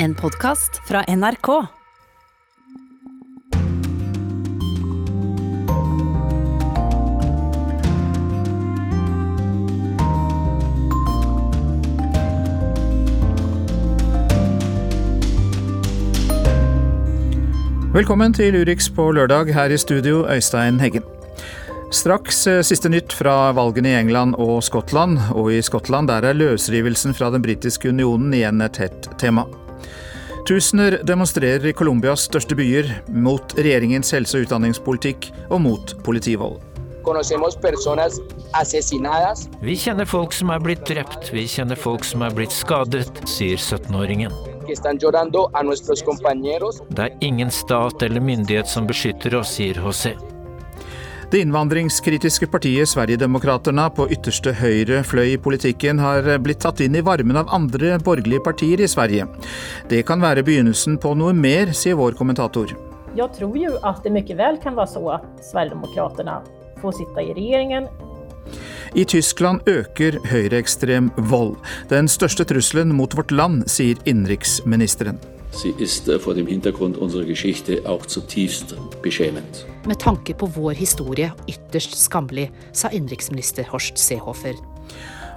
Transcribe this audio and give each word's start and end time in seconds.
En 0.00 0.14
podkast 0.14 0.76
fra 0.88 1.00
NRK. 1.08 1.48
Velkommen 17.92 18.32
til 18.32 18.54
Urix 18.54 18.86
på 18.94 19.10
lørdag, 19.10 19.50
her 19.54 19.74
i 19.74 19.76
studio 19.76 20.22
Øystein 20.30 20.78
Heggen. 20.78 21.02
Straks 21.90 22.46
eh, 22.46 22.62
siste 22.62 22.86
nytt 22.86 23.10
fra 23.18 23.48
valgene 23.50 23.96
i 23.96 23.98
England 23.98 24.38
og 24.38 24.60
Skottland, 24.62 25.18
og 25.34 25.50
i 25.50 25.58
Skottland 25.58 26.06
der 26.06 26.22
er 26.22 26.38
løsrivelsen 26.38 27.18
fra 27.18 27.34
den 27.34 27.42
britiske 27.42 27.90
unionen 27.90 28.30
igjen 28.36 28.62
et 28.62 28.78
hett 28.78 29.16
tema. 29.18 29.48
Tusener 30.48 30.94
demonstrerer 31.04 31.66
i 31.68 31.74
Colombias 31.76 32.22
største 32.24 32.56
byer 32.56 32.86
mot 33.12 33.52
regjeringens 33.58 34.14
helse- 34.16 34.38
og 34.38 34.46
utdanningspolitikk 34.46 35.26
og 35.50 35.60
mot 35.60 35.92
politivold. 36.06 36.56
Vi 39.60 39.74
kjenner 39.76 40.08
folk 40.08 40.32
som 40.32 40.54
er 40.54 40.64
blitt 40.64 40.86
drept, 40.88 41.28
vi 41.36 41.44
kjenner 41.44 41.76
folk 41.76 42.08
som 42.08 42.24
er 42.24 42.32
blitt 42.32 42.56
skadet, 42.56 43.12
sier 43.28 43.60
17-åringen. 43.60 44.32
Det 46.96 47.04
er 47.04 47.12
ingen 47.28 47.52
stat 47.52 48.08
eller 48.08 48.24
myndighet 48.32 48.72
som 48.72 48.88
beskytter 48.88 49.36
oss, 49.42 49.52
sier 49.60 49.84
José. 49.84 50.16
Det 51.30 51.42
innvandringskritiske 51.44 52.46
partiet 52.48 52.88
Sverigedemokraterna 52.88 53.90
på 53.92 54.06
ytterste 54.14 54.54
høyre 54.56 55.02
fløy 55.04 55.34
i 55.34 55.40
politikken 55.44 56.00
har 56.00 56.24
blitt 56.40 56.62
tatt 56.64 56.80
inn 56.80 56.96
i 56.96 57.02
varmen 57.04 57.36
av 57.36 57.50
andre 57.52 57.98
borgerlige 58.00 58.40
partier 58.46 58.80
i 58.80 58.88
Sverige. 58.88 59.26
Det 59.92 60.00
kan 60.08 60.24
være 60.24 60.46
begynnelsen 60.46 60.96
på 60.96 61.12
noe 61.20 61.36
mer, 61.36 61.74
sier 61.76 62.00
vår 62.00 62.16
kommentator. 62.16 62.72
Jeg 63.12 63.28
tror 63.36 63.60
jo 63.60 63.76
at 63.84 64.00
det 64.06 64.14
mye 64.16 64.40
vel 64.40 64.56
kan 64.64 64.78
være 64.78 64.94
så 64.94 65.04
at 65.18 65.28
Sverigedemokraterna 65.50 66.40
får 66.80 66.96
sitte 67.02 67.28
i 67.28 67.36
regjeringen. 67.36 67.92
I 68.96 69.04
Tyskland 69.04 69.68
øker 69.68 70.16
høyreekstrem 70.32 71.12
vold. 71.28 71.58
Den 71.92 72.08
største 72.08 72.48
trusselen 72.48 72.96
mot 72.96 73.12
vårt 73.12 73.36
land, 73.36 73.66
sier 73.68 74.00
innenriksministeren. 74.08 75.20
Sie 75.50 75.74
ist 75.78 76.08
äh, 76.08 76.18
vor 76.18 76.34
dem 76.34 76.46
Hintergrund 76.46 76.96
unserer 76.96 77.24
Geschichte 77.24 77.82
auch 77.84 78.06
zutiefst 78.06 78.74
beschämend. 79.02 79.66
Med 79.86 79.98
tanke 79.98 80.34
på 80.34 80.46
vår 80.46 80.72
historie 80.72 81.32
ytterst 81.46 81.96
skammelig, 81.98 82.50
sa 82.72 82.88
innenriksminister 82.88 83.64
Horst 83.72 83.98
Seehofer. 83.98 84.54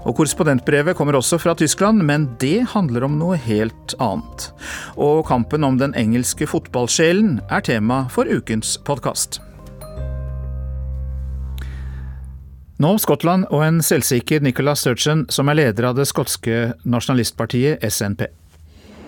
Og 0.05 0.15
Korrespondentbrevet 0.17 0.97
kommer 0.97 1.13
også 1.13 1.37
fra 1.37 1.53
Tyskland, 1.53 2.01
men 2.03 2.29
det 2.41 2.65
handler 2.73 3.05
om 3.05 3.19
noe 3.19 3.37
helt 3.37 3.93
annet. 4.01 4.49
Og 4.97 5.25
kampen 5.29 5.63
om 5.63 5.77
den 5.77 5.93
engelske 5.93 6.47
fotballsjelen 6.49 7.39
er 7.49 7.61
tema 7.61 8.07
for 8.09 8.25
ukens 8.25 8.79
podkast. 8.85 9.41
Nå 12.81 12.95
Skottland 12.97 13.45
og 13.53 13.61
en 13.61 13.81
selvsikker 13.85 14.41
Nicola 14.41 14.73
Sturgeon, 14.73 15.27
som 15.29 15.51
er 15.51 15.59
leder 15.59 15.91
av 15.91 15.99
det 15.99 16.07
skotske 16.09 16.71
nasjonalistpartiet 16.81 17.83
SNP. 17.85 18.25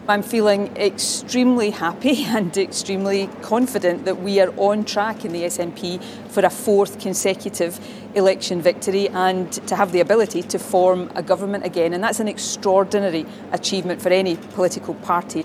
I'm 0.05 0.21
feeling 0.21 0.75
extremely 0.75 1.69
happy 1.69 2.23
and 2.27 2.57
extremely 2.57 3.29
confident 3.41 4.03
that 4.03 4.21
we 4.21 4.41
are 4.41 4.53
on 4.57 4.83
track 4.83 5.23
in 5.23 5.31
the 5.31 5.43
SNP 5.43 6.03
for 6.29 6.43
a 6.43 6.49
fourth 6.49 6.99
consecutive 6.99 7.79
election 8.13 8.61
victory 8.61 9.07
and 9.09 9.51
to 9.67 9.75
have 9.75 9.93
the 9.93 10.01
ability 10.01 10.41
to 10.41 10.59
form 10.59 11.09
a 11.15 11.21
government 11.21 11.65
again. 11.65 11.93
And 11.93 12.03
that's 12.03 12.19
an 12.19 12.27
extraordinary 12.27 13.25
achievement 13.53 14.01
for 14.01 14.09
any 14.09 14.35
political 14.35 14.93
party. 14.93 15.43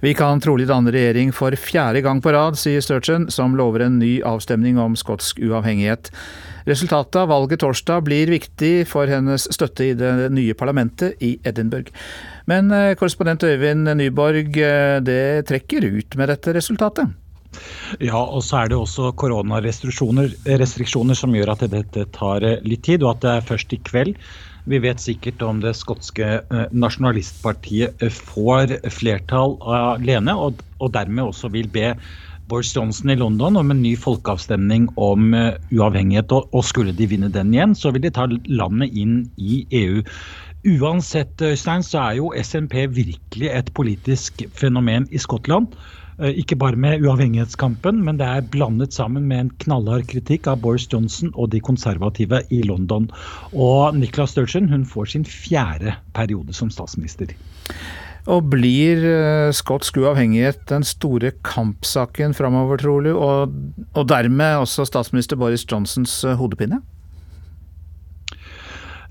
Vi 0.00 0.14
kan 0.14 0.40
trolig 0.40 0.68
danne 0.68 0.92
regjering 0.92 1.32
for 1.32 1.56
fjerde 1.56 2.00
gang 2.04 2.20
på 2.22 2.32
rad, 2.32 2.56
sier 2.60 2.80
Sturgeon, 2.80 3.30
som 3.30 3.56
lover 3.56 3.84
en 3.84 3.98
ny 3.98 4.20
avstemning 4.22 4.78
om 4.78 4.96
skotsk 4.96 5.40
uavhengighet. 5.40 6.12
Resultatet 6.66 7.16
av 7.20 7.28
valget 7.30 7.60
torsdag 7.62 8.00
blir 8.08 8.30
viktig 8.34 8.88
for 8.90 9.06
hennes 9.06 9.44
støtte 9.54 9.84
i 9.86 9.92
det 9.94 10.32
nye 10.34 10.54
parlamentet 10.58 11.14
i 11.22 11.36
Edinburgh. 11.46 11.92
Men 12.50 12.72
eh, 12.74 12.94
korrespondent 12.98 13.46
Øyvind 13.46 13.86
Nyborg, 14.00 14.58
eh, 14.58 14.98
det 15.06 15.46
trekker 15.46 15.86
ut 15.86 16.18
med 16.18 16.28
dette 16.32 16.56
resultatet? 16.56 17.06
Ja, 18.02 18.18
og 18.18 18.42
så 18.44 18.64
er 18.64 18.72
det 18.72 18.80
også 18.80 19.12
koronarestriksjoner 19.16 21.14
som 21.16 21.38
gjør 21.38 21.54
at 21.54 21.62
dette 21.70 22.04
tar 22.16 22.42
eh, 22.42 22.58
litt 22.66 22.82
tid, 22.88 23.06
og 23.06 23.14
at 23.14 23.22
det 23.22 23.32
er 23.36 23.48
først 23.54 23.72
i 23.76 23.82
kveld 23.86 24.18
vi 24.66 24.80
vet 24.82 24.98
sikkert 24.98 25.38
om 25.46 25.60
det 25.62 25.76
skotske 25.78 26.40
nasjonalistpartiet 26.74 28.02
får 28.10 28.72
flertall 28.90 29.54
alene, 29.62 30.34
og, 30.34 30.58
dermed 30.90 31.22
også 31.28 31.52
vil 31.54 31.70
be 31.70 31.92
Boris 32.48 32.72
Johnson 32.76 33.10
i 33.10 33.18
London 33.18 33.58
om 33.60 33.70
en 33.74 33.82
ny 33.82 33.96
folkeavstemning 33.98 34.88
om 34.96 35.34
uavhengighet. 35.34 36.32
Og, 36.32 36.62
skulle 36.64 36.94
de 36.96 37.08
vinne 37.10 37.30
den 37.32 37.52
igjen, 37.54 37.74
så 37.74 37.90
vil 37.94 38.04
de 38.06 38.12
ta 38.14 38.28
landet 38.46 38.94
inn 38.94 39.20
i 39.36 39.64
EU. 39.82 40.02
Uansett, 40.66 41.42
Øystein, 41.42 41.84
så 41.86 42.00
er 42.08 42.16
jo 42.18 42.32
SNP 42.42 42.74
virkelig 42.96 43.52
et 43.52 43.68
politisk 43.74 44.42
fenomen 44.58 45.06
i 45.14 45.18
Skottland. 45.22 45.74
Eh, 46.18 46.32
ikke 46.40 46.56
bare 46.56 46.80
med 46.80 47.04
uavhengighetskampen, 47.04 48.00
men 48.04 48.16
det 48.16 48.26
er 48.26 48.48
blandet 48.52 48.94
sammen 48.96 49.28
med 49.28 49.40
en 49.40 49.50
knallhard 49.62 50.06
kritikk 50.08 50.48
av 50.48 50.62
Boris 50.64 50.88
Johnson 50.92 51.32
og 51.34 51.50
de 51.52 51.60
konservative 51.60 52.40
i 52.50 52.62
London. 52.64 53.10
Og 53.52 53.98
Nicola 53.98 54.26
Sturgeon 54.30 54.70
hun 54.72 54.86
får 54.88 55.12
sin 55.12 55.28
fjerde 55.28 55.94
periode 56.16 56.56
som 56.56 56.72
statsminister. 56.72 57.34
Og 58.26 58.48
blir 58.50 59.04
eh, 59.06 59.52
skotsk 59.54 60.00
uavhengighet 60.02 60.64
den 60.70 60.82
store 60.86 61.30
kampsaken 61.46 62.34
framover, 62.34 62.80
trolig, 62.82 63.14
og, 63.14 63.54
og 63.94 64.08
dermed 64.10 64.64
også 64.64 64.86
statsminister 64.88 65.38
Boris 65.38 65.62
Johnsons 65.70 66.18
eh, 66.26 66.34
hodepine? 66.38 66.80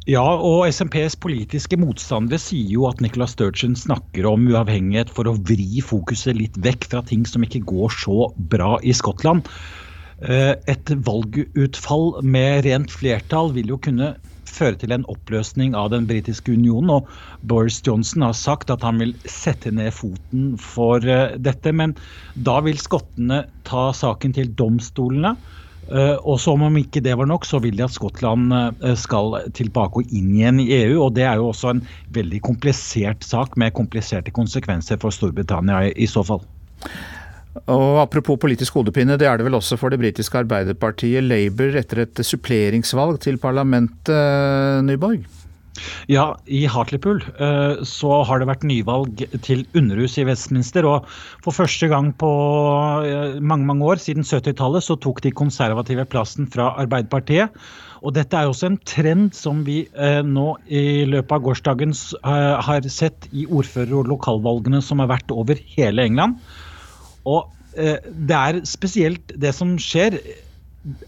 Ja, 0.05 0.21
og 0.21 0.67
SMPs 0.69 1.15
politiske 1.17 1.79
motstandere 1.81 2.37
sier 2.37 2.75
jo 2.75 2.83
at 2.85 2.99
Nicolas 3.01 3.33
Sturgeon 3.33 3.73
snakker 3.79 4.27
om 4.29 4.43
uavhengighet 4.51 5.09
for 5.09 5.25
å 5.25 5.33
vri 5.47 5.81
fokuset 5.81 6.37
litt 6.37 6.59
vekk 6.61 6.85
fra 6.91 7.01
ting 7.09 7.23
som 7.25 7.41
ikke 7.47 7.63
går 7.65 7.95
så 8.03 8.27
bra 8.51 8.75
i 8.85 8.93
Skottland. 8.93 9.47
Eh, 10.21 10.53
et 10.69 10.93
valgutfall 11.07 12.19
med 12.21 12.67
rent 12.67 12.93
flertall 12.93 13.49
vil 13.55 13.73
jo 13.73 13.79
kunne 13.81 14.13
føre 14.55 14.79
til 14.81 14.93
en 14.95 15.05
oppløsning 15.11 15.75
av 15.77 15.91
den 15.93 16.07
britiske 16.09 16.55
unionen. 16.55 16.93
Og 16.97 17.11
Boris 17.49 17.81
Johnson 17.85 18.25
har 18.27 18.37
sagt 18.37 18.71
at 18.73 18.85
han 18.85 19.01
vil 19.03 19.13
sette 19.29 19.73
ned 19.75 19.93
foten 19.95 20.55
for 20.61 21.03
eh, 21.03 21.35
dette. 21.37 21.73
Men 21.75 21.95
da 22.47 22.61
vil 22.65 22.79
skottene 22.81 23.43
ta 23.67 23.89
saken 23.95 24.35
til 24.37 24.51
domstolene. 24.59 25.35
Uh, 25.85 26.17
og 26.25 26.39
som 26.41 26.63
om 26.65 26.77
ikke 26.79 27.01
det 27.05 27.13
var 27.13 27.27
nok, 27.29 27.43
så 27.45 27.59
vil 27.61 27.75
de 27.77 27.83
at 27.85 27.93
Skottland 27.93 28.49
uh, 28.49 28.95
skal 28.97 29.35
tilbake 29.53 30.01
og 30.01 30.15
inn 30.17 30.31
igjen 30.33 30.63
i 30.63 30.71
EU. 30.79 30.95
og 31.03 31.11
Det 31.13 31.27
er 31.29 31.37
jo 31.37 31.51
også 31.51 31.75
en 31.75 31.83
veldig 32.15 32.39
komplisert 32.47 33.21
sak 33.21 33.53
med 33.61 33.75
kompliserte 33.77 34.33
konsekvenser 34.33 34.97
for 35.01 35.13
Storbritannia 35.13 35.83
i 35.93 36.09
så 36.09 36.25
fall. 36.25 36.41
Og 37.71 38.01
Apropos 38.01 38.39
politisk 38.41 38.75
hodepine, 38.75 39.15
det 39.19 39.29
er 39.29 39.39
det 39.39 39.45
vel 39.47 39.55
også 39.55 39.77
for 39.79 39.93
det 39.93 40.01
britiske 40.01 40.41
arbeiderpartiet 40.43 41.23
Labour 41.23 41.77
etter 41.79 42.03
et 42.03 42.19
suppleringsvalg 42.27 43.21
til 43.23 43.39
parlamentet, 43.41 44.83
Nyborg? 44.83 45.23
Ja, 46.07 46.25
i 46.47 46.63
Hartlepool 46.71 47.19
uh, 47.39 47.81
så 47.87 48.21
har 48.27 48.39
det 48.39 48.47
vært 48.47 48.65
nyvalg 48.67 49.23
til 49.45 49.65
underhus 49.75 50.17
i 50.19 50.25
Westminster. 50.27 50.87
Og 50.87 51.07
for 51.43 51.55
første 51.55 51.89
gang 51.91 52.11
på 52.19 52.29
uh, 52.29 53.39
mange 53.41 53.67
mange 53.67 53.87
år, 53.87 54.01
siden 54.03 54.23
70-tallet, 54.27 54.85
så 54.85 54.95
tok 55.01 55.21
de 55.25 55.33
konservative 55.35 56.05
plassen 56.11 56.47
fra 56.51 56.71
Arbeiderpartiet. 56.81 57.55
Og 58.05 58.13
dette 58.15 58.37
er 58.37 58.47
også 58.47 58.69
en 58.69 58.79
trend 58.87 59.33
som 59.35 59.63
vi 59.67 59.81
uh, 59.97 60.21
nå 60.23 60.53
i 60.67 61.03
løpet 61.09 61.35
av 61.35 61.43
gårsdagen 61.49 61.95
har 62.23 62.87
sett 62.91 63.27
i 63.33 63.47
ordfører- 63.47 63.99
og 63.99 64.13
lokalvalgene 64.13 64.83
som 64.85 65.03
har 65.03 65.11
vært 65.15 65.33
over 65.35 65.59
hele 65.75 66.07
England. 66.07 66.39
Og 67.25 67.51
det 67.75 68.35
er 68.37 68.61
spesielt 68.63 69.33
det 69.35 69.51
som 69.51 69.73
skjer 69.81 70.15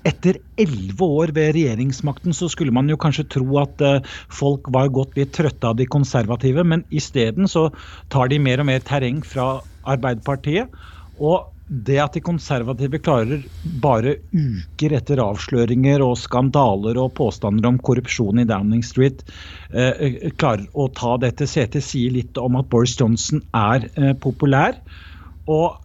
etter 0.08 0.40
elleve 0.60 1.06
år 1.22 1.34
ved 1.36 1.54
regjeringsmakten 1.58 2.36
så 2.36 2.50
skulle 2.50 2.74
man 2.74 2.90
jo 2.90 2.98
kanskje 3.00 3.28
tro 3.38 3.60
at 3.62 3.84
uh, 3.86 4.00
folk 4.34 4.70
var 4.74 4.90
godt 4.94 5.18
litt 5.20 5.36
trøtte 5.38 5.70
av 5.70 5.78
de 5.78 5.88
konservative, 5.90 6.66
men 6.66 6.86
isteden 6.90 7.50
så 7.50 7.68
tar 8.14 8.32
de 8.32 8.42
mer 8.42 8.64
og 8.64 8.70
mer 8.72 8.82
terreng 8.86 9.22
fra 9.26 9.60
Arbeiderpartiet. 9.88 10.74
Og 11.22 11.46
det 11.68 11.98
at 12.00 12.16
de 12.16 12.24
konservative 12.24 13.00
klarer 13.04 13.42
bare 13.84 14.16
uker 14.32 14.94
etter 14.96 15.20
avsløringer 15.20 16.02
og 16.06 16.16
skandaler 16.22 16.98
og 17.02 17.12
påstander 17.18 17.68
om 17.68 17.80
korrupsjon 17.84 18.40
i 18.42 18.48
Downing 18.48 18.86
Street, 18.88 19.26
uh, 19.76 20.32
klarer 20.42 20.66
å 20.74 20.90
ta 20.98 21.18
dette 21.22 21.50
setet, 21.50 21.86
sier 21.86 22.16
litt 22.18 22.40
om 22.42 22.58
at 22.58 22.72
Boris 22.74 22.98
Johnson 22.98 23.44
er 23.54 23.92
populær. 24.24 24.80
Og 25.48 25.78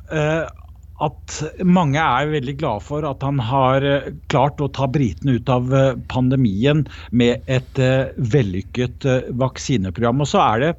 at 1.02 1.38
mange 1.66 1.98
er 2.00 2.30
veldig 2.30 2.54
glade 2.60 2.84
for 2.84 3.06
at 3.08 3.24
han 3.26 3.40
har 3.42 3.84
eh, 3.86 4.10
klart 4.32 4.60
å 4.62 4.70
ta 4.74 4.86
britene 4.90 5.38
ut 5.38 5.50
av 5.50 5.72
eh, 5.74 5.96
pandemien 6.12 6.84
med 7.10 7.42
et 7.50 7.80
eh, 7.82 8.12
vellykket 8.32 9.06
vaksineprogram. 9.40 10.22
Og 10.22 10.30
så 10.30 10.42
er 10.44 10.62
det 10.62 10.72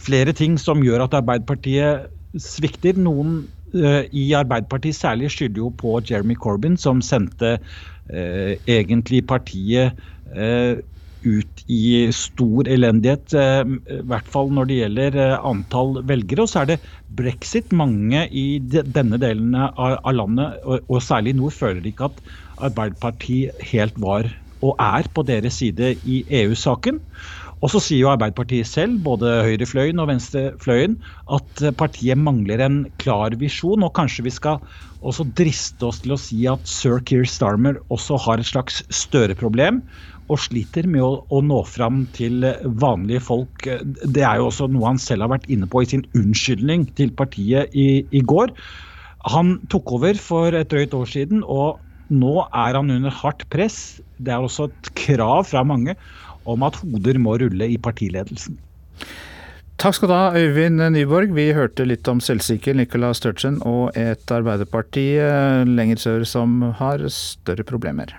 flere 0.00 0.34
ting 0.36 0.58
som 0.58 0.82
gjør 0.84 1.06
at 1.06 1.16
Arbeiderpartiet 1.20 2.10
svikter. 2.40 2.98
Noen 2.98 3.42
i 3.70 4.24
Arbeiderpartiet 4.34 4.96
særlig 4.98 5.28
skylder 5.30 5.60
jo 5.62 5.68
på 5.78 5.98
Jeremy 6.02 6.34
Corbyn, 6.34 6.74
som 6.80 6.98
sendte 7.04 7.52
egentlig 8.10 9.20
partiet 9.30 9.94
ut 11.24 11.64
i 11.70 12.08
stor 12.14 12.68
elendighet, 12.70 13.34
i 13.34 14.00
hvert 14.10 14.28
fall 14.30 14.52
når 14.54 14.70
det 14.70 14.78
gjelder 14.80 15.18
antall 15.38 15.98
velgere. 16.08 16.44
Og 16.44 16.52
så 16.52 16.62
er 16.62 16.70
det 16.72 16.78
brexit. 17.18 17.68
Mange 17.76 18.24
i 18.34 18.60
denne 18.66 19.18
delen 19.20 19.54
av 19.56 20.12
landet, 20.16 20.60
og 20.66 21.02
særlig 21.04 21.34
i 21.34 21.40
nord, 21.40 21.54
føler 21.56 21.86
ikke 21.86 22.10
at 22.10 22.22
Arbeiderpartiet 22.70 23.68
helt 23.72 23.96
var 24.00 24.28
og 24.60 24.74
er 24.82 25.06
på 25.16 25.22
deres 25.24 25.56
side 25.62 25.94
i 26.04 26.20
EU-saken. 26.42 26.98
Og 27.60 27.72
så 27.72 27.80
sier 27.80 28.02
jo 28.02 28.10
Arbeiderpartiet 28.12 28.68
selv, 28.68 28.98
både 29.04 29.42
høyrefløyen 29.44 30.00
og 30.00 30.08
venstrefløyen, 30.10 30.98
at 31.32 31.64
partiet 31.80 32.20
mangler 32.20 32.62
en 32.64 32.78
klar 33.00 33.36
visjon. 33.40 33.84
Og 33.84 33.94
kanskje 33.96 34.24
vi 34.26 34.32
skal 34.32 34.60
også 35.00 35.26
driste 35.36 35.88
oss 35.88 36.00
til 36.04 36.16
å 36.16 36.20
si 36.20 36.42
at 36.48 36.68
sir 36.68 37.00
Keir 37.08 37.28
Starmer 37.28 37.80
også 37.92 38.20
har 38.24 38.40
et 38.40 38.48
slags 38.48 38.82
Støre-problem. 38.92 39.82
Og 40.30 40.38
sliter 40.38 40.86
med 40.86 41.02
å, 41.02 41.24
å, 41.26 41.40
nå 41.42 41.60
fram 41.66 42.04
til 42.14 42.46
vanlige 42.80 43.22
folk. 43.26 43.66
Det 44.06 44.22
er 44.22 44.38
jo 44.38 44.48
også 44.50 44.68
noe 44.70 44.92
han 44.92 45.02
selv 45.02 45.26
har 45.26 45.34
vært 45.34 45.50
inne 45.50 45.66
på 45.70 45.82
i 45.82 45.90
sin 45.90 46.06
unnskyldning 46.14 46.86
til 46.98 47.10
partiet 47.18 47.74
i, 47.74 48.04
i 48.14 48.22
går. 48.22 48.54
Han 49.34 49.58
tok 49.72 49.96
over 49.98 50.20
for 50.22 50.54
et 50.56 50.70
drøyt 50.70 50.94
år 50.96 51.10
siden, 51.10 51.42
og 51.44 51.80
nå 52.10 52.36
er 52.46 52.78
han 52.78 52.94
under 52.94 53.12
hardt 53.14 53.44
press. 53.52 54.00
Det 54.18 54.32
er 54.32 54.46
også 54.46 54.70
et 54.70 54.94
krav 54.98 55.44
fra 55.50 55.64
mange 55.66 55.96
om 56.48 56.64
at 56.66 56.78
hoder 56.80 57.18
må 57.20 57.36
rulle 57.42 57.68
i 57.68 57.78
partiledelsen. 57.80 58.56
Takk 59.80 59.96
skal 59.96 60.10
du 60.10 60.12
ha, 60.12 60.24
Øyvind 60.36 60.82
Nyborg. 60.92 61.30
Vi 61.32 61.54
hørte 61.56 61.86
litt 61.88 62.08
om 62.10 62.18
selvsikker 62.20 62.76
Nicola 62.76 63.14
Sturgeon 63.16 63.62
og 63.64 63.96
et 63.96 64.28
Arbeiderparti 64.28 65.06
eh, 65.16 65.62
lenger 65.64 66.02
sør 66.02 66.26
som 66.28 66.58
har 66.76 67.06
større 67.08 67.64
problemer. 67.64 68.12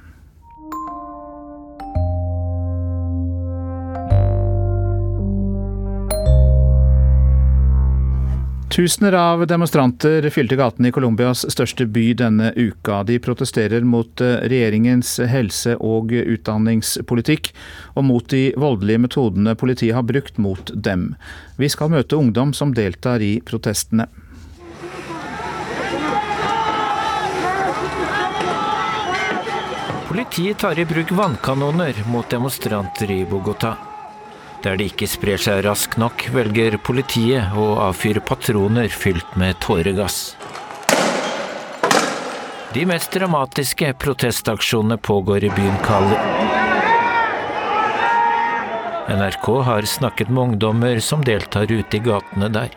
Tusener 8.71 9.11
av 9.11 9.47
demonstranter 9.47 10.29
fylte 10.31 10.55
gatene 10.55 10.87
i 10.87 10.93
Colombias 10.95 11.41
største 11.51 11.83
by 11.91 12.13
denne 12.15 12.53
uka. 12.55 13.01
De 13.03 13.17
protesterer 13.19 13.83
mot 13.83 14.23
eh, 14.23 14.37
regjeringens 14.47 15.17
helse- 15.27 15.75
og 15.75 16.13
utdanningspolitikk, 16.15 17.49
og 17.99 18.07
mot 18.07 18.31
de 18.31 18.53
voldelige 18.55 19.03
metodene 19.03 19.57
politiet 19.59 19.97
har 19.97 20.07
brukt 20.07 20.39
mot 20.39 20.71
dem. 20.71 21.09
Vi 21.59 21.67
skal 21.67 21.91
møte 21.91 22.15
ungdom 22.15 22.55
som 22.55 22.71
deltar 22.71 23.19
i 23.19 23.41
protestene. 23.43 24.07
Politiet 30.07 30.63
tar 30.63 30.79
i 30.79 30.87
bruk 30.87 31.11
vannkanoner 31.11 32.05
mot 32.07 32.31
demonstranter 32.31 33.11
i 33.19 33.25
Bogotá. 33.27 33.90
Der 34.61 34.77
de 34.77 34.85
ikke 34.91 35.07
sprer 35.09 35.41
seg 35.41 35.63
raskt 35.65 35.97
nok, 35.97 36.27
velger 36.35 36.77
politiet 36.85 37.55
å 37.57 37.71
avfyre 37.87 38.21
patroner 38.21 38.91
fylt 38.93 39.35
med 39.39 39.57
tåregass. 39.63 40.35
De 42.71 42.85
mest 42.87 43.11
dramatiske 43.11 43.89
protestaksjonene 43.99 44.99
pågår 45.01 45.43
i 45.49 45.49
byen 45.57 45.79
Kali. 45.83 46.19
NRK 49.11 49.47
har 49.65 49.81
snakket 49.81 50.29
med 50.29 50.43
ungdommer 50.43 50.99
som 50.99 51.25
deltar 51.25 51.71
ute 51.71 51.97
i 51.97 51.99
gatene 52.05 52.47
der. 52.53 52.69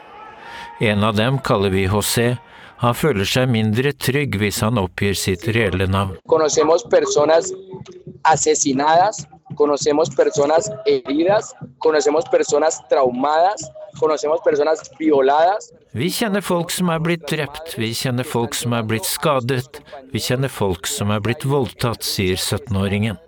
En 0.81 1.05
av 1.05 1.15
dem 1.15 1.39
kaller 1.39 1.71
vi 1.71 1.85
José. 1.87 2.37
Han 2.83 2.97
føler 2.99 3.29
seg 3.29 3.53
mindre 3.53 3.93
trygg 3.93 4.35
hvis 4.41 4.59
han 4.65 4.81
oppgir 4.83 5.15
sitt 5.15 5.47
reelle 5.55 5.87
navn. 5.87 6.17
Conocemos 9.55 10.11
personas 10.15 10.71
heridas, 10.87 11.55
conocemos 11.79 12.25
personas 12.31 12.81
traumadas, 12.89 13.71
conocemos 14.01 14.41
personas 14.45 14.83
violadas. 14.99 15.73
Vi 15.93 16.11
kjenner 16.11 16.43
folk 16.43 16.71
som 16.75 16.91
er 16.91 17.03
blitt 17.03 17.29
drept, 17.31 17.77
vi 17.79 17.93
kjenner 17.95 18.27
folk 18.27 18.55
som 18.59 18.75
er 18.75 18.83
blitt 18.83 19.07
skadet, 19.07 19.81
vi 20.13 20.23
kjenner 20.23 20.51
folk 20.51 20.89
som 20.91 21.13
er 21.15 21.23
blitt 21.23 21.47
voldtatt, 21.47 22.03
sier 22.03 22.37
17-åringen. 22.37 23.21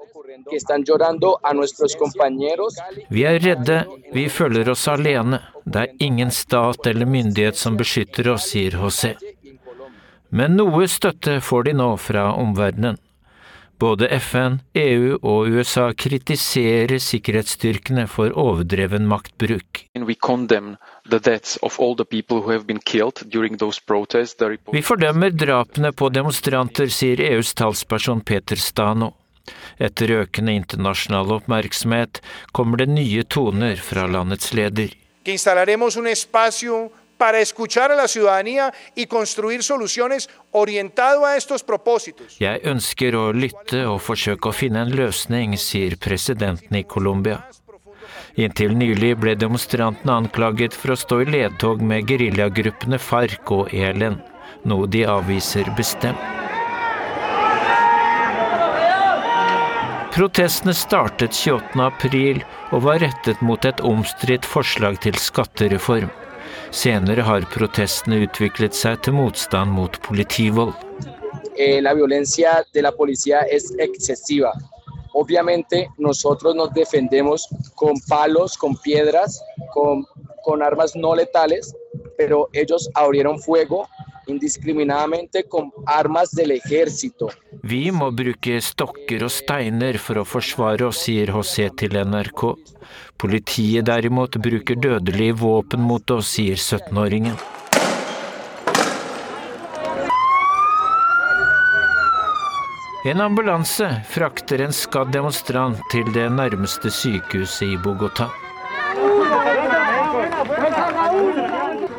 Vi 3.10 3.22
er 3.24 3.38
redde, 3.42 3.78
vi 4.12 4.28
føler 4.30 4.68
oss 4.70 4.86
alene. 4.88 5.40
Det 5.64 5.80
er 5.80 6.04
ingen 6.06 6.30
stat 6.30 6.86
eller 6.86 7.06
myndighet 7.06 7.58
som 7.58 7.78
beskytter 7.78 8.28
oss, 8.34 8.52
sier 8.52 8.78
José. 8.78 9.16
Men 10.30 10.56
noe 10.58 10.86
støtte 10.90 11.40
får 11.42 11.66
de 11.66 11.74
nå 11.80 11.88
fra 12.02 12.28
omverdenen. 12.34 12.98
Både 13.78 14.08
FN, 14.08 14.58
EU 14.74 15.18
og 15.20 15.50
USA 15.52 15.90
kritiserer 15.92 16.96
sikkerhetsstyrkene 17.02 18.06
for 18.08 18.32
overdreven 18.32 19.04
maktbruk. 19.08 19.82
Vi 24.72 24.82
fordømmer 24.88 25.36
drapene 25.44 25.92
på 25.92 26.08
demonstranter, 26.08 26.88
sier 26.88 27.20
EUs 27.28 27.52
talsperson 27.54 28.24
Peter 28.24 28.56
Stano. 28.56 29.12
Etter 29.78 30.10
økende 30.24 30.56
internasjonal 30.56 31.36
oppmerksomhet 31.36 32.22
kommer 32.56 32.80
det 32.80 32.88
nye 32.90 33.22
toner 33.28 33.76
fra 33.76 34.08
landets 34.10 34.54
leder 34.56 34.96
para 37.18 37.40
escuchar 37.40 37.90
a 37.90 37.96
la 37.96 38.08
ciudadanía 38.08 38.72
y 38.94 39.06
construir 39.06 39.62
soluciones 39.62 40.28
orientado 40.50 41.24
a 41.24 41.36
estos 41.36 41.62
propósitos. 41.62 42.38
Jeg 42.38 42.60
ønsker 42.64 43.16
å 43.16 43.32
lytte 43.32 43.84
og 43.88 44.00
forsøke 44.04 44.50
å 44.50 44.56
finne 44.56 44.84
en 44.86 44.94
løsning, 44.96 45.56
sier 45.56 45.96
presidenten 45.96 46.76
i 46.76 46.84
Colombia. 46.84 47.42
Inntil 48.36 48.74
nylig 48.76 49.14
ble 49.16 49.32
demonstrantene 49.40 50.12
anklaget 50.12 50.76
for 50.76 50.92
å 50.92 51.00
stå 51.00 51.22
i 51.24 51.30
ledtog 51.30 51.80
med 51.80 52.04
geriljagruppene 52.10 52.98
FARC 53.00 53.52
og 53.56 53.72
ELN, 53.72 54.18
noe 54.68 54.88
de 54.92 55.06
avviser 55.08 55.72
bestemt. 55.78 56.20
Protestene 60.16 60.72
startet 60.72 61.36
28. 61.36 61.76
april 61.84 62.38
og 62.72 62.86
var 62.86 63.02
rettet 63.04 63.42
mot 63.44 63.64
et 63.68 63.82
omstridt 63.84 64.48
forslag 64.48 64.96
til 65.04 65.18
skattereform. 65.20 66.08
Eh, 71.56 71.80
la 71.80 71.94
violencia 71.94 72.64
de 72.72 72.82
la 72.82 72.92
policía 72.92 73.40
es 73.40 73.72
excesiva. 73.78 74.52
Obviamente 75.12 75.88
nosotros 75.96 76.54
nos 76.54 76.72
defendemos 76.74 77.48
con 77.74 77.94
palos, 78.08 78.58
con 78.58 78.76
piedras, 78.76 79.42
con 79.72 80.62
armas 80.62 80.94
no 80.94 81.14
letales, 81.14 81.74
pero 82.18 82.48
ellos 82.52 82.90
abrieron 82.94 83.38
fuego 83.38 83.88
indiscriminadamente 84.26 85.44
con 85.44 85.72
armas 85.86 86.30
del 86.32 86.50
ejército. 86.52 87.28
Vi 87.66 87.88
må 87.90 88.12
bruke 88.14 88.60
stokker 88.62 89.24
og 89.26 89.32
steiner 89.34 89.96
for 89.98 90.20
å 90.20 90.26
forsvare 90.28 90.86
oss, 90.86 91.00
sier 91.06 91.32
HC 91.34 91.64
til 91.80 91.96
NRK. 91.98 92.42
Politiet 93.18 93.88
derimot 93.88 94.38
bruker 94.38 94.78
dødelige 94.78 95.34
våpen 95.40 95.82
mot 95.82 96.14
oss, 96.14 96.30
sier 96.36 96.54
17-åringen. 96.54 97.34
En 103.10 103.26
ambulanse 103.26 103.90
frakter 104.14 104.62
en 104.62 104.74
skadd 104.74 105.10
demonstrant 105.14 105.82
til 105.90 106.06
det 106.14 106.30
nærmeste 106.38 106.94
sykehuset 106.94 107.72
i 107.72 107.78
Bogotá. 107.82 108.30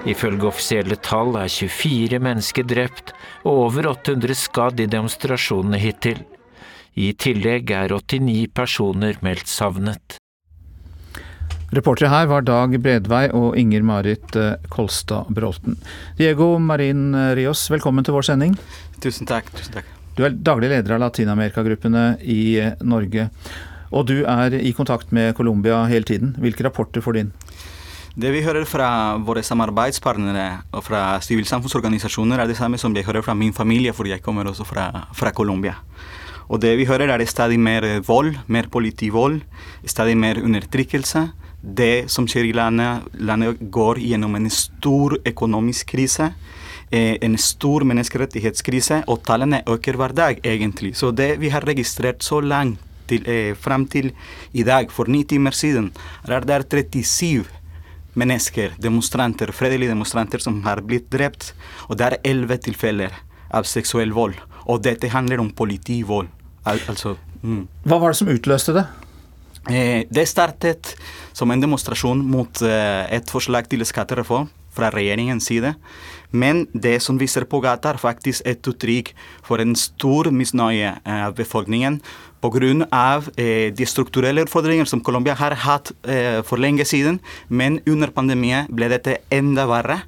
Ifølge 0.07 0.47
offisielle 0.47 0.95
tall 1.03 1.35
er 1.35 1.49
24 1.51 2.21
mennesker 2.23 2.63
drept 2.63 3.11
og 3.41 3.65
over 3.65 3.89
800 3.91 4.37
skadd 4.39 4.79
i 4.79 4.87
demonstrasjonene 4.87 5.79
hittil. 5.81 6.21
I 6.95 7.11
tillegg 7.19 7.73
er 7.75 7.91
89 7.91 8.47
personer 8.55 9.19
meldt 9.25 9.51
savnet. 9.51 10.15
Reportere 11.75 12.07
her 12.13 12.29
var 12.31 12.47
Dag 12.47 12.77
Bredvei 12.79 13.25
og 13.35 13.57
Inger 13.59 13.83
Marit 13.83 14.37
eh, 14.39 14.55
Kolstad 14.71 15.27
Bråten. 15.35 15.75
Diego 16.15 16.53
Marin 16.63 17.11
Rios, 17.35 17.65
velkommen 17.67 18.07
til 18.07 18.15
vår 18.15 18.29
sending. 18.29 18.55
Tusen 19.03 19.27
takk. 19.27 19.51
tusen 19.59 19.75
takk. 19.75 19.91
Du 20.15 20.23
er 20.23 20.31
daglig 20.31 20.71
leder 20.71 20.95
av 20.95 21.03
Latin-Amerika-gruppene 21.03 22.13
i 22.23 22.41
eh, 22.63 22.79
Norge. 22.79 23.27
Og 23.91 24.07
du 24.07 24.21
er 24.23 24.55
i 24.55 24.71
kontakt 24.71 25.11
med 25.11 25.35
Colombia 25.35 25.83
hele 25.91 26.07
tiden. 26.07 26.37
Hvilke 26.39 26.63
rapporter 26.63 27.03
får 27.03 27.17
du 27.17 27.25
inn? 27.25 27.35
Det 28.17 28.31
vi 28.33 28.39
hører 28.41 28.65
fra 28.65 28.87
våre 29.21 29.43
samarbeidspartnere 29.45 30.45
og 30.73 30.81
fra 30.81 31.19
sivilsamfunnsorganisasjoner, 31.21 32.41
er 32.41 32.49
det 32.49 32.55
samme 32.57 32.79
som 32.81 32.95
jeg 32.97 33.05
hører 33.05 33.21
fra 33.21 33.35
min 33.37 33.53
familie, 33.53 33.91
for 33.93 34.09
jeg 34.09 34.23
kommer 34.25 34.47
også 34.49 34.65
fra, 34.65 34.87
fra 35.13 35.29
Colombia. 35.37 35.75
Og 36.49 36.57
det 36.63 36.71
vi 36.79 36.87
hører, 36.89 37.11
er 37.13 37.23
stadig 37.29 37.59
mer 37.61 37.85
vold, 38.07 38.33
mer 38.47 38.71
politivold, 38.73 39.43
stadig 39.85 40.17
mer 40.17 40.41
undertrykkelse. 40.41 41.29
det 41.61 42.09
som 42.09 42.27
skjer 42.29 42.45
i 42.47 42.53
landet. 42.53 43.05
Landet 43.19 43.59
går 43.71 43.99
gjennom 43.99 44.35
en 44.35 44.49
stor 44.49 45.17
økonomisk 45.25 45.89
krise. 45.91 46.31
Eh, 46.91 47.17
en 47.21 47.37
stor 47.37 47.83
menneskerettighetskrise, 47.83 49.03
og 49.07 49.23
tallene 49.25 49.61
øker 49.67 49.97
hver 49.97 50.13
dag, 50.13 50.39
egentlig. 50.43 50.95
Så 50.95 51.11
det 51.11 51.39
vi 51.39 51.49
har 51.49 51.65
registrert 51.65 52.23
så 52.23 52.39
langt 52.39 52.79
til, 53.07 53.27
eh, 53.27 53.53
fram 53.55 53.85
til 53.85 54.11
i 54.53 54.63
dag, 54.63 54.91
for 54.91 55.05
ni 55.07 55.23
timer 55.23 55.51
siden, 55.51 55.91
er 56.27 56.39
det 56.39 56.69
37 56.69 57.56
mennesker, 58.17 58.75
demonstranter, 58.81 59.51
fredelige 59.55 59.93
demonstranter, 59.93 60.41
som 60.43 60.59
har 60.65 60.81
blitt 60.85 61.09
drept. 61.13 61.53
Og 61.87 61.97
det 61.99 62.07
er 62.07 62.19
elleve 62.27 62.59
tilfeller 62.61 63.13
av 63.53 63.67
seksuell 63.69 64.13
vold. 64.15 64.37
Og 64.67 64.81
dette 64.83 65.11
handler 65.13 65.43
om 65.43 65.51
politivold. 65.55 66.31
Al 66.67 66.81
altså, 66.91 67.15
mm. 67.43 67.61
Hva 67.87 68.01
var 68.01 68.11
det 68.11 68.19
som 68.19 68.31
utløste 68.33 68.75
det? 68.75 68.87
Eh, 69.67 70.01
det 70.09 70.27
startet 70.29 70.95
som 71.37 71.51
en 71.53 71.61
demonstrasjon 71.61 72.23
mot 72.25 72.63
eh, 72.65 73.03
et 73.13 73.29
forslag 73.33 73.69
til 73.69 73.85
skattereform 73.85 74.49
fra 74.77 74.89
regjeringens 74.93 75.47
side. 75.49 75.73
Men 76.31 76.65
det 76.73 76.97
som 77.05 77.17
vi 77.17 77.27
ser 77.29 77.47
på 77.49 77.61
gata, 77.63 77.93
er 77.93 78.01
faktisk 78.01 78.45
et 78.45 78.65
uttrykk 78.67 79.13
for 79.45 79.63
en 79.63 79.75
stor 79.79 80.31
misnøye 80.33 80.97
eh, 80.97 81.21
av 81.27 81.37
befolkningen 81.37 82.01
pga. 82.41 83.23
Eh, 83.37 83.73
de 83.73 83.85
strukturelle 83.85 84.45
utfordringer 84.45 84.85
som 84.85 85.01
Colombia 85.01 85.37
har 85.37 85.55
hatt 85.63 85.91
eh, 86.07 86.43
for 86.43 86.57
lenge 86.57 86.85
siden. 86.85 87.19
Men 87.49 87.81
under 87.87 88.13
pandemien 88.13 88.69
ble 88.69 88.89
dette 88.91 89.21
enda 89.31 89.67
verre 89.69 90.01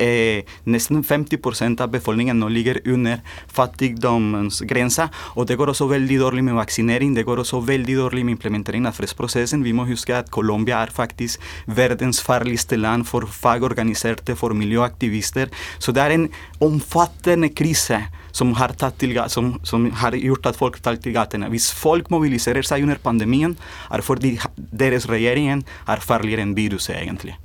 eh, 0.00 0.44
nesten 0.64 1.02
50 1.02 1.80
av 1.80 1.90
befolkningen 1.90 2.38
nå 2.38 2.48
ligger 2.48 2.80
under 2.86 3.20
fattigdomsgrensa. 3.48 5.08
Og 5.36 5.46
det 5.46 5.56
går 5.60 5.72
også 5.72 5.88
veldig 5.90 6.20
dårlig 6.20 6.44
med 6.44 6.58
vaksinering, 6.58 7.14
det 7.14 7.26
går 7.28 7.42
også 7.44 7.62
veldig 7.66 7.96
dårlig 7.96 8.24
med 8.24 8.38
implementering 8.38 8.86
av 8.86 8.96
fredsprosessen. 8.98 9.64
Vi 9.64 9.74
må 9.76 9.86
huske 9.88 10.16
at 10.16 10.30
Colombia 10.30 10.82
er 10.82 10.94
faktisk 10.94 11.40
verdens 11.66 12.20
farligste 12.24 12.78
land 12.80 13.06
for 13.08 13.26
fagorganiserte, 13.26 14.36
for 14.36 14.54
miljøaktivister. 14.56 15.50
Så 15.78 15.92
det 15.92 16.04
er 16.04 16.16
en 16.16 16.28
omfattende 16.60 17.50
krise 17.54 18.02
som 18.32 18.52
har, 18.58 18.74
til, 18.98 19.18
som, 19.28 19.52
som 19.66 19.88
har, 20.02 20.14
gjort 20.14 20.46
at 20.50 20.58
folk 20.58 20.78
tar 20.82 21.00
til 21.02 21.14
gatene. 21.16 21.50
Hvis 21.52 21.70
folk 21.74 22.10
mobiliserer 22.12 22.66
seg 22.66 22.86
under 22.86 23.00
pandemien, 23.02 23.56
er 23.90 24.04
fordi 24.06 24.36
deres 24.56 25.08
regjering 25.10 25.64
er 25.90 26.04
farligere 26.04 26.46
enn 26.46 26.56
viruset, 26.58 26.96
egentlig. 27.00 27.36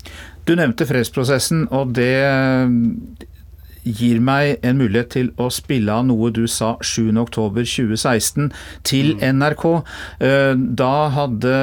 Du 0.45 0.53
nevnte 0.57 0.85
fredsprosessen, 0.85 1.65
og 1.73 1.95
det 1.97 2.11
eh, 2.21 3.25
gir 3.85 4.19
meg 4.23 4.63
en 4.65 4.77
mulighet 4.79 5.11
til 5.13 5.31
å 5.41 5.47
spille 5.53 5.93
av 5.93 6.05
noe 6.07 6.31
du 6.33 6.43
sa 6.49 6.75
7.10.2016 6.81 8.51
til 8.85 9.13
mm. 9.15 9.25
NRK. 9.39 9.65
Eh, 10.25 10.53
da 10.81 10.93
hadde 11.15 11.55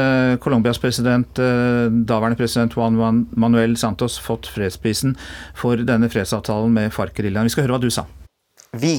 Colombias 0.43 0.83
president, 0.83 1.39
eh, 1.43 1.87
daværende 1.91 2.39
president 2.39 2.75
Juan 2.79 3.25
Manuel 3.35 3.77
Santos 3.79 4.19
fått 4.23 4.51
fredsprisen 4.51 5.17
for 5.59 5.83
denne 5.87 6.11
fredsavtalen 6.13 6.75
med 6.75 6.95
FARC-geriljaen. 6.95 7.51
Vi 7.51 7.57
skal 7.57 7.67
høre 7.67 7.79
hva 7.79 7.83
du 7.83 7.91
sa. 7.95 8.07
Vi 8.73 8.97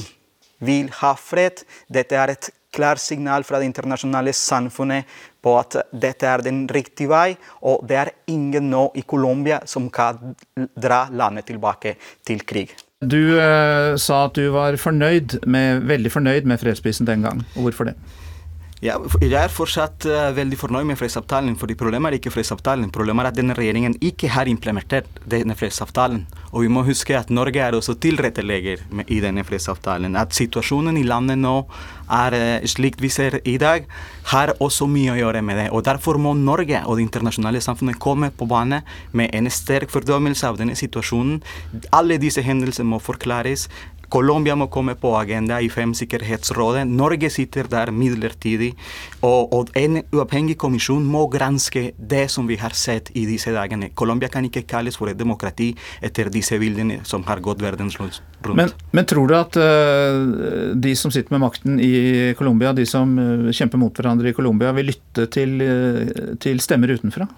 vil 0.64 0.92
ha 1.00 1.14
fred. 1.18 1.64
Dette 1.92 2.16
er 2.16 2.36
et 2.36 2.52
klart 2.74 3.00
signal 3.00 3.44
fra 3.46 3.60
det 3.60 3.68
internasjonale 3.70 4.32
samfunnet 4.34 5.08
på 5.44 5.54
at 5.60 5.76
dette 5.92 6.28
er 6.28 6.44
den 6.44 6.64
riktige 6.72 7.12
vei, 7.12 7.36
og 7.62 7.84
det 7.88 8.00
er 8.00 8.12
ingen 8.32 8.70
nå 8.72 8.88
i 8.96 9.04
Colombia 9.06 9.60
som 9.68 9.90
kan 9.92 10.34
dra 10.74 11.04
landet 11.12 11.50
tilbake 11.52 11.96
til 12.26 12.42
krig. 12.48 12.72
Du 13.04 13.36
eh, 13.36 13.94
sa 14.00 14.24
at 14.26 14.38
du 14.38 14.48
var 14.54 14.78
fornøyd 14.80 15.42
med, 15.50 15.84
veldig 15.90 16.12
fornøyd 16.12 16.48
med 16.48 16.62
fredsprisen 16.62 17.08
den 17.08 17.26
gang. 17.26 17.42
Hvorfor 17.58 17.90
det? 17.90 17.98
Ja, 18.84 18.98
jeg 19.16 19.32
er 19.32 19.48
fortsatt 19.48 20.04
uh, 20.04 20.26
veldig 20.36 20.58
fornøyd 20.60 20.84
med 20.90 20.98
fredsavtalen. 21.00 21.54
fordi 21.56 21.72
Problemet 21.80 22.10
er 22.10 22.18
ikke 22.18 22.34
fredsavtalen. 22.34 22.90
Problemet 22.92 23.24
er 23.24 23.30
at 23.30 23.38
denne 23.38 23.56
regjeringen 23.56 23.94
ikke 24.04 24.28
har 24.28 24.44
implementert 24.50 25.08
denne 25.24 25.56
fredsavtalen. 25.56 26.26
Og 26.52 26.66
vi 26.66 26.68
må 26.68 26.82
huske 26.84 27.16
at 27.16 27.32
Norge 27.32 27.62
er 27.64 27.72
også 27.72 27.94
tilrettelegger 27.96 28.82
i 29.08 29.22
denne 29.24 29.44
fredsavtalen. 29.48 30.18
At 30.20 30.36
situasjonen 30.36 30.98
i 31.00 31.06
landet 31.08 31.40
nå 31.40 31.54
er 32.12 32.36
uh, 32.36 32.66
slik 32.68 33.00
vi 33.00 33.08
ser 33.08 33.38
i 33.48 33.56
dag, 33.56 33.88
har 34.34 34.52
også 34.60 34.84
mye 34.90 35.14
å 35.14 35.18
gjøre 35.22 35.40
med 35.40 35.62
det. 35.62 35.66
Og 35.72 35.86
Derfor 35.88 36.20
må 36.20 36.34
Norge 36.36 36.84
og 36.84 36.98
det 36.98 37.06
internasjonale 37.08 37.64
samfunnet 37.64 37.96
komme 37.96 38.34
på 38.36 38.44
bane 38.52 38.82
med 39.16 39.32
en 39.32 39.48
sterk 39.48 39.96
fordømmelse 39.96 40.44
av 40.44 40.60
denne 40.60 40.76
situasjonen. 40.76 41.40
Alle 41.96 42.20
disse 42.20 42.44
hendelser 42.44 42.84
må 42.84 43.00
forklares. 43.00 43.70
Colombia 44.12 44.54
må 44.58 44.68
komme 44.72 44.94
på 44.98 45.14
agenda 45.18 45.60
i 45.62 45.70
FEM-sikkerhetsrådet. 45.72 46.84
Norge 46.88 47.30
sitter 47.32 47.68
der 47.70 47.92
midlertidig. 47.94 48.72
Og, 49.22 49.52
og, 49.54 49.72
en 49.78 50.00
uavhengig 50.14 50.56
kommisjon 50.60 51.04
må 51.08 51.26
granske 51.32 51.92
det 51.98 52.26
som 52.32 52.48
vi 52.50 52.58
har 52.60 52.76
sett 52.78 53.10
i 53.16 53.24
disse 53.28 53.52
dagene. 53.54 53.90
Colombia 53.96 54.30
kan 54.32 54.46
ikke 54.46 54.66
kalles 54.68 54.98
for 55.00 55.10
et 55.10 55.18
demokrati 55.18 55.72
etter 56.04 56.30
disse 56.32 56.58
bildene 56.60 57.00
som 57.08 57.24
har 57.28 57.42
gått 57.44 57.62
verden 57.64 57.90
rundt. 57.98 58.20
Men, 58.54 58.72
men 58.92 59.08
tror 59.08 59.30
du 59.30 59.34
at 59.38 59.56
uh, 59.56 60.74
de 60.76 60.94
som 60.98 61.12
sitter 61.14 61.32
med 61.34 61.44
makten 61.46 61.80
i 61.80 62.34
Colombia, 62.38 62.74
de 62.76 62.84
som 62.88 63.16
uh, 63.18 63.50
kjemper 63.54 63.80
mot 63.80 63.94
hverandre 63.96 64.30
i 64.30 64.36
Colombia, 64.36 64.74
vil 64.76 64.92
lytte 64.92 65.28
til, 65.32 65.56
uh, 65.64 66.34
til 66.42 66.60
stemmer 66.62 66.92
utenfra? 66.92 67.28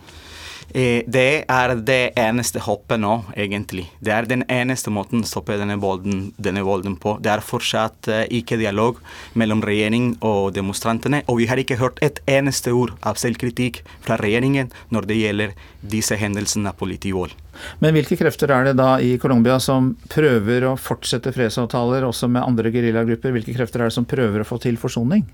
Eh, 0.75 1.05
det 1.07 1.45
er 1.49 1.75
det 1.87 2.13
eneste 2.19 2.61
håpet 2.65 3.01
nå, 3.01 3.15
egentlig. 3.39 3.87
Det 4.03 4.13
er 4.13 4.27
den 4.29 4.43
eneste 4.51 4.91
måten 4.91 5.23
å 5.23 5.29
stoppe 5.29 5.59
denne 5.61 5.79
volden, 5.81 6.33
denne 6.43 6.65
volden 6.67 6.97
på. 7.01 7.17
Det 7.23 7.31
er 7.33 7.45
fortsatt 7.45 8.11
eh, 8.11 8.25
ikke 8.41 8.59
dialog 8.61 8.99
mellom 9.39 9.63
regjering 9.65 10.17
og 10.27 10.53
demonstrantene. 10.57 11.23
Og 11.31 11.41
vi 11.41 11.49
har 11.51 11.63
ikke 11.63 11.79
hørt 11.81 12.03
et 12.05 12.21
eneste 12.27 12.75
ord 12.75 12.97
av 13.07 13.21
selvkritikk 13.21 13.83
fra 14.05 14.19
regjeringen 14.21 14.73
når 14.91 15.09
det 15.11 15.21
gjelder 15.23 15.57
disse 15.87 16.19
hendelsene 16.19 16.73
av 16.73 16.81
politivold. 16.81 17.35
Men 17.81 17.95
hvilke 17.97 18.19
krefter 18.21 18.51
er 18.53 18.69
det 18.69 18.77
da 18.77 18.97
i 19.01 19.15
Colombia 19.23 19.57
som 19.63 19.95
prøver 20.13 20.67
å 20.69 20.77
fortsette 20.77 21.33
fredsavtaler 21.33 22.05
også 22.05 22.29
med 22.29 22.45
andre 22.45 22.73
geriljagrupper? 22.75 23.33
Hvilke 23.33 23.57
krefter 23.57 23.81
er 23.81 23.91
det 23.91 23.97
som 23.97 24.09
prøver 24.09 24.43
å 24.43 24.49
få 24.49 24.61
til 24.61 24.77
forsoning? 24.81 25.25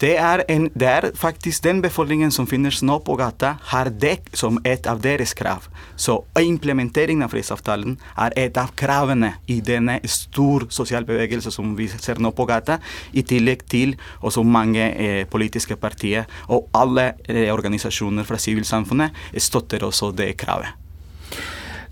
Det 0.00 0.14
er, 0.16 0.40
en, 0.48 0.70
det 0.72 0.86
er, 0.88 1.04
faktisk 1.14 1.64
den 1.64 1.82
befolkningen 1.84 2.30
som 2.32 2.46
finnes 2.48 2.78
nå 2.80 2.94
på 3.04 3.18
gata, 3.20 3.58
har 3.68 3.90
det 3.92 4.30
som 4.32 4.56
et 4.64 4.86
av 4.88 5.02
deres 5.04 5.34
krav. 5.36 5.66
Så 6.00 6.14
implementeringen 6.40 7.26
av 7.26 7.34
fredsavtalen 7.34 7.98
er 8.16 8.32
et 8.40 8.56
av 8.56 8.72
kravene 8.80 9.34
i 9.52 9.58
denne 9.60 9.98
stor 10.08 10.64
sosial 10.72 11.04
bevegelse 11.04 11.52
som 11.52 11.74
vi 11.76 11.90
ser 11.92 12.16
nå 12.16 12.32
på 12.32 12.46
gata, 12.48 12.78
i 13.12 13.26
tillegg 13.28 13.66
til 13.68 13.92
også 14.24 14.40
mange 14.40 14.86
eh, 14.88 15.26
politiske 15.28 15.76
partier. 15.76 16.24
Og 16.48 16.70
alle 16.72 17.10
eh, 17.28 17.50
organisasjoner 17.52 18.24
fra 18.24 18.40
sivilsamfunnet 18.40 19.36
støtter 19.36 19.84
også 19.84 20.14
det 20.16 20.32
kravet. 20.40 20.72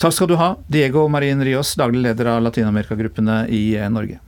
Takk 0.01 0.15
skal 0.15 0.31
du 0.31 0.39
ha, 0.41 0.55
Diego 0.71 1.05
Marin 1.13 1.45
Rios, 1.45 1.75
daglig 1.77 2.07
leder 2.07 2.33
av 2.33 2.41
latinamerikagruppene 2.47 3.43
i 3.53 3.63
eh, 3.77 3.93
Norge. 3.93 4.23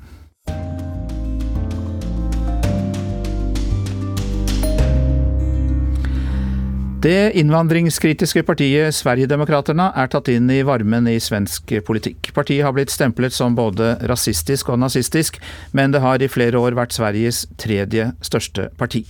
Det 7.01 7.33
innvandringskritiske 7.33 8.43
partiet 8.45 8.93
Sverigedemokraterna 8.93 9.87
er 9.97 10.11
tatt 10.13 10.27
inn 10.29 10.51
i 10.53 10.59
varmen 10.69 11.07
i 11.09 11.15
svensk 11.23 11.73
politikk. 11.87 12.29
Partiet 12.37 12.67
har 12.67 12.75
blitt 12.77 12.93
stemplet 12.93 13.33
som 13.33 13.57
både 13.57 13.95
rasistisk 14.11 14.69
og 14.69 14.83
nazistisk, 14.83 15.39
men 15.73 15.95
det 15.95 16.03
har 16.05 16.21
i 16.21 16.29
flere 16.29 16.61
år 16.61 16.77
vært 16.77 16.93
Sveriges 16.93 17.47
tredje 17.57 18.11
største 18.21 18.69
parti. 18.77 19.07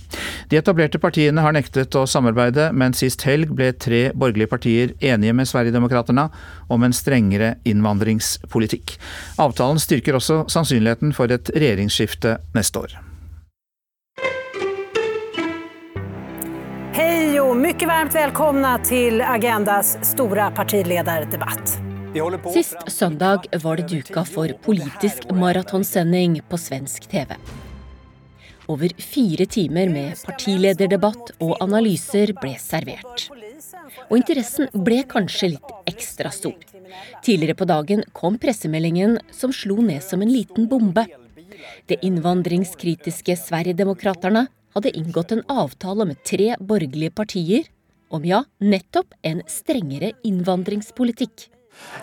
De 0.47 0.61
etablerte 0.61 1.03
partiene 1.03 1.43
har 1.43 1.51
nektet 1.51 1.99
å 1.99 2.05
samarbeide, 2.07 2.69
men 2.71 2.95
sist 2.95 3.27
helg 3.27 3.51
ble 3.51 3.73
tre 3.75 4.05
borgerlige 4.15 4.53
partier 4.55 4.95
enige 5.03 5.35
med 5.35 5.51
Sverigedemokraterna 5.51 6.29
om 6.71 6.87
en 6.87 6.95
strengere 6.95 7.57
innvandringspolitikk. 7.67 8.95
Avtalen 9.35 9.83
styrker 9.83 10.15
også 10.15 10.45
sannsynligheten 10.47 11.11
for 11.17 11.27
et 11.27 11.51
regjeringsskifte 11.51 12.39
neste 12.55 12.87
år. 12.87 13.01
Mycket 17.81 17.95
varmt 17.95 18.15
välkomna 18.15 18.77
till 18.77 19.21
Agendas 19.21 19.97
stora 20.05 20.51
partiledardebatt. 20.51 21.79
Sist 22.53 22.77
søndag 22.87 23.41
var 23.63 23.77
det 23.77 23.87
duka 23.87 24.25
for 24.25 24.47
politisk 24.47 25.31
maratonsending 25.31 26.41
på 26.49 26.57
svensk 26.57 27.09
TV. 27.09 27.35
Over 28.65 29.01
fire 29.01 29.45
timer 29.45 29.89
med 29.89 30.13
partilederdebatt 30.25 31.33
og 31.39 31.57
analyser 31.63 32.35
ble 32.37 32.53
servert. 32.61 33.25
Og 34.11 34.17
interessen 34.19 34.69
ble 34.73 35.01
kanskje 35.09 35.55
litt 35.55 35.75
ekstra 35.89 36.29
stor. 36.29 36.61
Tidligere 37.25 37.57
på 37.57 37.65
dagen 37.65 38.05
kom 38.13 38.37
pressemeldingen 38.37 39.17
som 39.31 39.49
slo 39.49 39.81
ned 39.81 40.05
som 40.05 40.21
en 40.21 40.29
liten 40.29 40.69
bombe. 40.69 41.07
Det 41.89 42.03
innvandringskritiske 42.05 43.41
Sverigedemokraterna 43.41 44.51
hadde 44.75 44.93
inngått 44.97 45.31
en 45.35 45.43
avtale 45.51 46.07
med 46.09 46.23
tre 46.27 46.55
borgerlige 46.59 47.13
partier 47.15 47.69
om 48.11 48.25
ja, 48.27 48.43
nettopp 48.59 49.13
en 49.21 49.41
strengere 49.47 50.11
innvandringspolitikk. 50.27 51.47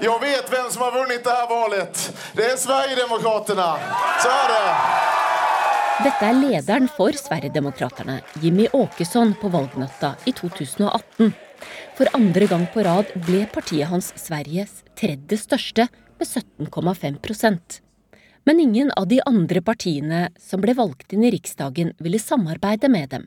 Jeg 0.02 0.20
vet 0.22 0.48
hvem 0.50 0.70
som 0.72 0.86
har 0.86 0.94
vunnet 0.94 1.20
dette 1.20 1.48
valget. 1.50 2.04
Det 2.36 2.46
er 2.46 2.56
Sverigedemokraterna. 2.58 3.68
Så 4.22 4.32
er 4.32 4.52
det. 4.54 4.62
Dette 5.98 6.28
er 6.30 6.38
lederen 6.38 6.86
for 6.94 7.14
Sverigedemokraterna, 7.18 8.20
Jimmy 8.42 8.68
Åkesson, 8.72 9.34
på 9.40 9.50
valgnatta 9.52 10.14
i 10.30 10.32
2018. 10.32 11.32
For 11.98 12.10
andre 12.14 12.46
gang 12.46 12.68
på 12.70 12.84
rad 12.86 13.10
ble 13.26 13.42
partiet 13.50 13.90
hans 13.90 14.12
Sveriges 14.20 14.84
tredje 14.98 15.40
største, 15.42 15.88
med 16.18 16.26
17,5 16.26 17.18
Men 18.48 18.60
ingen 18.60 18.90
av 18.96 19.10
de 19.10 19.18
andre 19.28 19.60
partiene 19.60 20.30
som 20.40 20.62
ble 20.64 20.72
valgt 20.72 21.12
inn 21.12 21.26
i 21.28 21.30
Riksdagen, 21.34 21.90
ville 22.00 22.16
samarbeide 22.16 22.88
med 22.88 23.10
dem. 23.12 23.26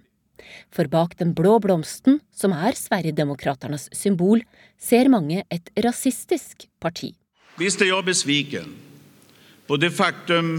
For 0.74 0.90
bak 0.90 1.14
den 1.20 1.36
blå 1.38 1.60
blomsten, 1.62 2.18
som 2.34 2.56
er 2.58 2.74
Sverigedemokraternas 2.74 3.86
symbol, 3.94 4.42
ser 4.82 5.12
mange 5.14 5.44
et 5.54 5.70
rasistisk 5.86 6.66
parti. 6.82 7.12
Visst 7.62 7.84
er 7.86 7.92
jeg 7.92 8.08
besviken 8.08 8.74
på 9.70 9.78
det 9.78 9.92
faktum 9.94 10.56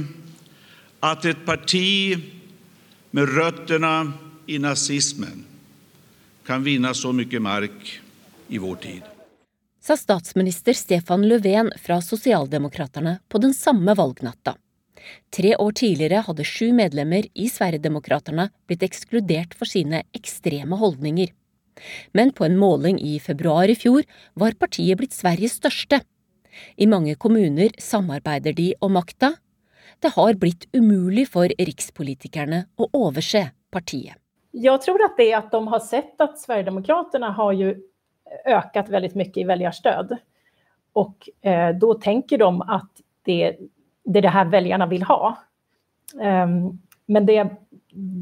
at 1.02 1.26
et 1.26 1.42
parti 1.42 2.14
med 3.11 3.35
røttene 3.35 3.97
i 4.47 4.62
nazismen 4.62 5.42
kan 6.47 6.62
vinne 6.62 6.95
så 6.95 7.11
mye 7.11 7.42
mark 7.42 7.97
i 8.47 8.62
vår 8.62 8.78
tid. 8.87 9.12
Sa 9.83 9.97
statsminister 9.97 10.73
Stefan 10.73 11.29
Löfven 11.29 11.73
fra 11.77 12.01
Sosialdemokraterne 12.01 13.19
på 13.29 13.39
den 13.39 13.55
samme 13.55 13.95
valgnatta. 13.95 14.55
Tre 15.35 15.57
år 15.57 15.73
tidligere 15.73 16.23
hadde 16.23 16.47
sju 16.47 16.69
medlemmer 16.73 17.27
i 17.35 17.49
Sverigedemokraterna 17.51 18.47
blitt 18.71 18.85
ekskludert 18.87 19.57
for 19.59 19.67
sine 19.67 20.05
ekstreme 20.15 20.79
holdninger. 20.79 21.33
Men 22.15 22.31
på 22.31 22.47
en 22.47 22.61
måling 22.62 23.01
i 23.03 23.19
februar 23.19 23.67
i 23.67 23.75
fjor 23.75 24.07
var 24.39 24.55
partiet 24.55 25.03
blitt 25.03 25.19
Sveriges 25.19 25.59
største. 25.59 26.05
I 26.79 26.87
mange 26.87 27.19
kommuner 27.19 27.75
samarbeider 27.83 28.55
de 28.55 28.71
om 28.79 28.95
makta. 28.95 29.35
Det 29.99 30.15
har 30.15 30.39
blitt 30.39 30.69
umulig 30.71 31.27
for 31.35 31.51
rikspolitikerne 31.59 32.69
å 32.79 32.93
overse 32.95 33.49
partiet. 33.75 34.15
Jeg 34.55 34.79
tror 34.85 35.03
at 35.09 35.19
det 35.19 35.33
at 35.35 35.51
de 35.51 35.67
har 35.75 35.83
sett 35.83 36.23
at 36.23 36.39
Sverigedemokraterna 36.39 37.35
har 37.35 37.57
jo 37.59 37.81
økt 38.47 38.89
veldig 38.89 39.12
mye 39.17 39.43
i 39.43 39.45
väljarstöd. 39.49 40.17
Og 40.95 41.29
eh, 41.41 41.71
da 41.77 41.95
tenker 42.03 42.39
de 42.39 42.61
at 42.62 43.05
det 43.27 43.57
det 44.05 44.19
är 44.19 44.23
det 44.23 44.29
här 44.29 44.45
väljarna 44.45 44.87
vill 44.87 45.03
ha. 45.03 45.39
Um, 46.15 46.83
men 47.07 47.27
det, 47.27 47.51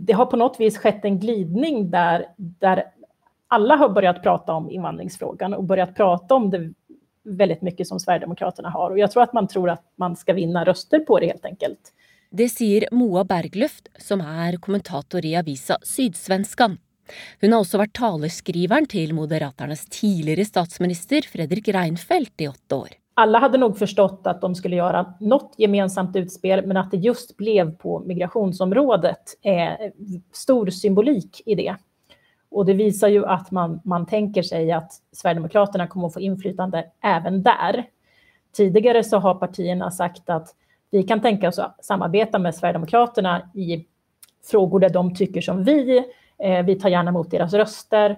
det, 0.07 0.13
har 0.13 0.27
på 0.27 0.37
något 0.37 0.61
vis 0.61 0.79
skett 0.79 1.05
en 1.05 1.19
glidning 1.19 1.91
där, 1.91 2.27
där 2.37 2.85
alla 3.49 3.77
har 3.77 3.89
börjat 3.89 4.23
prata 4.23 4.53
om 4.53 4.71
invandringsfrågan 4.71 5.55
och 5.55 5.65
börjat 5.65 5.95
prata 5.95 6.35
om 6.35 6.51
det 6.51 6.73
väldigt 7.25 7.63
mycket 7.63 7.87
som 7.87 8.01
Sverigedemokraterna 8.01 8.71
har. 8.71 8.91
Och 8.91 8.99
jag 8.99 9.11
tror 9.11 9.23
att 9.23 9.33
man 9.33 9.49
tror 9.49 9.71
att 9.71 9.85
man 9.97 10.17
ska 10.17 10.33
vinna 10.33 10.65
röster 10.65 10.99
på 10.99 11.19
det 11.19 11.27
helt 11.27 11.45
enkelt. 11.45 11.93
Det 12.31 12.49
sier 12.49 12.85
Moa 12.93 13.25
Bergløft, 13.25 13.89
som 13.99 14.21
er 14.21 14.57
kommentator 14.57 15.25
i 15.27 15.37
avisa 15.37 15.79
Sydsvenskan. 15.83 16.79
Hun 17.41 17.53
har 17.53 17.65
også 17.65 17.81
vært 17.81 17.95
taleskriveren 17.99 18.89
til 18.91 19.15
Moderaternes 19.17 19.87
tidligere 19.93 20.47
statsminister 20.49 21.27
Fredrik 21.29 21.71
Reinfeldt 21.75 22.45
i 22.45 22.49
åtte 22.51 22.81
år 22.85 22.97
Alle 23.21 23.43
hadde 23.43 23.61
nok 23.61 23.77
forstått 23.79 24.27
at 24.31 24.41
de 24.41 24.55
skulle 24.57 24.79
gjøre 24.79 25.05
noe 25.29 25.51
gemensamt 25.61 26.17
utspel, 26.17 26.63
men 26.65 26.79
at 26.81 26.95
det 26.95 27.03
just 27.05 27.35
ble 27.41 27.67
på 27.81 27.99
migrasjonsområdet 28.09 29.37
er 29.45 29.91
stor 30.33 30.71
symbolik 30.73 31.43
i 31.45 31.59
det. 31.59 31.75
Og 32.51 32.67
det 32.67 32.75
viser 32.79 33.13
jo 33.15 33.27
at 33.31 33.51
man, 33.55 33.79
man 33.87 34.07
tenker 34.11 34.47
seg 34.47 34.71
at 34.75 34.97
Sverigedemokraterna 35.15 35.87
kommer 35.91 36.11
å 36.11 36.17
få 36.17 36.23
innflytelse 36.27 36.83
även 37.07 37.43
der. 37.47 37.85
Tidligere 38.57 39.05
så 39.07 39.21
har 39.23 39.39
partiene 39.39 39.91
sagt 39.95 40.31
at 40.31 40.51
vi 40.91 41.05
kan 41.07 41.23
tenke 41.23 41.49
oss 41.49 41.61
å 41.63 41.69
samarbeide 41.87 42.41
med 42.43 42.57
Sverigedemokraterna 42.57 43.37
i 43.55 43.85
frågor 44.51 44.83
der 44.83 44.91
de 44.91 45.05
tykker 45.15 45.45
som 45.45 45.63
vi. 45.65 46.01
Eh, 46.43 46.63
vi 46.65 46.77
tar 46.81 46.93
gjerne 46.93 47.13
imot 47.13 47.31
deres 47.31 47.55
röster, 47.55 48.17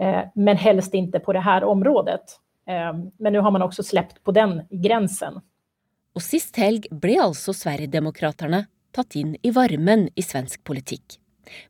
eh, 0.00 0.22
men 0.34 0.56
helst 0.56 0.94
ikke 0.94 1.22
på 1.22 1.34
det 1.36 1.44
her 1.46 1.64
området. 1.64 2.38
Ehm, 2.70 3.10
men 3.18 3.32
nå 3.32 3.42
har 3.42 3.54
man 3.54 3.62
også 3.66 3.84
sluppet 3.86 4.22
på 4.24 4.34
den 4.34 4.60
grensen. 4.70 5.40
Og 6.14 6.22
sist 6.22 6.56
helg 6.58 6.88
ble 6.90 7.16
altså 7.22 7.54
Sverigedemokraterna 7.54 8.64
tatt 8.94 9.14
inn 9.18 9.36
i 9.46 9.52
varmen 9.54 10.08
i 10.18 10.22
svensk 10.26 10.62
politikk. 10.66 11.18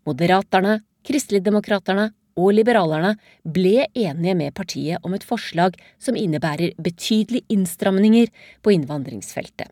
Moderaterne, 0.08 0.80
Kristeligdemokraterna 1.06 2.10
og 2.40 2.54
Liberalerne 2.56 3.14
ble 3.44 3.86
enige 3.96 4.36
med 4.36 4.54
partiet 4.56 5.04
om 5.04 5.14
et 5.16 5.24
forslag 5.24 5.76
som 6.00 6.16
innebærer 6.16 6.76
betydelige 6.80 7.48
innstramninger 7.52 8.32
på 8.64 8.74
innvandringsfeltet. 8.76 9.68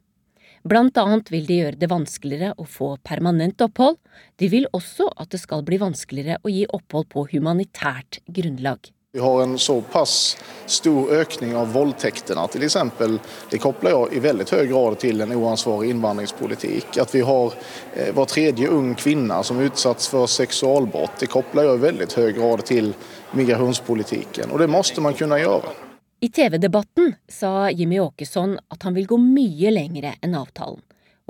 Blant 0.68 0.98
annet 1.00 1.30
vil 1.32 1.46
de 1.48 1.60
gjøre 1.62 1.78
det 1.80 1.88
vanskeligere 1.88 2.52
å 2.60 2.64
få 2.68 2.90
permanent 3.06 3.62
opphold. 3.64 3.96
De 4.36 4.50
vil 4.52 4.66
også 4.76 5.06
at 5.16 5.30
det 5.32 5.40
skal 5.40 5.62
bli 5.64 5.78
vanskeligere 5.80 6.42
å 6.42 6.52
gi 6.52 6.66
opphold 6.66 7.08
på 7.14 7.24
humanitært 7.30 8.18
grunnlag. 8.26 8.90
Vi 9.16 9.22
har 9.24 9.42
en 9.42 9.54
såpass 9.58 10.36
stor 10.66 11.08
økning 11.22 11.54
av 11.56 11.72
voldtektene 11.72 12.44
til 12.52 12.66
eksempel. 12.66 13.16
Det 13.48 13.62
kobler 13.64 13.94
jeg 13.94 14.18
i 14.18 14.24
veldig 14.26 14.48
høy 14.50 14.66
grad 14.74 14.98
til 15.00 15.24
en 15.24 15.32
oansvarig 15.38 15.94
innvandringspolitikk. 15.94 17.00
At 17.00 17.16
vi 17.16 17.24
har 17.24 17.56
eh, 17.94 18.12
hver 18.12 18.28
tredje 18.28 18.68
ung 18.68 18.92
kvinne 19.00 19.40
som 19.48 19.64
utsatts 19.64 20.12
for 20.12 20.28
seksualbrott, 20.28 21.16
det 21.22 21.32
kobler 21.32 21.70
jeg 21.70 21.80
i 21.80 21.86
veldig 21.88 22.12
høy 22.12 22.32
grad 22.36 22.68
til 22.68 22.92
migrasjonspolitikken. 23.32 24.52
Og 24.52 24.60
det 24.60 24.68
måste 24.68 25.00
man 25.00 25.16
kunne 25.16 25.40
gjøre. 25.40 25.87
I 26.20 26.28
TV-debatten 26.28 27.14
sa 27.28 27.70
Jimmy 27.70 27.98
Åkesson 27.98 28.58
at 28.68 28.82
han 28.82 28.94
vil 28.94 29.06
gå 29.06 29.16
mye 29.22 29.70
lengre 29.70 30.16
enn 30.18 30.32
avtalen, 30.34 30.80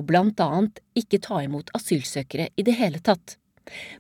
og 0.01 0.07
blant 0.09 0.40
annet 0.40 0.81
ikke 0.96 1.20
ta 1.20 1.42
imot 1.44 1.68
asylsøkere 1.77 2.46
i 2.57 2.64
det 2.64 2.79
hele 2.79 3.03
tatt. 3.05 3.37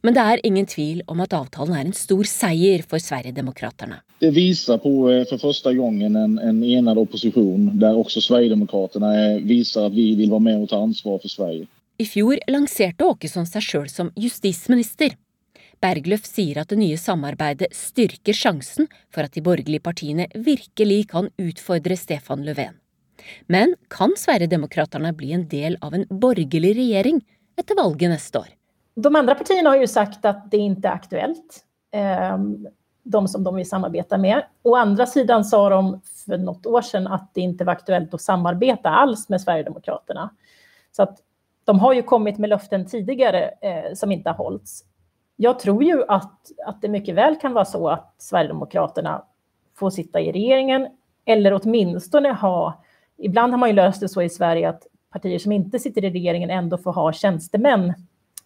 Men 0.00 0.16
det 0.16 0.24
er 0.24 0.40
ingen 0.48 0.64
tvil 0.64 1.02
om 1.12 1.20
at 1.20 1.36
avtalen 1.36 1.76
er 1.76 1.84
en 1.84 1.92
stor 1.92 2.24
seier 2.24 2.86
for 2.88 3.04
Sverigedemokraterna. 3.04 4.00
Det 4.24 4.32
viser 4.32 4.80
på 4.80 4.94
eh, 5.12 5.26
for 5.28 5.44
første 5.50 5.74
gang 5.76 6.00
en, 6.08 6.16
en 6.40 6.64
enad 6.64 6.96
opposisjon, 7.04 7.74
der 7.82 8.00
også 8.00 8.24
Sverigedemokraterna 8.24 9.12
viser 9.44 9.90
at 9.90 9.92
vi 9.92 10.14
vil 10.16 10.32
være 10.32 10.46
med 10.48 10.64
og 10.64 10.72
ta 10.72 10.80
ansvar 10.80 11.20
for 11.20 11.28
Sverige. 11.28 11.68
I 12.00 12.08
fjor 12.08 12.40
lanserte 12.48 13.04
Åkesson 13.04 13.44
seg 13.44 13.68
sjøl 13.68 13.88
som 13.92 14.08
justisminister. 14.16 15.12
Bergløf 15.82 16.26
sier 16.26 16.60
at 16.62 16.72
det 16.72 16.80
nye 16.80 16.98
samarbeidet 16.98 17.70
styrker 17.76 18.34
sjansen 18.34 18.90
for 19.14 19.26
at 19.26 19.34
de 19.36 19.44
borgerlige 19.44 19.84
partiene 19.84 20.28
virkelig 20.34 21.08
kan 21.12 21.30
utfordre 21.38 21.96
Stefan 21.96 22.44
Löfven. 22.46 22.76
Men 23.46 23.74
kan 23.92 24.14
Sverigedemokraterna 24.16 25.12
bli 25.12 25.32
en 25.36 25.48
del 25.50 25.76
av 25.82 25.94
en 25.94 26.06
borgerlig 26.10 26.76
regjering 26.78 27.22
etter 27.58 27.78
valget 27.78 28.14
neste 28.14 28.44
år? 28.44 28.52
de 28.98 29.14
andre 29.14 29.36
partiene 29.38 29.70
har 29.70 29.78
jo 29.78 29.90
sagt 29.90 30.26
at 30.26 30.48
det 30.50 30.60
ikke 30.64 30.88
er 30.88 30.96
aktuellt, 30.96 31.60
ehm, 31.94 32.50
de 33.08 33.20
som 33.30 33.44
de 33.44 33.52
vil 33.54 33.66
samarbeide 33.66 34.18
med. 34.20 34.48
Å 34.66 34.74
andre 34.76 35.06
siden 35.08 35.44
sa 35.46 35.60
de 35.72 35.80
for 36.24 36.42
noen 36.42 36.66
år 36.66 36.84
siden 36.84 37.06
at 37.14 37.30
det 37.34 37.46
ikke 37.46 37.68
var 37.68 37.78
aktuelt 37.78 38.12
å 38.14 38.20
samarbeide 38.20 38.90
alls 38.90 39.28
med 39.32 39.40
Sverigedemokraterna. 39.40 40.28
Så 40.92 41.06
at 41.06 41.22
de 41.68 41.76
har 41.78 41.94
jo 41.94 42.04
kommet 42.08 42.38
med 42.40 42.50
löften 42.50 42.84
tidligere 42.88 43.52
eh, 43.62 43.94
som 43.94 44.12
ikke 44.12 44.32
har 44.32 44.40
hållits. 44.40 44.82
Jag 45.40 45.58
tror 45.58 45.84
ju 45.84 46.04
att, 46.08 46.50
att 46.66 46.82
det 46.82 46.88
mycket 46.88 47.14
väl 47.14 47.36
kan 47.36 47.52
vara 47.52 47.64
så 47.64 47.88
att 47.88 48.14
Sverigedemokraterna 48.18 49.22
får 49.76 49.90
sitta 49.90 50.20
i 50.20 50.32
regeringen 50.32 50.88
eller 51.24 51.60
åtminstone 51.62 52.32
ha, 52.32 52.84
ibland 53.18 53.52
har 53.52 53.58
man 53.58 53.68
ju 53.68 53.74
löst 53.74 54.00
det 54.00 54.08
så 54.08 54.22
i 54.22 54.28
Sverige 54.28 54.68
att 54.68 54.86
partier 55.12 55.38
som 55.38 55.52
inte 55.52 55.78
sitter 55.78 56.04
i 56.04 56.10
regeringen 56.10 56.50
ändå 56.50 56.78
får 56.78 56.92
ha 56.92 57.12
tjänstemän 57.12 57.94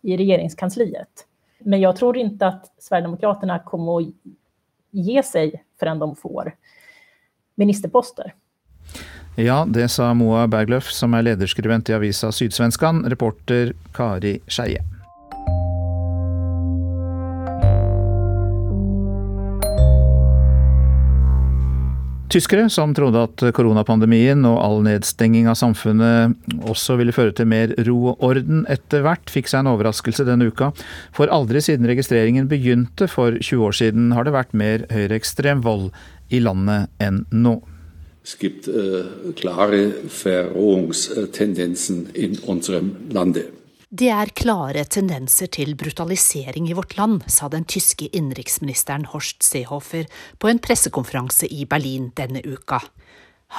i 0.03 0.17
regeringskansliet. 0.17 1.27
Men 1.59 1.81
jag 1.81 1.97
tror 1.97 2.17
inte 2.17 2.47
att 2.47 2.73
Sverigedemokraterna 2.79 3.59
kommer 3.59 4.01
att 4.01 4.09
ge 4.91 5.23
sig 5.23 5.65
förrän 5.79 5.99
de 5.99 6.17
får 6.17 6.57
ministerposter. 7.55 8.35
Ja, 9.37 9.67
det 9.69 9.89
sa 9.89 10.15
Moa 10.15 10.47
Berglöf, 10.47 10.91
som 10.91 11.15
er 11.15 11.23
lederskribent 11.23 11.89
i 11.89 11.95
avisa 11.95 12.33
Sydsvenskan, 12.33 13.05
reporter 13.09 13.73
Kari 13.95 14.41
Skeie. 14.47 15.02
Tyskere 22.33 22.71
som 22.73 22.95
trodde 22.97 23.21
at 23.27 23.42
koronapandemien 23.53 24.40
og 24.49 24.55
all 24.57 24.79
nedstenging 24.87 25.51
av 25.53 25.57
samfunnet 25.61 26.33
også 26.64 26.97
ville 26.97 27.12
føre 27.12 27.35
til 27.37 27.45
mer 27.51 27.75
ro 27.85 28.14
og 28.14 28.25
orden 28.25 28.62
etter 28.73 29.05
hvert, 29.05 29.29
fikk 29.29 29.51
seg 29.51 29.61
en 29.61 29.68
overraskelse 29.75 30.25
denne 30.25 30.49
uka. 30.49 30.71
For 31.12 31.29
aldri 31.29 31.61
siden 31.61 31.85
registreringen 31.90 32.49
begynte 32.49 33.05
for 33.12 33.37
20 33.37 33.66
år 33.66 33.77
siden, 33.77 34.09
har 34.16 34.25
det 34.25 34.33
vært 34.33 34.57
mer 34.57 34.87
høyreekstrem 34.88 35.61
vold 35.66 35.90
i 36.33 36.40
landet 36.40 36.88
enn 37.05 37.27
nå. 37.37 37.59
Es 38.25 38.38
gibt 38.40 38.64
äh, 38.64 39.05
klare 39.37 39.92
Verrohungstendensen 40.23 42.07
in 42.14 42.38
unserem 42.49 42.95
Lande. 43.12 43.45
Det 43.93 44.09
er 44.09 44.31
klare 44.33 44.87
tendenser 44.89 45.51
til 45.53 45.75
brutalisering 45.77 46.65
i 46.71 46.73
vårt 46.73 46.95
land, 46.97 47.27
sa 47.29 47.51
den 47.53 47.67
tyske 47.69 48.07
innenriksministeren 48.09 49.05
Horst 49.13 49.45
Seehofer 49.45 50.07
på 50.41 50.49
en 50.49 50.61
pressekonferanse 50.65 51.45
i 51.53 51.67
Berlin 51.69 52.07
denne 52.17 52.41
uka. 52.41 52.79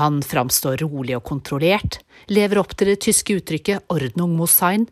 Han 0.02 0.24
framstår 0.26 0.82
rolig 0.82 1.20
og 1.20 1.28
kontrollert, 1.30 2.00
lever 2.34 2.64
opp 2.64 2.74
til 2.74 2.90
det 2.90 3.04
tyske 3.06 3.38
uttrykket 3.38 3.86
'Ordnung 3.86 4.34
muss 4.34 4.58
sein', 4.58 4.90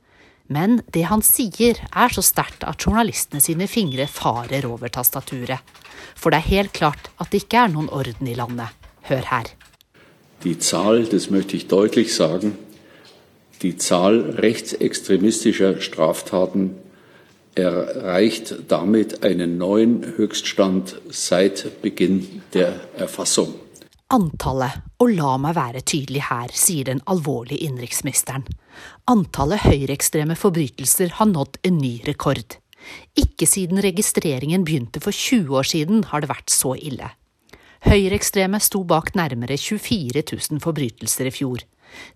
Men 0.47 0.81
det 0.93 1.07
han 1.07 1.21
sier 1.23 1.79
er 1.95 2.09
så 2.09 2.21
sterkt 2.21 2.63
at 2.67 2.85
journalistene 2.85 3.41
sine 3.41 3.67
fingre 3.67 4.05
farer 4.05 4.65
over 4.67 4.89
tastaturet. 4.89 5.59
For 6.13 6.29
det 6.29 6.37
er 6.37 6.53
helt 6.53 6.73
klart 6.73 7.09
at 7.17 7.31
det 7.31 7.45
ikke 7.45 7.57
er 7.57 7.67
noen 7.71 7.89
orden 7.89 8.27
i 8.27 8.35
landet. 8.35 8.67
Hør 9.09 9.25
her. 9.25 9.47
Die 10.43 10.59
Zahl, 10.59 11.05
das 11.05 11.29
möchte 11.29 11.55
ich 11.55 11.67
deutlich 11.67 12.13
sagen, 12.13 12.57
die 13.61 13.77
Zahl 13.77 14.21
rechtsextremistischer 14.37 15.81
Straftaten 15.81 16.75
erreicht 17.55 18.55
damit 18.67 19.23
einen 19.23 19.57
neuen 19.57 20.13
Höchststand 20.17 21.01
seit 21.09 21.81
Beginn 21.81 22.41
der 22.53 22.79
Erfassung. 22.97 23.53
Antallet, 24.11 24.81
og 24.99 25.13
la 25.15 25.37
meg 25.39 25.55
være 25.55 25.81
tydelig 25.87 26.25
her, 26.27 26.51
sier 26.51 26.89
den 26.89 26.99
alvorlige 27.07 27.63
innenriksministeren. 27.63 28.43
Antallet 29.07 29.63
høyreekstreme 29.63 30.35
forbrytelser 30.35 31.15
har 31.19 31.29
nådd 31.31 31.61
en 31.67 31.79
ny 31.79 31.93
rekord. 32.07 32.57
Ikke 33.15 33.47
siden 33.47 33.79
registreringen 33.83 34.65
begynte 34.67 34.99
for 35.03 35.15
20 35.15 35.55
år 35.55 35.67
siden 35.69 36.03
har 36.11 36.23
det 36.23 36.31
vært 36.31 36.51
så 36.51 36.73
ille. 36.75 37.11
Høyreekstreme 37.87 38.59
sto 38.61 38.83
bak 38.85 39.13
nærmere 39.15 39.57
24 39.57 40.23
000 40.27 40.61
forbrytelser 40.63 41.31
i 41.31 41.33
fjor. 41.33 41.63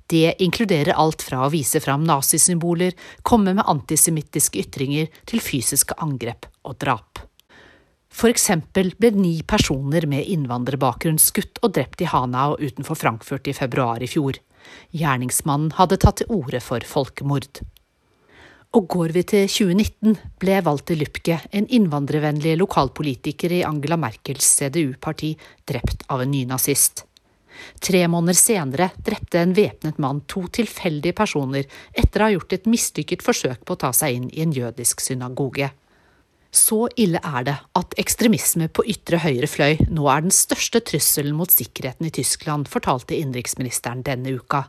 Det 0.08 0.36
inkluderer 0.44 0.96
alt 0.96 1.26
fra 1.26 1.44
å 1.46 1.52
vise 1.54 1.82
fram 1.84 2.06
nazisymboler, 2.08 2.96
komme 3.24 3.56
med 3.58 3.68
antisemittiske 3.68 4.62
ytringer, 4.66 5.08
til 5.26 5.44
fysiske 5.44 5.98
angrep 6.02 6.50
og 6.66 6.78
drap. 6.84 7.24
For 8.16 8.32
eksempel 8.32 8.94
ble 8.96 9.12
ni 9.18 9.36
personer 9.44 10.08
med 10.08 10.28
innvandrerbakgrunn 10.32 11.20
skutt 11.20 11.60
og 11.66 11.74
drept 11.76 12.04
i 12.06 12.08
Hanau 12.08 12.56
utenfor 12.62 12.96
Frankfurt 12.96 13.50
i 13.52 13.56
februar 13.58 14.04
i 14.04 14.08
fjor. 14.08 14.40
Gjerningsmannen 14.96 15.74
hadde 15.76 16.00
tatt 16.02 16.22
til 16.22 16.32
orde 16.32 16.62
for 16.64 16.86
folkemord. 16.88 17.60
Og 18.76 18.88
går 18.92 19.14
vi 19.16 19.24
til 19.24 19.46
2019, 19.48 20.16
ble 20.40 20.56
Walter 20.66 20.98
Lübke, 21.00 21.38
en 21.56 21.68
innvandrervennlig 21.72 22.58
lokalpolitiker 22.60 23.54
i 23.56 23.64
Angela 23.68 23.96
Merkels 24.00 24.48
CDU-parti, 24.58 25.36
drept 25.68 26.04
av 26.12 26.26
en 26.26 26.34
nynazist. 26.34 27.06
Tre 27.84 28.04
måneder 28.12 28.38
senere 28.40 28.90
drepte 29.06 29.42
en 29.42 29.56
væpnet 29.56 30.00
mann 30.02 30.22
to 30.32 30.46
tilfeldige 30.54 31.16
personer 31.18 31.66
etter 31.94 32.22
å 32.22 32.28
ha 32.28 32.36
gjort 32.36 32.58
et 32.58 32.70
mislykket 32.70 33.26
forsøk 33.26 33.66
på 33.66 33.76
å 33.76 33.82
ta 33.86 33.92
seg 33.96 34.20
inn 34.20 34.30
i 34.34 34.44
en 34.46 34.56
jødisk 34.56 35.04
synagoge. 35.04 35.72
Så 36.56 36.86
ille 36.96 37.20
er 37.20 37.44
det 37.44 37.56
at 37.76 37.98
ekstremisme 38.00 38.70
på 38.72 38.86
ytre 38.88 39.20
høyre 39.26 39.50
fløy 39.52 39.82
nå 39.92 40.08
er 40.12 40.24
den 40.24 40.36
største 40.36 40.80
trusselen 40.88 41.36
mot 41.36 41.52
sikkerheten 41.52 42.08
i 42.08 42.14
Tyskland, 42.16 42.70
fortalte 42.72 43.18
innenriksministeren 43.18 44.06
denne 44.08 44.38
uka. 44.40 44.64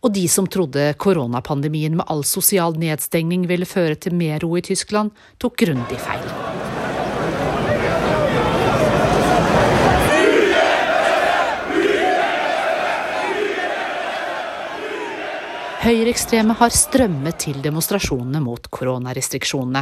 Og 0.00 0.14
de 0.16 0.24
som 0.32 0.48
trodde 0.50 0.94
koronapandemien 1.00 1.98
med 2.00 2.08
all 2.10 2.24
sosial 2.26 2.78
nedstengning 2.80 3.46
ville 3.50 3.68
føre 3.68 4.00
til 4.00 4.16
mer 4.16 4.40
ro 4.44 4.56
i 4.56 4.64
Tyskland, 4.64 5.12
tok 5.38 5.60
grundig 5.60 6.00
feil. 6.00 6.59
Høyreekstreme 15.80 16.52
har 16.60 16.74
strømmet 16.76 17.38
til 17.40 17.62
demonstrasjonene 17.64 18.42
mot 18.44 18.66
koronarestriksjonene 18.68 19.80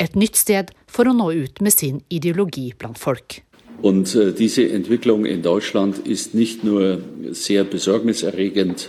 et 0.00 0.14
nytt 0.16 0.38
sted 0.40 0.70
for 0.88 1.10
å 1.10 1.12
nå 1.12 1.26
ut 1.36 1.58
med 1.60 1.74
sin 1.74 1.98
ideologi 2.08 2.70
blant 2.72 2.96
folk. 2.96 3.42
Und 3.82 4.08
disse 4.08 4.32
diese 4.32 4.62
Entwicklung 4.72 5.26
in 5.26 5.42
Deutschland 5.42 5.98
ist 6.06 6.32
nicht 6.34 6.64
nur 6.64 7.02
sehr 7.32 7.64
besorgniserregend, 7.64 8.88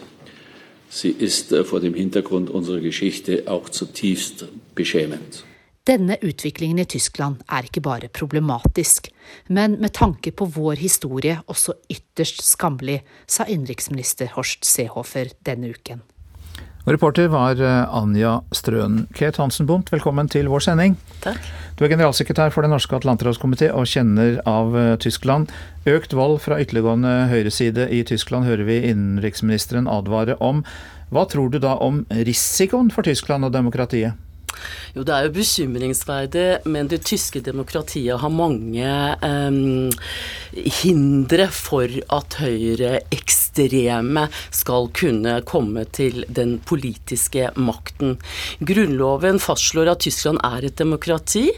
sie 0.89 1.09
ist 1.11 1.51
äh, 1.51 1.65
vor 1.65 1.81
dem 1.81 1.93
Hintergrund 1.93 2.49
unserer 2.49 2.79
Geschichte 2.79 3.43
auch 3.47 3.67
zutiefst 3.67 4.45
beschämend. 4.75 5.43
Denne 5.83 6.17
utviklingen 6.21 6.79
i 6.79 6.85
Tyskland 6.85 7.43
er 7.51 7.67
ikke 7.67 7.81
bare 7.81 8.07
problematisk, 8.07 9.09
men 9.49 9.75
med 9.81 9.91
tanke 9.93 10.31
på 10.31 10.45
vår 10.45 10.79
historie 10.79 11.41
også 11.47 11.75
ytterst 11.89 12.45
skammelig, 12.47 13.01
sa 13.27 13.43
innenriksminister 13.43 14.31
Horst 14.37 14.63
Seehofer 14.65 15.35
denne 15.43 15.73
uken. 15.75 16.01
Og 16.89 16.95
reporter 16.95 17.27
var 17.29 17.59
eh, 17.61 17.93
Anja 17.93 18.39
Strøen. 18.55 19.03
Kate 19.13 19.37
Hansen 19.41 19.67
Bundt, 19.69 19.91
velkommen 19.93 20.29
til 20.31 20.47
vår 20.49 20.63
sending. 20.65 20.95
Takk. 21.21 21.41
Du 21.77 21.83
er 21.85 21.91
generalsekretær 21.91 22.49
for 22.55 22.65
Den 22.65 22.73
norske 22.73 22.97
atlanterhavskomité 22.97 23.69
og 23.69 23.85
kjenner 23.91 24.39
av 24.49 24.73
eh, 24.73 24.95
Tyskland. 25.03 25.51
Økt 25.89 26.15
vold 26.17 26.39
fra 26.41 26.57
ytterliggående 26.63 27.27
høyreside 27.29 27.85
i 27.93 28.01
Tyskland 28.09 28.49
hører 28.49 28.65
vi 28.65 28.79
innenriksministeren 28.89 29.91
advare 29.91 30.39
om. 30.41 30.63
Hva 31.13 31.27
tror 31.29 31.53
du 31.53 31.59
da 31.61 31.75
om 31.77 32.03
risikoen 32.09 32.89
for 32.93 33.05
Tyskland 33.05 33.45
og 33.45 33.53
demokratiet? 33.53 34.17
Jo, 34.95 35.03
det 35.05 35.13
er 35.13 35.27
jo 35.27 35.35
bekymringsverdig, 35.35 36.47
men 36.69 36.89
det 36.89 37.03
tyske 37.07 37.41
demokratiet 37.45 38.19
har 38.19 38.33
mange 38.33 38.89
um, 39.21 39.89
hindre 40.53 41.47
for 41.53 41.93
at 42.15 42.39
høyreekstreme 42.41 44.25
skal 44.55 44.89
kunne 44.97 45.35
komme 45.47 45.85
til 45.93 46.23
den 46.27 46.57
politiske 46.65 47.51
makten. 47.59 48.17
Grunnloven 48.65 49.39
fastslår 49.41 49.93
at 49.93 50.03
Tyskland 50.05 50.41
er 50.45 50.65
et 50.67 50.77
demokrati. 50.79 51.49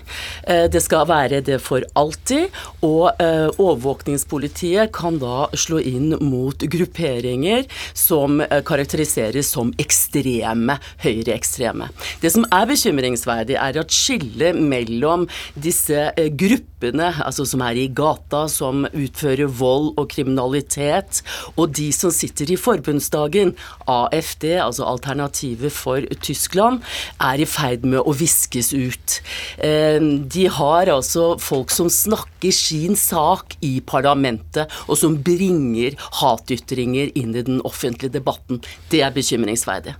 Eh, 0.43 0.67
det 0.71 0.83
skal 0.83 1.07
være 1.09 1.41
det 1.45 1.61
for 1.63 1.85
alltid. 1.95 2.51
Og 2.85 3.11
eh, 3.21 3.47
overvåkningspolitiet 3.55 4.91
kan 4.95 5.19
da 5.21 5.47
slå 5.55 5.79
inn 5.79 6.15
mot 6.19 6.67
grupperinger 6.75 7.67
som 7.97 8.41
eh, 8.43 8.59
karakteriseres 8.65 9.51
som 9.55 9.71
ekstreme 9.81 10.77
høyreekstreme. 11.03 11.89
Det 12.21 12.33
som 12.33 12.45
er 12.51 12.67
bekymringsverdig, 12.69 12.80
er 12.85 13.79
at 13.81 13.93
skillet 13.93 14.57
mellom 14.57 15.27
disse 15.55 16.11
gruppene, 16.37 17.11
altså 17.23 17.45
som 17.45 17.61
er 17.65 17.77
i 17.77 17.87
gata, 17.87 18.47
som 18.49 18.85
utfører 18.87 19.47
vold 19.47 19.93
og 19.99 20.09
kriminalitet, 20.09 21.21
og 21.55 21.73
de 21.77 21.91
som 21.95 22.11
sitter 22.11 22.51
i 22.51 22.59
forbundsdagen, 22.59 23.55
AFD, 23.87 24.57
altså 24.61 24.87
Alternativet 24.89 25.71
for 25.71 26.01
Tyskland, 26.21 26.81
er 27.21 27.41
i 27.41 27.47
ferd 27.49 27.85
med 27.85 28.01
å 28.01 28.15
viskes 28.17 28.71
ut. 28.73 29.19
Ehm, 29.63 30.27
de 30.31 30.47
har 30.51 30.91
altså 30.91 31.35
folk 31.41 31.71
som 31.73 31.89
snakker 31.91 32.53
sin 32.55 32.97
sak 32.99 33.57
i 33.61 33.79
parlamentet, 33.85 34.71
og 34.87 34.97
som 34.99 35.17
bringer 35.21 35.97
hatytringer 36.21 37.11
inn 37.17 37.35
i 37.35 37.45
den 37.45 37.61
offentlige 37.67 38.13
debatten. 38.17 38.61
Det 38.91 39.03
er 39.05 39.13
bekymringsverdig. 39.15 39.95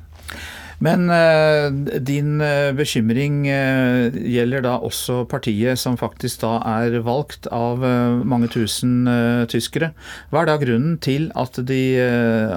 Men 0.82 1.06
uh, 1.13 1.70
din 2.02 2.41
uh, 2.41 2.74
bekymring 2.74 3.44
uh, 3.46 4.10
gjelder 4.10 4.65
da 4.65 4.76
også 4.82 5.22
partiet 5.30 5.80
som 5.80 5.98
faktisk 6.00 6.41
da 6.41 6.56
er 6.80 6.98
valgt 7.06 7.46
av 7.54 7.84
mange 8.28 8.50
tusen 8.52 9.06
tyskere. 9.52 9.91
Hva 10.32 10.41
er 10.41 10.50
da 10.50 10.58
grunnen 10.62 10.98
til 11.02 11.30
at 11.38 11.58
de 11.67 11.82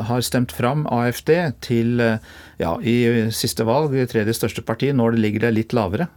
har 0.09 0.25
stemt 0.25 0.53
fram 0.55 0.85
AFD 0.93 1.31
til, 1.65 2.01
ja, 2.61 2.73
i 2.81 3.29
siste 3.35 3.67
valg, 3.69 3.95
tredje 4.11 4.37
største 4.37 4.65
parti, 4.65 4.93
når 4.93 5.15
det 5.15 5.25
ligger 5.25 5.47
der 5.47 5.57
litt 5.57 5.77
lavere? 5.77 6.09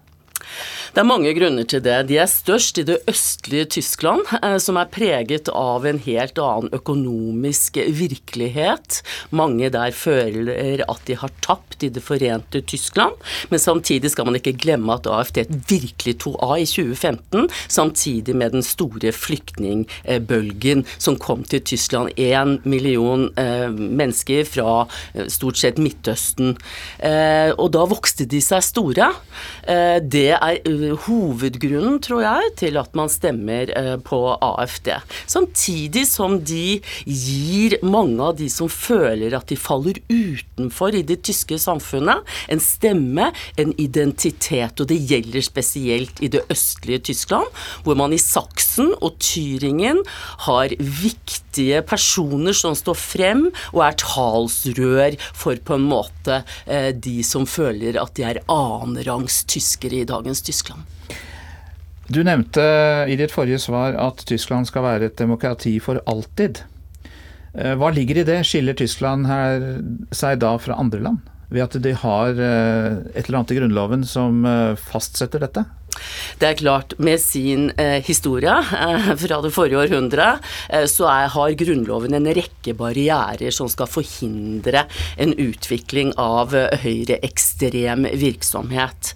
Det 0.94 1.02
er 1.02 1.08
mange 1.08 1.34
grunner 1.36 1.68
til 1.68 1.82
det. 1.84 1.98
De 2.10 2.18
er 2.22 2.30
størst 2.32 2.80
i 2.80 2.86
det 2.88 3.00
østlige 3.10 3.68
Tyskland, 3.78 4.24
eh, 4.40 4.58
som 4.64 4.80
er 4.80 4.90
preget 4.92 5.50
av 5.52 5.86
en 5.88 6.00
helt 6.06 6.40
annen 6.40 6.72
økonomisk 6.76 7.80
virkelighet. 7.98 9.02
Mange 9.36 9.70
der 9.74 9.92
føler 9.92 10.84
at 10.88 11.04
de 11.10 11.18
har 11.20 11.34
tapt 11.44 11.84
i 11.84 11.92
det 11.94 12.04
forente 12.04 12.62
Tyskland, 12.62 13.18
men 13.52 13.62
samtidig 13.62 14.12
skal 14.14 14.30
man 14.30 14.40
ikke 14.40 14.56
glemme 14.58 14.96
at 14.96 15.10
AFD 15.12 15.44
virkelig 15.70 16.18
tok 16.24 16.38
av 16.44 16.56
i 16.62 16.66
2015, 16.66 17.50
samtidig 17.68 18.36
med 18.36 18.56
den 18.56 18.66
store 18.66 19.12
flyktningbølgen 19.14 20.86
som 20.98 21.20
kom 21.20 21.44
til 21.44 21.62
Tyskland. 21.62 22.16
Én 22.18 22.58
million 22.66 23.28
eh, 23.38 23.68
mennesker 23.70 24.48
fra 24.48 24.88
eh, 25.14 25.28
stort 25.32 25.60
sett 25.60 25.82
Midtøsten. 25.82 26.56
Og 27.58 27.68
da 27.74 27.84
vokste 27.90 28.26
de 28.30 28.40
seg 28.42 28.64
store. 28.66 29.08
Det 29.68 30.30
er 30.34 30.58
hovedgrunnen, 31.08 32.00
tror 32.04 32.24
jeg, 32.24 32.52
til 32.64 32.80
at 32.80 32.96
man 32.98 33.12
stemmer 33.12 33.72
eh, 33.74 33.96
på 34.04 34.20
AFD. 34.36 34.92
Samtidig 35.30 36.06
som 36.10 36.40
de 36.46 36.80
gir 37.06 37.78
mange 37.86 38.22
av 38.24 38.38
de 38.40 38.50
som 38.52 38.70
føler 38.72 39.36
at 39.38 39.50
de 39.52 39.58
faller 39.60 40.00
utenfor 40.10 40.98
i 40.98 41.04
det 41.08 41.22
tyske 41.28 41.60
samfunnet, 41.62 42.24
en 42.52 42.62
stemme, 42.64 43.32
en 43.58 43.74
identitet. 43.82 44.80
Og 44.82 44.90
det 44.90 45.00
gjelder 45.10 45.46
spesielt 45.46 46.22
i 46.24 46.32
det 46.34 46.44
østlige 46.54 47.08
Tyskland, 47.12 47.48
hvor 47.84 47.98
man 48.00 48.16
i 48.16 48.22
Saksen 48.22 48.94
og 49.02 49.18
Tyringen 49.24 50.04
har 50.48 50.74
viktige 50.80 51.82
personer 51.88 52.56
som 52.58 52.76
står 52.78 52.98
frem 52.98 53.48
og 53.74 53.84
er 53.88 53.98
talsrør 54.02 55.18
for 55.38 55.60
på 55.68 55.78
en 55.78 55.88
måte 55.90 56.42
eh, 56.66 56.92
de 56.94 57.20
som 57.26 57.48
føler 57.50 58.00
at 58.02 58.16
de 58.18 58.26
er 58.28 58.44
annenrangs 58.52 59.44
tyskere 59.50 60.02
i 60.02 60.08
dagens 60.08 60.44
Tyskland. 60.46 60.67
Du 62.08 62.22
nevnte 62.24 62.64
i 63.12 63.18
ditt 63.20 63.34
forrige 63.34 63.60
svar 63.60 63.98
at 64.00 64.24
Tyskland 64.28 64.70
skal 64.70 64.86
være 64.86 65.10
et 65.10 65.18
demokrati 65.20 65.76
for 65.84 66.00
alltid. 66.08 66.62
Eh, 67.58 67.74
hva 67.76 67.92
ligger 67.92 68.22
i 68.22 68.28
det? 68.28 68.42
Skiller 68.48 68.78
Tyskland 68.80 69.28
seg 70.16 70.40
da 70.44 70.54
fra 70.62 70.80
andre 70.80 71.04
land? 71.10 71.34
ved 71.48 71.64
at 71.64 71.76
de 71.80 71.94
har 71.96 72.34
et 72.36 73.22
eller 73.22 73.38
annet 73.38 73.52
i 73.54 73.56
Grunnloven 73.56 74.02
som 74.04 74.42
fastsetter 74.76 75.40
dette? 75.40 75.62
Det 76.40 76.50
er 76.52 76.60
klart, 76.60 76.96
med 77.00 77.22
sin 77.22 77.70
eh, 77.78 78.00
historie 78.06 78.54
eh, 78.54 79.12
fra 79.20 79.40
det 79.44 79.54
forrige 79.56 79.82
århundret, 79.86 80.44
eh, 80.70 80.86
så 80.90 81.08
er, 81.12 81.32
har 81.34 81.56
Grunnloven 81.58 82.18
en 82.18 82.30
rekke 82.38 82.76
barrierer 82.78 83.54
som 83.56 83.70
skal 83.72 83.90
forhindre 83.90 84.86
en 85.18 85.34
utvikling 85.34 86.14
av 86.22 86.56
eh, 86.58 86.78
høyreekstrem 86.84 88.08
virksomhet. 88.20 89.14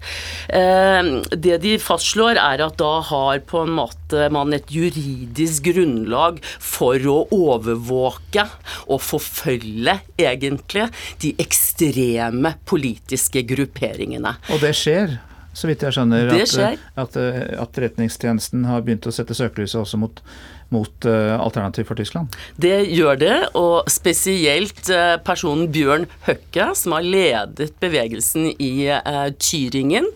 Eh, 0.50 1.12
det 1.32 1.60
de 1.66 1.78
fastslår, 1.82 2.40
er 2.42 2.66
at 2.66 2.78
da 2.82 2.94
har 3.12 3.42
på 3.48 3.66
en 3.66 3.76
måte 3.78 4.28
man 4.34 4.54
et 4.56 4.72
juridisk 4.72 5.70
grunnlag 5.72 6.42
for 6.44 7.00
å 7.08 7.18
overvåke 7.36 8.48
og 8.88 9.02
forfølge, 9.04 9.98
egentlig, 10.22 10.88
de 11.24 11.34
ekstreme 11.42 12.56
politiske 12.70 13.44
grupperingene. 13.48 14.36
Og 14.52 14.64
det 14.64 14.74
skjer? 14.78 15.20
Så 15.54 15.68
vidt 15.68 15.84
jeg 15.84 15.96
skjønner. 15.96 16.32
At, 16.32 16.56
at, 16.56 17.18
at, 17.18 17.18
Etterretningstjenesten 17.66 18.66
har 18.70 18.84
begynt 18.86 19.08
å 19.08 19.14
sette 19.16 19.36
søkelyset 19.38 19.82
også 19.82 20.00
mot 20.02 20.22
mot 20.72 21.06
uh, 21.06 21.36
Alternativ 21.42 21.88
for 21.90 22.00
Tyskland? 22.00 22.32
Det 22.62 22.74
gjør 22.92 23.20
det, 23.20 23.36
og 23.60 23.90
spesielt 23.92 24.88
uh, 24.92 25.18
personen 25.24 25.70
Bjørn 25.72 26.08
Høkke, 26.26 26.72
som 26.78 26.96
har 26.96 27.06
ledet 27.06 27.74
bevegelsen 27.84 28.52
i 28.56 28.88
uh, 28.88 29.30
Tyringen, 29.42 30.08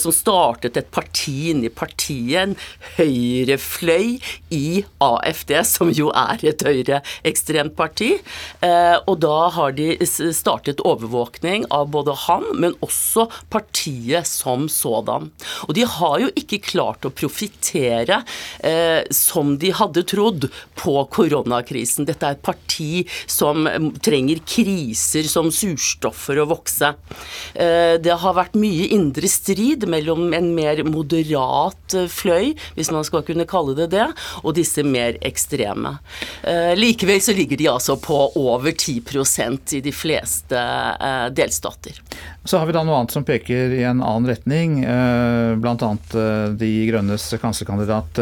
som 0.00 0.12
startet 0.14 0.76
et 0.78 0.88
parti 0.92 1.50
inni 1.52 1.70
partiet, 1.72 2.40
en 2.40 2.54
høyrefløy 2.96 4.18
i 4.54 4.82
AFD, 5.02 5.52
som 5.66 5.90
jo 5.94 6.10
er 6.16 6.42
et 6.46 6.62
høyreekstremt 6.64 7.74
parti. 7.78 8.12
og 8.62 9.14
da 9.22 9.36
har 9.54 9.74
de 9.76 9.88
startet 10.06 10.82
overvåkning 10.86 11.66
av 11.74 11.90
både 11.94 12.14
han, 12.26 12.46
men 12.54 12.76
også 12.84 13.26
partiet 13.52 14.28
som 14.28 14.68
sådan. 14.70 15.30
Og 15.68 15.74
de 15.76 15.86
har 15.96 16.16
jo 16.24 16.30
ikke 16.38 16.60
klart 16.70 17.06
å 17.06 17.12
profitere 17.14 18.22
som 19.14 19.56
de 19.60 19.72
hadde 19.76 19.89
hadde 19.90 20.06
trodd 20.08 20.48
på 20.78 20.94
koronakrisen. 21.12 22.06
Dette 22.08 22.26
er 22.26 22.38
et 22.38 22.44
parti 22.44 23.04
som 23.26 23.68
trenger 24.02 24.40
kriser 24.46 25.28
som 25.28 25.50
surstoffer 25.52 26.40
å 26.40 26.48
vokse. 26.50 26.94
Eh, 27.54 27.98
det 28.00 28.16
har 28.22 28.38
vært 28.38 28.58
mye 28.60 28.88
indre 28.94 29.28
strid 29.30 29.86
mellom 29.90 30.32
en 30.36 30.52
mer 30.54 30.82
moderat 30.86 31.96
fløy, 32.10 32.54
hvis 32.76 32.92
man 32.94 33.06
skal 33.06 33.24
kunne 33.26 33.48
kalle 33.50 33.76
det 33.78 33.90
det, 33.94 34.08
og 34.44 34.56
disse 34.58 34.84
mer 34.86 35.18
ekstreme. 35.26 35.96
Eh, 36.46 36.72
likevel 36.78 37.20
så 37.22 37.34
ligger 37.36 37.60
de 37.60 37.70
altså 37.72 37.98
på 38.00 38.18
over 38.38 38.72
10% 38.72 39.76
i 39.78 39.82
de 39.84 39.94
fleste 39.94 40.58
eh, 40.58 41.26
delstater. 41.34 41.98
Så 42.44 42.56
har 42.56 42.66
vi 42.66 42.72
da 42.72 42.80
noe 42.86 42.96
annet 42.96 43.12
som 43.12 43.24
peker 43.28 43.74
i 43.76 43.82
en 43.84 43.98
annen 44.00 44.30
retning, 44.30 44.78
bl.a. 45.60 45.88
De 46.56 46.70
grønnes 46.88 47.26
kanslerkandidat 47.42 48.16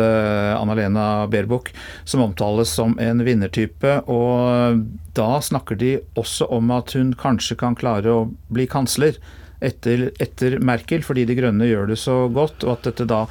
Anna-Lena 0.58 1.28
Baerbock 1.30 1.70
som 2.02 2.24
omtales 2.24 2.72
som 2.74 2.96
en 2.98 3.22
vinnertype. 3.22 4.00
Og 4.10 4.82
da 5.14 5.28
snakker 5.38 5.78
de 5.78 5.92
også 6.18 6.50
om 6.50 6.74
at 6.74 6.96
hun 6.98 7.14
kanskje 7.18 7.60
kan 7.62 7.78
klare 7.78 8.10
å 8.10 8.26
bli 8.50 8.66
kansler. 8.66 9.22
Etter, 9.62 10.08
etter, 10.22 10.58
Merkel, 10.62 11.02
fordi 11.02 11.24
De 11.26 11.34
grønne 11.38 11.66
gjør 11.66 11.88
det 11.90 11.98
så 11.98 12.20
godt, 12.30 12.62
og 12.66 12.76
at 12.76 12.90
dette 12.90 13.06
da 13.10 13.24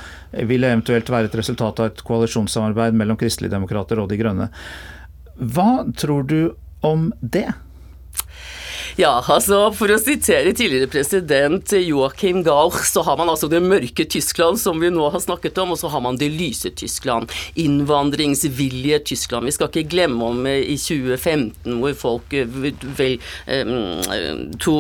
vil 0.48 0.68
eventuelt 0.68 1.12
være 1.12 1.30
et 1.30 1.38
resultat 1.40 1.80
av 1.84 1.92
et 1.92 2.04
koalisjonssamarbeid 2.08 2.96
mellom 3.00 3.20
kristeligdemokrater 3.20 4.00
og 4.00 4.12
De 4.12 4.20
grønne. 4.20 4.50
Hva 5.36 5.86
tror 6.00 6.28
du 6.28 6.42
om 6.84 7.12
det? 7.20 7.48
Ja, 8.98 9.12
altså 9.30 9.60
for 9.78 9.92
å 9.94 10.00
sitere 10.02 10.56
tidligere 10.58 10.90
president 10.90 11.70
Joachim 11.78 12.40
Gauch, 12.42 12.80
så 12.90 13.04
har 13.06 13.20
man 13.20 13.30
altså 13.30 13.46
det 13.52 13.60
mørke 13.62 14.08
Tyskland, 14.10 14.58
som 14.58 14.80
vi 14.82 14.90
nå 14.90 15.12
har 15.14 15.22
snakket 15.22 15.60
om, 15.62 15.76
og 15.76 15.78
så 15.78 15.92
har 15.94 16.02
man 16.02 16.16
det 16.18 16.32
lyse 16.34 16.72
Tyskland. 16.74 17.30
Innvandringsvillige 17.62 18.98
Tyskland. 19.12 19.46
Vi 19.46 19.54
skal 19.54 19.70
ikke 19.70 19.92
glemme 19.92 20.32
om 20.32 20.42
eh, 20.50 20.64
i 20.74 20.80
2015 20.82 21.78
hvor 21.78 21.94
folk 22.00 22.34
eh, 22.34 22.58
vel, 22.98 23.20
to 24.66 24.76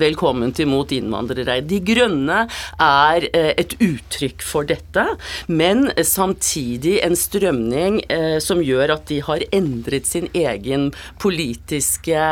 velkommen 0.00 0.56
til 0.56 0.70
mot 0.72 0.96
innvandrere. 0.96 1.58
De 1.68 1.82
grønne 1.84 2.46
er 2.80 3.28
eh, 3.36 3.50
et 3.60 3.76
uttrykk 3.76 4.46
for 4.48 4.70
dette, 4.72 5.04
men 5.52 5.90
samtidig 6.00 7.02
en 7.04 7.18
strømning 7.20 8.00
som 8.40 8.64
gjør 8.64 8.94
at 8.96 9.04
de 9.12 9.20
har 9.28 9.44
endret 9.52 10.08
sin 10.08 10.30
egen 10.32 10.88
politiske 11.20 12.24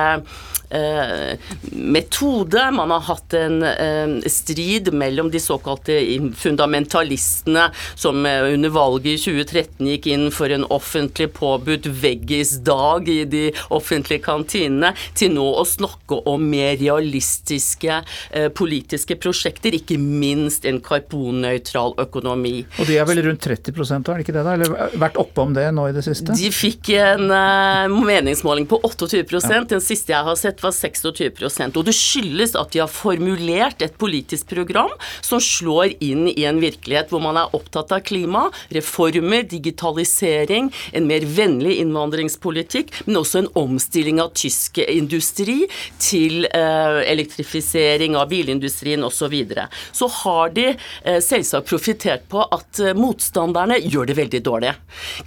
Eh, 0.71 1.10
metode. 1.73 2.71
Man 2.71 2.91
har 2.91 3.01
hatt 3.01 3.35
en 3.35 3.63
eh, 3.63 4.29
strid 4.31 4.93
mellom 4.93 5.31
de 5.31 5.41
såkalte 5.41 5.97
fundamentalistene 6.37 7.69
som 7.95 8.27
eh, 8.27 8.53
under 8.55 8.73
valget 8.75 9.13
i 9.13 9.23
2013 9.25 9.91
gikk 9.93 10.09
inn 10.11 10.29
for 10.35 10.53
en 10.53 10.67
offentlig 10.71 11.31
påbudt 11.37 11.87
veggisdag 11.87 13.09
i 13.09 13.25
de 13.31 13.45
offentlige 13.69 14.25
kantinene, 14.25 14.93
til 15.17 15.35
nå 15.35 15.47
å 15.61 15.65
snakke 15.67 16.21
om 16.31 16.43
mer 16.51 16.77
realistiske 16.81 18.01
politiske 18.57 19.17
prosjekter, 19.21 19.75
ikke 19.77 19.97
minst 20.01 20.65
en 20.69 20.81
karbonnøytral 20.85 21.95
økonomi. 22.03 22.65
Og 22.81 22.89
de 22.89 22.99
er 23.01 23.09
vel 23.09 23.23
rundt 23.27 23.45
30% 23.47 24.11
er 24.11 24.21
det 24.21 24.27
ikke 24.27 24.35
det 24.37 24.45
da? 24.47 24.55
Eller 24.57 24.99
vært 25.01 25.19
oppom 25.21 25.55
det 25.57 25.67
nå 25.75 25.89
i 25.91 25.95
det 25.97 26.05
siste? 26.07 26.35
De 26.37 26.51
fikk 26.55 26.93
en 26.99 27.27
meningsmåling 27.95 28.69
på 28.71 28.81
28 28.87 29.21
ja. 29.39 29.63
Den 29.71 29.83
siste 29.85 30.15
jeg 30.15 30.27
har 30.27 30.39
sett 30.39 30.63
var 30.63 30.75
26% 31.01 31.79
Og 31.79 31.87
det 31.87 31.95
skyldes 31.97 32.57
at 32.59 32.73
de 32.75 32.83
har 32.83 32.91
formulert 32.91 33.83
et 33.85 33.97
politisk 34.01 34.51
program 34.53 34.93
som 35.21 35.41
slår 35.43 35.97
inn 36.05 36.27
i 36.31 36.45
en 36.49 36.61
virkelighet 36.63 37.11
hvor 37.13 37.23
man 37.25 37.39
er 37.41 37.55
opptatt 37.57 37.93
av 37.95 38.03
klima, 38.07 38.47
reformer, 38.75 39.45
digitalisering, 39.49 40.71
en 40.97 41.09
mer 41.09 41.25
vennlig 41.27 41.79
innvandringspolitikk, 41.83 42.93
men 43.07 43.21
også 43.21 43.43
en 43.43 43.51
omstilling 43.59 44.21
av 44.23 44.33
tysk 44.39 44.81
industri 44.85 45.65
til 46.03 46.47
eh, 46.51 47.01
elektrifisering 47.11 48.17
av 48.19 48.31
bilindustrien 48.33 49.05
osv. 49.07 49.19
Så, 49.21 49.29
videre. 49.29 49.67
så 49.93 50.07
har 50.09 50.49
de 50.57 50.63
eh, 50.71 51.19
selvsagt 51.21 51.69
profittert 51.69 52.23
på 52.33 52.41
at 52.41 52.81
eh, 52.81 52.97
motstanderne 52.97 53.77
gjør 53.85 54.09
det 54.09 54.17
veldig 54.17 54.41
dårlig. 54.47 54.73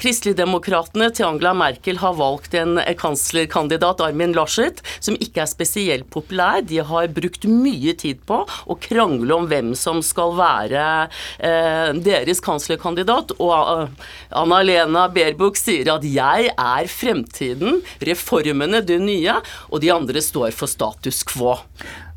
Kristeligdemokratene 0.02 1.12
til 1.14 1.28
Angela 1.28 1.54
Merkel 1.54 2.02
har 2.02 2.18
valgt 2.18 2.58
en 2.58 2.82
kanslerkandidat, 2.98 4.02
Armin 4.02 4.34
Laschet, 4.34 4.82
som 4.98 5.14
ikke 5.22 5.44
er 5.44 5.52
spesielt 5.52 5.63
populær. 6.10 6.62
De 6.62 6.80
har 6.84 7.08
brukt 7.14 7.46
mye 7.46 7.94
tid 7.94 8.22
på 8.26 8.44
å 8.46 8.78
krangle 8.80 9.34
om 9.34 9.48
hvem 9.48 9.74
som 9.76 10.02
skal 10.02 10.36
være 10.38 11.10
eh, 11.40 11.94
deres 12.04 12.42
kanslerkandidat. 12.44 13.36
Og 13.40 13.54
uh, 13.54 13.88
Anna-Lena 14.32 15.08
Berbuk 15.14 15.58
sier 15.58 15.90
at 15.94 16.04
'jeg 16.04 16.54
er 16.54 16.88
fremtiden', 16.88 17.82
reformene 18.02 18.82
det 18.86 19.00
nye, 19.02 19.40
og 19.70 19.82
de 19.82 19.92
andre 19.92 20.22
står 20.22 20.52
for 20.52 20.68
status 20.68 21.24
quo. 21.24 21.58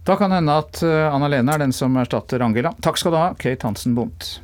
Da 0.06 0.14
kan 0.16 0.30
det 0.30 0.38
hende 0.38 0.54
at 0.54 0.82
eh, 0.86 1.14
Anna-Lena 1.14 1.56
er 1.56 1.66
den 1.66 1.72
som 1.74 1.96
erstatter 1.98 2.40
Angela. 2.40 2.70
Takk 2.80 2.98
skal 3.00 3.12
du 3.12 3.18
ha, 3.18 3.30
Kate 3.34 3.66
Hansen 3.66 3.96
Bondt. 3.96 4.36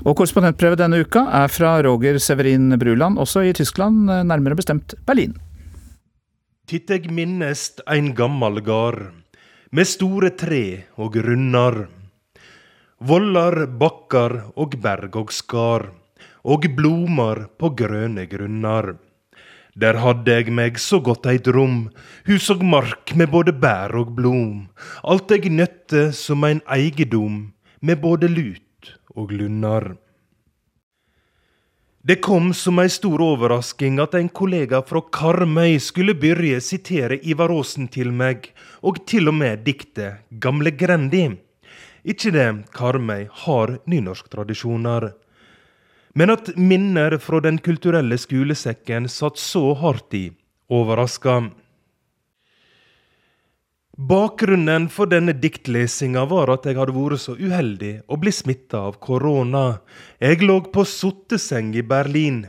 Og 0.00 0.16
korrespondentbrevet 0.16 0.80
denne 0.80 1.02
uka 1.04 1.26
er 1.42 1.50
fra 1.52 1.74
Roger 1.84 2.16
Severin 2.22 2.72
Bruland, 2.80 3.18
også 3.20 3.42
i 3.44 3.52
Tyskland, 3.52 4.08
nærmere 4.08 4.56
bestemt 4.56 4.94
Berlin. 5.04 5.34
Titt 6.70 6.88
eg 6.94 7.10
minnest 7.12 7.82
ein 7.90 8.14
gammal 8.16 8.62
gard, 8.64 9.10
med 9.74 9.88
store 9.90 10.30
tre 10.40 10.86
og 10.96 11.18
runnar. 11.20 11.82
Vollar, 13.00 13.66
bakkar 13.80 14.36
og 14.56 14.78
berg 14.80 15.20
og 15.20 15.34
skar, 15.36 15.90
og 16.48 16.64
blomar 16.76 17.44
på 17.60 17.72
grøne 17.76 18.24
grunnar. 18.30 18.94
Der 19.76 20.00
hadde 20.00 20.32
eg 20.32 20.48
meg 20.52 20.80
så 20.80 20.98
godt 21.04 21.28
eit 21.30 21.46
rom, 21.52 21.90
hus 22.26 22.48
og 22.54 22.64
mark 22.64 23.12
med 23.16 23.30
både 23.30 23.52
bær 23.52 23.92
og 24.00 24.16
blom. 24.16 24.64
Alt 25.04 25.30
eg 25.36 25.50
nøtte 25.52 26.08
som 26.16 26.44
ein 26.48 26.64
eigedom, 26.66 27.52
med 27.80 28.00
både 28.00 28.28
lut 28.32 28.64
og 29.16 29.32
Lunnar. 29.32 29.94
Det 32.02 32.16
kom 32.24 32.54
som 32.56 32.78
ei 32.80 32.88
stor 32.88 33.20
overrasking 33.20 33.98
at 34.00 34.14
en 34.16 34.30
kollega 34.32 34.78
fra 34.88 35.02
Karmøy 35.12 35.74
skulle 35.84 36.14
begynne 36.16 36.62
sitere 36.64 37.18
Ivar 37.20 37.52
Aasen 37.52 37.90
til 37.92 38.08
meg, 38.16 38.48
og 38.80 39.02
til 39.04 39.28
og 39.28 39.36
med 39.36 39.66
diktet 39.66 40.24
Gamle 40.40 40.72
Grendi. 40.72 41.26
Ikke 42.00 42.32
det, 42.32 42.48
Karmøy 42.72 43.26
har 43.42 43.76
nynorsktradisjoner. 43.84 45.10
Men 46.16 46.32
at 46.32 46.56
minner 46.56 47.18
fra 47.20 47.40
Den 47.44 47.58
kulturelle 47.60 48.16
skolesekken 48.16 49.04
satt 49.08 49.36
så 49.36 49.74
hardt 49.74 50.16
i, 50.16 50.30
overraska. 50.72 51.50
Bakgrunnen 53.98 54.88
for 54.88 55.10
denne 55.10 55.32
diktlesinga 55.34 56.22
var 56.30 56.52
at 56.54 56.66
jeg 56.68 56.76
hadde 56.78 56.94
vært 56.94 57.20
så 57.24 57.34
uheldig 57.34 57.92
å 58.06 58.18
bli 58.22 58.32
smitta 58.32 58.84
av 58.86 59.00
korona. 59.02 59.80
Jeg 60.22 60.44
lå 60.46 60.60
på 60.70 60.84
sotteseng 60.86 61.72
i 61.74 61.82
Berlin. 61.82 62.44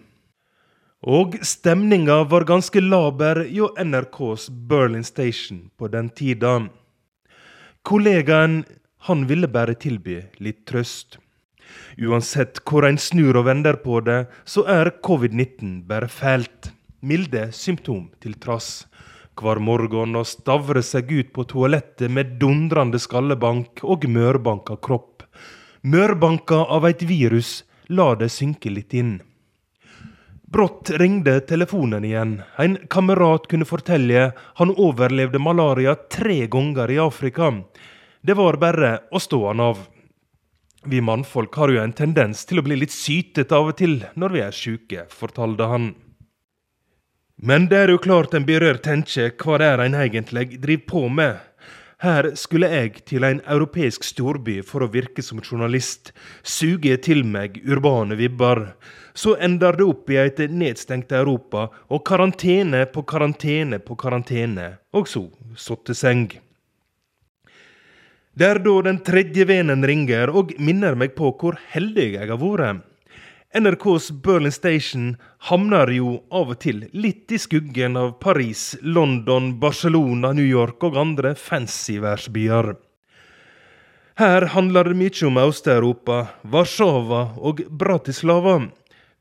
Og 1.01 1.39
stemninga 1.41 2.19
var 2.29 2.45
ganske 2.45 2.77
laber 2.77 3.41
hjå 3.49 3.71
NRKs 3.73 4.51
Berlin 4.69 5.03
Station 5.03 5.71
på 5.77 5.89
den 5.89 6.11
tida. 6.13 6.69
Kollegaen, 7.81 8.61
han 9.09 9.25
ville 9.25 9.49
bare 9.49 9.73
tilby 9.73 10.19
litt 10.37 10.61
trøst. 10.69 11.17
Uansett 11.97 12.61
hvor 12.69 12.85
en 12.85 13.01
snur 13.01 13.39
og 13.41 13.47
vender 13.49 13.81
på 13.81 13.97
det, 14.05 14.27
så 14.45 14.61
er 14.69 14.93
covid-19 15.01 15.81
bare 15.89 16.07
fælt. 16.07 16.69
Milde 17.01 17.47
symptom 17.49 18.11
til 18.21 18.37
trass. 18.37 18.85
Hver 19.41 19.57
morgen 19.57 20.13
og 20.19 20.27
stavre 20.29 20.83
seg 20.85 21.09
ut 21.09 21.31
på 21.33 21.47
toalettet 21.49 22.11
med 22.13 22.35
dundrende 22.41 22.99
skallebank 23.01 23.81
og 23.81 24.03
mørbanka 24.05 24.75
kropp. 24.85 25.23
Mørbanka 25.81 26.59
av 26.69 26.85
et 26.85 27.01
virus, 27.09 27.63
la 27.89 28.11
det 28.19 28.29
synke 28.29 28.69
litt 28.69 28.93
inn. 28.93 29.15
Brått 30.51 30.91
ringte 31.01 31.39
telefonen 31.49 32.05
igjen. 32.05 32.35
En 32.61 32.75
kamerat 32.93 33.47
kunne 33.49 33.65
fortelle 33.65 34.27
han 34.59 34.75
overlevde 34.75 35.41
malaria 35.41 35.95
tre 36.11 36.43
ganger 36.45 36.91
i 36.93 36.99
Afrika. 37.01 37.49
Det 38.21 38.37
var 38.37 38.59
bare 38.61 38.93
å 39.09 39.23
stå 39.25 39.41
han 39.47 39.65
av. 39.71 39.81
Vi 40.85 41.01
mannfolk 41.01 41.57
har 41.57 41.73
jo 41.73 41.81
en 41.81 41.97
tendens 41.97 42.45
til 42.45 42.61
å 42.61 42.67
bli 42.67 42.77
litt 42.77 42.93
sytete 42.93 43.57
av 43.57 43.73
og 43.73 43.81
til 43.81 44.03
når 44.13 44.37
vi 44.37 44.45
er 44.45 44.61
sjuke, 44.61 45.09
fortalte 45.09 45.71
han. 45.71 45.91
Men 47.43 47.65
det 47.71 47.77
er 47.77 47.89
jo 47.89 47.97
klart 47.97 48.35
en 48.37 48.45
berør 48.45 48.77
tenke 48.85 49.31
hva 49.41 49.55
det 49.57 49.67
er 49.73 49.81
en 49.81 49.95
egentlig 49.97 50.59
driver 50.61 50.83
på 50.91 50.99
med. 51.09 51.39
Her 52.01 52.27
skulle 52.37 52.69
jeg 52.69 53.01
til 53.09 53.25
en 53.25 53.39
europeisk 53.49 54.05
storby 54.05 54.59
for 54.65 54.85
å 54.85 54.89
virke 54.93 55.21
som 55.25 55.41
journalist, 55.41 56.11
suge 56.45 56.95
til 57.01 57.23
meg 57.25 57.57
urbane 57.65 58.17
vibber. 58.17 58.75
Så 59.17 59.33
ender 59.41 59.77
det 59.77 59.87
opp 59.89 60.13
i 60.13 60.19
et 60.21 60.43
nedstengt 60.53 61.13
Europa 61.17 61.67
og 61.89 62.03
karantene 62.05 62.83
på 62.93 63.05
karantene 63.09 63.81
på 63.81 63.97
karantene, 63.97 64.77
og 64.93 65.09
så 65.09 65.25
sotteseng. 65.57 66.27
Det 68.37 68.47
er 68.47 68.61
da 68.61 68.77
den 68.85 69.01
tredje 69.05 69.49
venen 69.49 69.81
ringer 69.85 70.29
og 70.29 70.53
minner 70.61 70.93
meg 70.93 71.17
på 71.17 71.33
hvor 71.41 71.57
heldig 71.73 72.11
jeg 72.19 72.29
har 72.29 72.41
vært. 72.41 72.85
NRKs 73.53 74.11
Berlin 74.11 74.51
Station 74.51 75.17
havner 75.49 75.89
jo 75.91 76.21
av 76.31 76.53
og 76.53 76.61
til 76.63 76.85
litt 76.95 77.33
i 77.35 77.39
skuggen 77.41 77.97
av 77.99 78.13
Paris, 78.23 78.77
London, 78.79 79.49
Barcelona, 79.59 80.31
New 80.31 80.47
York 80.47 80.85
og 80.87 80.95
andre 80.95 81.33
fancy-værsbyer. 81.35 82.69
Her 84.21 84.45
handler 84.53 84.87
det 84.87 84.95
mye 85.01 85.27
om 85.27 85.41
Øst-Europa, 85.43 86.21
Warszawa 86.47 87.25
og 87.43 87.59
Bratislava. 87.67 88.55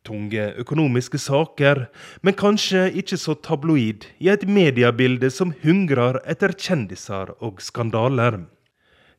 Tunge 0.06 0.46
økonomiske 0.62 1.18
saker, 1.18 1.88
men 2.22 2.38
kanskje 2.38 2.86
ikke 3.02 3.18
så 3.18 3.34
tabloid 3.34 4.06
i 4.22 4.30
et 4.30 4.46
mediebilde 4.46 5.32
som 5.34 5.50
hungrer 5.64 6.22
etter 6.22 6.54
kjendiser 6.54 7.34
og 7.42 7.58
skandaler. 7.58 8.44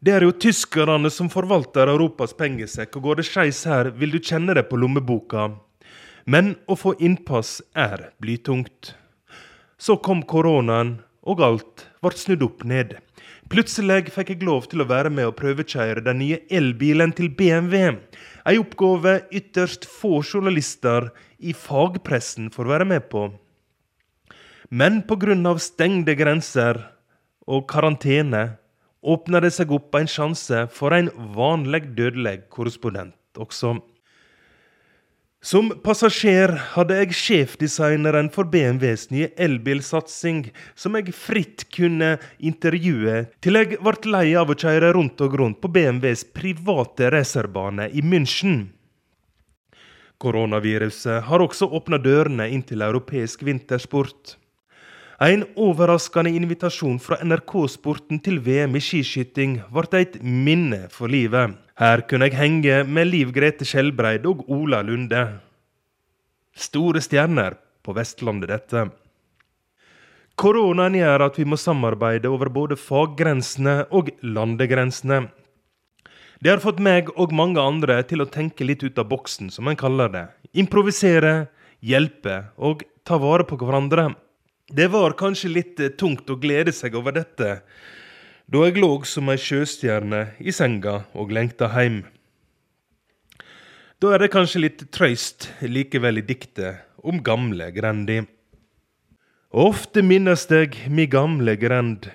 Det 0.02 0.16
er 0.16 0.24
jo 0.26 0.34
tyskerne 0.34 1.12
som 1.14 1.28
forvalter 1.30 1.92
Europas 1.92 2.32
pengesekk, 2.34 2.96
og 2.98 3.04
går 3.06 3.20
det 3.20 3.26
skeis 3.28 3.60
her, 3.70 3.92
vil 3.94 4.16
du 4.16 4.18
kjenne 4.18 4.56
det 4.58 4.64
på 4.66 4.80
lommeboka. 4.82 5.52
Men 6.26 6.56
å 6.66 6.74
få 6.74 6.96
innpass 6.98 7.60
er 7.78 8.08
blytungt. 8.18 8.96
Så 9.78 10.00
kom 10.02 10.24
koronaen, 10.26 10.96
og 11.22 11.44
alt 11.46 11.84
ble 12.02 12.18
snudd 12.18 12.42
opp 12.48 12.64
ned. 12.66 12.96
Plutselig 13.54 14.10
fikk 14.16 14.32
jeg 14.34 14.48
lov 14.48 14.66
til 14.72 14.82
å 14.82 14.88
være 14.90 15.12
med 15.14 15.28
og 15.30 15.36
prøvekjøre 15.38 16.02
den 16.08 16.18
nye 16.24 16.40
elbilen 16.50 17.14
til 17.14 17.30
BMW. 17.38 18.00
Ei 18.50 18.58
oppgave 18.58 19.20
ytterst 19.30 19.86
få 19.86 20.24
journalister 20.24 21.12
i 21.38 21.54
fagpressen 21.54 22.50
får 22.50 22.72
være 22.74 22.90
med 22.90 23.06
på. 23.14 23.28
Men 24.74 25.04
pga. 25.06 25.58
stengde 25.62 26.16
grenser 26.18 26.88
og 27.46 27.68
karantene 27.70 28.58
åpna 29.02 29.42
det 29.42 29.52
seg 29.56 29.72
opp 29.74 29.96
en 29.98 30.10
sjanse 30.10 30.66
for 30.74 30.94
en 30.96 31.10
vanlig 31.36 31.88
dødelig 31.98 32.44
korrespondent 32.54 33.42
også. 33.42 33.80
Som 35.42 35.72
passasjer 35.82 36.52
hadde 36.76 37.00
jeg 37.00 37.16
sjefdesigneren 37.18 38.28
for 38.30 38.46
BMWs 38.46 39.08
nye 39.10 39.32
elbilsatsing, 39.42 40.44
som 40.78 40.94
jeg 41.00 41.16
fritt 41.18 41.66
kunne 41.74 42.12
intervjue, 42.38 43.24
til 43.42 43.58
jeg 43.58 43.80
ble 43.82 44.12
lei 44.14 44.28
av 44.38 44.54
å 44.54 44.58
kjøre 44.62 44.92
rundt 44.94 45.24
og 45.26 45.40
rundt 45.42 45.58
på 45.64 45.72
BMWs 45.74 46.28
private 46.38 47.10
racerbane 47.16 47.90
i 47.90 48.06
München. 48.06 48.68
Koronaviruset 50.22 51.24
har 51.26 51.42
også 51.42 51.72
åpna 51.74 51.98
dørene 51.98 52.46
inn 52.54 52.62
til 52.62 52.86
europeisk 52.86 53.42
vintersport. 53.42 54.36
En 55.22 55.44
overraskende 55.54 56.32
invitasjon 56.34 56.96
fra 56.98 57.20
NRK-sporten 57.22 58.18
til 58.26 58.40
VM 58.42 58.74
i 58.74 58.80
skiskyting 58.82 59.60
ble 59.70 60.00
et 60.00 60.16
minne 60.26 60.88
for 60.90 61.14
livet. 61.14 61.60
Her 61.78 62.02
kunne 62.10 62.26
jeg 62.26 62.40
henge 62.40 62.80
med 62.90 63.12
Liv 63.12 63.30
Grete 63.36 63.68
Skjelbreid 63.70 64.26
og 64.26 64.42
Ola 64.50 64.80
Lunde. 64.82 65.22
Store 66.58 67.04
stjerner 67.06 67.60
på 67.86 67.94
Vestlandet, 67.94 68.50
dette. 68.50 68.88
Koronaen 70.42 70.98
gjør 70.98 71.28
at 71.28 71.38
vi 71.38 71.46
må 71.46 71.60
samarbeide 71.62 72.34
over 72.34 72.50
både 72.50 72.80
faggrensene 72.82 73.84
og 73.94 74.10
landegrensene. 74.26 75.28
Det 76.42 76.50
har 76.50 76.66
fått 76.66 76.82
meg 76.82 77.14
og 77.14 77.30
mange 77.30 77.62
andre 77.62 78.00
til 78.10 78.26
å 78.26 78.30
tenke 78.40 78.66
litt 78.66 78.82
ut 78.82 78.98
av 78.98 79.06
boksen, 79.14 79.54
som 79.54 79.70
en 79.70 79.78
kaller 79.78 80.10
det. 80.10 80.26
Improvisere, 80.58 81.52
hjelpe 81.78 82.48
og 82.58 82.82
ta 83.06 83.22
vare 83.22 83.46
på 83.46 83.62
hverandre. 83.62 84.10
Det 84.72 84.88
var 84.88 85.18
kanskje 85.20 85.50
litt 85.52 85.80
eh, 85.84 85.92
tungt 86.00 86.30
å 86.32 86.38
glede 86.40 86.72
seg 86.72 86.96
over 86.96 87.12
dette, 87.18 87.60
da 88.48 88.62
jeg 88.64 88.80
lå 88.80 88.94
som 89.04 89.28
ei 89.32 89.40
sjøstjerne 89.40 90.22
i 90.40 90.54
senga 90.56 91.02
og 91.12 91.34
lengta 91.36 91.74
heim. 91.76 92.06
Da 94.00 94.16
er 94.16 94.24
det 94.24 94.32
kanskje 94.32 94.64
litt 94.64 94.86
trøyst 94.96 95.50
likevel 95.62 96.22
i 96.22 96.26
diktet 96.26 96.88
om 97.04 97.20
gamle 97.20 97.68
Grendi. 97.76 98.22
Ofte 99.52 100.00
minnes 100.08 100.48
deg 100.48 100.80
mi 100.88 101.04
gamle 101.12 101.58
grend, 101.60 102.08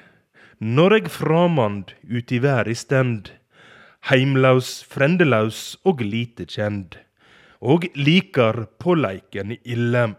når 0.56 1.02
eg 1.02 1.10
framand 1.12 1.92
ut 2.08 2.32
i 2.32 2.40
vær 2.40 2.72
stend, 2.72 3.34
heimlaus, 4.08 4.80
frendelaus 4.88 5.74
og 5.84 6.00
lite 6.00 6.48
kjend, 6.48 6.96
og 7.60 7.84
likar 8.00 8.64
på 8.80 8.96
leiken 8.96 9.58
ille. 9.60 10.14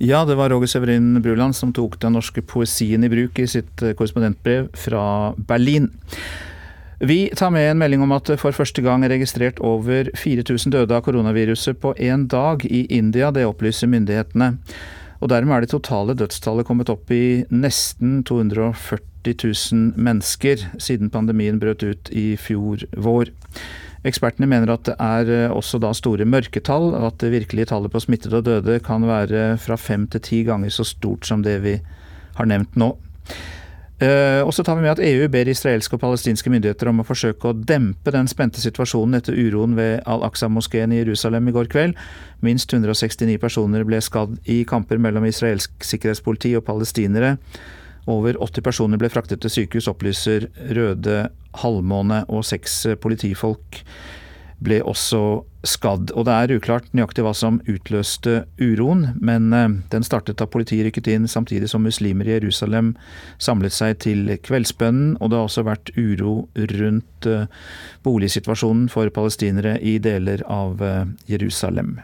Ja, 0.00 0.24
det 0.24 0.34
var 0.34 0.48
Roger 0.48 0.66
Severin 0.66 1.22
Bruland 1.22 1.52
som 1.56 1.74
tok 1.76 1.98
den 2.00 2.14
norske 2.16 2.40
poesien 2.40 3.02
i 3.04 3.08
bruk 3.12 3.36
i 3.36 3.44
sitt 3.44 3.82
eh, 3.84 3.92
korrespondentbrev 3.92 4.70
fra 4.72 5.02
Berlin. 5.36 5.90
Vi 7.04 7.26
tar 7.36 7.50
med 7.52 7.66
en 7.68 7.82
melding 7.82 8.06
om 8.06 8.14
at 8.16 8.30
det 8.30 8.38
for 8.40 8.56
første 8.56 8.80
gang 8.80 9.04
er 9.04 9.12
registrert 9.12 9.60
over 9.60 10.08
4000 10.16 10.72
døde 10.72 10.96
av 10.96 11.04
koronaviruset 11.04 11.76
på 11.84 11.92
én 12.00 12.24
dag 12.32 12.64
i 12.64 12.86
India. 12.96 13.28
Det 13.28 13.44
opplyser 13.44 13.92
myndighetene. 13.92 14.54
Og 15.20 15.28
dermed 15.28 15.58
er 15.58 15.66
det 15.66 15.74
totale 15.74 16.16
dødstallet 16.16 16.64
kommet 16.64 16.88
opp 16.88 17.12
i 17.12 17.44
nesten 17.52 18.22
240 18.24 19.36
000 19.36 20.00
mennesker 20.00 20.64
siden 20.80 21.12
pandemien 21.12 21.60
brøt 21.60 21.84
ut 21.84 22.08
i 22.08 22.38
fjor 22.40 22.88
vår. 22.96 23.36
Ekspertene 24.06 24.48
mener 24.48 24.72
at 24.72 24.86
det 24.88 24.96
er 24.96 25.30
eh, 25.34 25.52
også 25.52 25.80
da 25.82 25.92
store 25.96 26.24
mørketall, 26.24 26.94
og 26.96 27.06
at 27.10 27.20
det 27.20 27.34
virkelige 27.34 27.68
tallet 27.72 27.92
på 27.92 28.00
smittede 28.00 28.40
og 28.40 28.46
døde 28.46 28.78
kan 28.84 29.04
være 29.04 29.58
fra 29.60 29.76
fem 29.76 30.06
til 30.08 30.24
ti 30.24 30.42
ganger 30.48 30.72
så 30.72 30.86
stort 30.88 31.28
som 31.28 31.44
det 31.44 31.58
vi 31.64 31.76
har 32.38 32.48
nevnt 32.48 32.78
nå. 32.80 32.94
Uh, 34.00 34.40
og 34.48 34.54
så 34.56 34.62
tar 34.64 34.78
vi 34.78 34.86
med 34.86 34.94
at 34.94 35.02
EU 35.04 35.26
ber 35.28 35.48
israelske 35.52 35.92
og 35.92 36.00
palestinske 36.00 36.48
myndigheter 36.48 36.88
om 36.88 37.02
å 37.02 37.04
forsøke 37.04 37.50
å 37.50 37.52
dempe 37.52 38.08
den 38.14 38.30
spente 38.32 38.62
situasjonen 38.62 39.18
etter 39.18 39.36
uroen 39.36 39.74
ved 39.76 40.00
Al-Aqsa-moskeen 40.08 40.94
i 40.96 41.02
Jerusalem 41.02 41.50
i 41.50 41.52
går 41.52 41.68
kveld. 41.68 41.98
Minst 42.40 42.72
169 42.72 43.36
personer 43.42 43.84
ble 43.84 44.00
skadd 44.00 44.38
i 44.48 44.62
kamper 44.64 44.96
mellom 44.96 45.28
israelsk 45.28 45.84
sikkerhetspoliti 45.84 46.54
og 46.56 46.64
palestinere. 46.64 47.34
Over 48.06 48.38
80 48.40 48.64
personer 48.64 49.00
ble 49.00 49.10
fraktet 49.12 49.42
til 49.42 49.52
sykehus, 49.52 49.90
opplyser 49.90 50.48
Røde 50.76 51.28
Halvmåne, 51.60 52.24
og 52.28 52.46
seks 52.48 52.86
politifolk 53.02 53.82
ble 54.60 54.80
også 54.84 55.20
skadd. 55.66 56.12
Og 56.16 56.26
det 56.28 56.34
er 56.34 56.54
uklart 56.56 56.88
nøyaktig 56.96 57.24
hva 57.24 57.32
som 57.36 57.60
utløste 57.68 58.42
uroen, 58.60 59.10
men 59.20 59.52
eh, 59.56 59.68
den 59.92 60.06
startet 60.06 60.40
da 60.40 60.48
politiet 60.48 60.86
rykket 60.88 61.10
inn 61.12 61.28
samtidig 61.28 61.70
som 61.72 61.84
muslimer 61.84 62.28
i 62.28 62.36
Jerusalem 62.38 62.94
samlet 63.42 63.76
seg 63.76 64.00
til 64.04 64.28
kveldsbønnen, 64.44 65.16
og 65.20 65.32
det 65.32 65.40
har 65.40 65.48
også 65.48 65.66
vært 65.68 65.92
uro 65.96 66.34
rundt 66.74 67.28
eh, 67.28 67.48
boligsituasjonen 68.06 68.88
for 68.92 69.12
palestinere 69.16 69.78
i 69.80 69.98
deler 70.02 70.44
av 70.48 70.84
eh, 70.84 71.06
Jerusalem. 71.32 71.98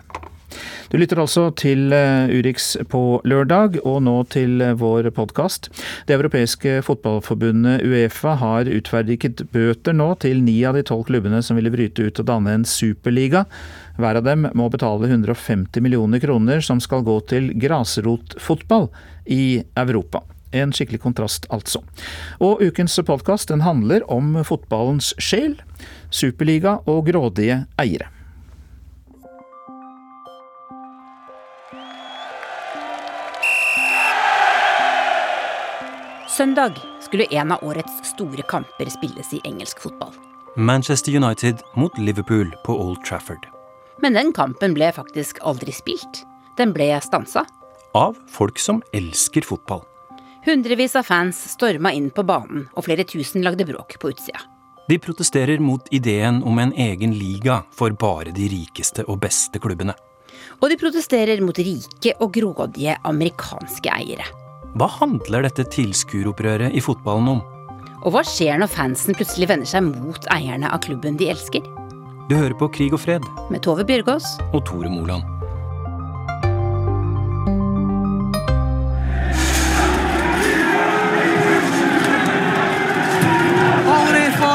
Du 0.90 0.96
lytter 1.00 1.18
altså 1.18 1.48
til 1.58 1.90
eh, 1.94 2.30
Urix 2.30 2.74
på 2.90 3.20
lørdag, 3.26 3.80
og 3.82 3.98
nå 4.06 4.14
til 4.30 4.62
eh, 4.62 4.76
vår 4.78 5.10
podkast. 5.16 5.68
Det 6.06 6.14
europeiske 6.14 6.78
fotballforbundet 6.86 7.82
Uefa 7.86 8.36
har 8.40 8.70
utferdiget 8.70 9.42
bøter 9.52 9.96
nå 9.96 10.12
til 10.22 10.44
ni 10.46 10.60
av 10.68 10.78
de 10.78 10.84
tolv 10.86 11.08
klubbene 11.10 11.42
som 11.42 11.58
ville 11.58 11.72
bryte 11.74 12.06
ut 12.06 12.22
og 12.22 12.30
danne 12.30 12.54
en 12.54 12.68
superliga. 12.68 13.44
Hver 13.98 14.20
av 14.20 14.26
dem 14.28 14.46
må 14.54 14.70
betale 14.70 15.10
150 15.10 15.82
millioner 15.82 16.22
kroner 16.22 16.62
som 16.64 16.80
skal 16.82 17.04
gå 17.06 17.18
til 17.32 17.50
grasrotfotball 17.58 18.90
i 19.26 19.62
Europa. 19.74 20.22
En 20.54 20.72
skikkelig 20.72 21.02
kontrast, 21.02 21.48
altså. 21.52 21.82
Og 22.38 22.62
ukens 22.62 22.94
podkast 23.04 23.50
handler 23.50 24.06
om 24.12 24.38
fotballens 24.46 25.12
sjel, 25.18 25.58
superliga 26.14 26.78
og 26.86 27.08
grådige 27.10 27.64
eiere. 27.82 28.15
Søndag 36.36 36.72
skulle 37.00 37.24
en 37.24 37.52
av 37.52 37.64
årets 37.64 38.08
store 38.10 38.42
kamper 38.42 38.90
spilles 38.92 39.30
i 39.32 39.38
engelsk 39.48 39.78
fotball. 39.80 40.10
Manchester 40.56 41.16
United 41.16 41.62
mot 41.74 41.98
Liverpool 41.98 42.50
på 42.64 42.76
Old 42.82 43.04
Trafford. 43.04 43.46
Men 44.02 44.18
den 44.18 44.34
kampen 44.36 44.74
ble 44.76 44.90
faktisk 44.92 45.40
aldri 45.40 45.72
spilt. 45.72 46.20
Den 46.58 46.74
ble 46.76 46.90
stansa. 47.00 47.46
Av 47.96 48.20
folk 48.28 48.60
som 48.60 48.82
elsker 48.92 49.48
fotball. 49.48 49.80
Hundrevis 50.44 50.98
av 51.00 51.08
fans 51.08 51.40
storma 51.56 51.94
inn 51.96 52.12
på 52.12 52.26
banen, 52.28 52.68
og 52.76 52.84
flere 52.84 53.08
tusen 53.08 53.40
lagde 53.46 53.64
bråk 53.64 53.96
på 54.02 54.12
utsida. 54.12 54.44
De 54.92 55.00
protesterer 55.00 55.56
mot 55.58 55.88
ideen 55.88 56.42
om 56.44 56.60
en 56.60 56.76
egen 56.76 57.16
liga 57.16 57.62
for 57.72 57.96
bare 57.96 58.36
de 58.36 58.50
rikeste 58.52 59.08
og 59.08 59.22
beste 59.24 59.56
klubbene. 59.56 59.96
Og 60.60 60.68
de 60.68 60.76
protesterer 60.84 61.40
mot 61.40 61.56
rike 61.56 62.18
og 62.20 62.36
grådige 62.36 63.00
amerikanske 63.08 63.96
eiere. 64.02 64.45
Hva 64.76 64.90
handler 64.92 65.46
dette 65.46 65.64
tilskueropprøret 65.72 66.74
i 66.76 66.82
fotballen 66.84 67.30
om? 67.32 67.38
Og 68.04 68.12
hva 68.12 68.20
skjer 68.28 68.60
når 68.60 68.68
fansen 68.74 69.16
plutselig 69.16 69.48
vender 69.48 69.68
seg 69.70 69.86
mot 69.88 70.28
eierne 70.34 70.68
av 70.68 70.82
klubben 70.84 71.16
de 71.16 71.30
elsker? 71.32 71.64
Du 72.28 72.34
hører 72.36 72.56
på 72.60 72.68
Krig 72.74 72.92
og 72.92 73.00
fred. 73.00 73.24
Med 73.48 73.64
Tove 73.64 73.86
Bjørgaas. 73.88 74.26
Og 74.52 74.66
Tore 74.68 74.92
Moland. 74.92 75.35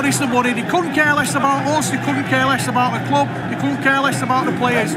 All 0.02 0.08
they're 0.08 0.14
for 0.14 0.24
is 0.24 0.30
the 0.30 0.34
money. 0.34 0.54
They 0.54 0.68
couldn't 0.68 0.96
care 0.96 1.14
less 1.14 1.36
about 1.36 1.68
us. 1.68 1.92
he 1.92 1.98
couldn't 1.98 2.24
care 2.24 2.46
less 2.46 2.68
about 2.68 2.92
the 2.94 3.08
club. 3.08 3.28
he 3.50 3.56
couldn't 3.56 3.84
care 3.84 4.02
less 4.02 4.22
about 4.24 4.46
the 4.46 4.52
players. 4.58 4.94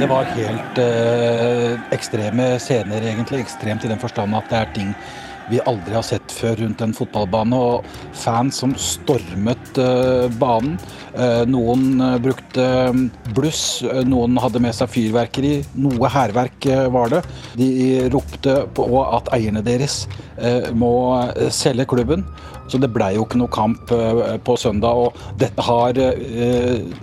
Det 0.00 0.06
var 0.06 0.24
helt 0.24 0.78
eh, 0.78 1.80
ekstreme 1.90 2.58
scener, 2.58 3.02
egentlig. 3.02 3.40
Ekstremt 3.40 3.84
i 3.84 3.88
den 3.88 3.98
forstand 3.98 4.36
at 4.36 4.50
det 4.50 4.58
er 4.58 4.74
ting 4.74 4.94
vi 5.50 5.60
aldri 5.68 5.92
har 5.92 6.04
sett 6.04 6.32
før 6.32 6.56
rundt 6.62 6.80
en 6.84 6.94
fotballbane. 6.96 7.56
Og 7.56 7.84
fans 8.16 8.60
som 8.60 8.74
stormet 8.80 9.80
uh, 9.80 10.28
banen. 10.40 10.78
Uh, 11.14 11.44
noen 11.48 12.00
uh, 12.00 12.16
brukte 12.22 12.64
bluss, 13.36 13.82
noen 14.08 14.38
hadde 14.40 14.62
med 14.64 14.76
seg 14.76 14.92
fyrverkeri. 14.92 15.54
Noe 15.84 16.10
hærverk 16.12 16.68
var 16.92 17.12
det. 17.12 17.22
De 17.60 17.68
ropte 18.12 18.56
på 18.76 18.88
at 19.04 19.30
eierne 19.36 19.62
deres 19.64 20.04
må 20.74 20.92
selge 21.54 21.86
klubben. 21.88 22.24
Så 22.68 22.80
det 22.80 22.90
blei 22.94 23.12
jo 23.16 23.26
ikke 23.26 23.38
noe 23.40 23.52
kamp 23.52 23.90
på 24.46 24.56
søndag. 24.60 25.00
Og 25.06 25.40
dette 25.40 25.64
har 25.66 25.98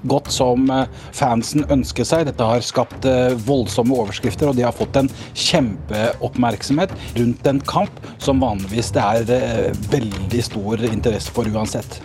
gått 0.10 0.32
som 0.34 0.68
fansen 1.14 1.66
ønsker 1.72 2.08
seg. 2.08 2.26
Dette 2.30 2.48
har 2.48 2.66
skapt 2.66 3.06
voldsomme 3.46 3.96
overskrifter, 3.96 4.50
og 4.50 4.58
de 4.58 4.66
har 4.66 4.76
fått 4.76 4.98
en 5.00 5.12
kjempeoppmerksomhet 5.38 6.96
rundt 7.20 7.52
en 7.52 7.62
kamp 7.70 8.02
som 8.22 8.42
vanligvis 8.42 8.94
det 8.96 9.06
er 9.06 9.76
veldig 9.94 10.44
stor 10.46 10.88
interesse 10.92 11.34
for 11.34 11.48
uansett. 11.52 12.02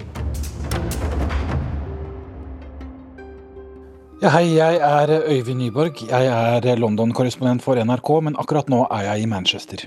Ja, 4.22 4.30
hei, 4.32 4.56
jeg 4.56 4.78
er 4.80 5.10
Øyvind 5.28 5.60
Nyborg. 5.60 6.00
Jeg 6.08 6.26
er 6.32 6.80
London-korrespondent 6.80 7.60
for 7.62 7.76
NRK, 7.76 8.10
men 8.24 8.38
akkurat 8.40 8.70
nå 8.72 8.86
er 8.88 9.10
jeg 9.10 9.26
i 9.26 9.28
Manchester. 9.28 9.84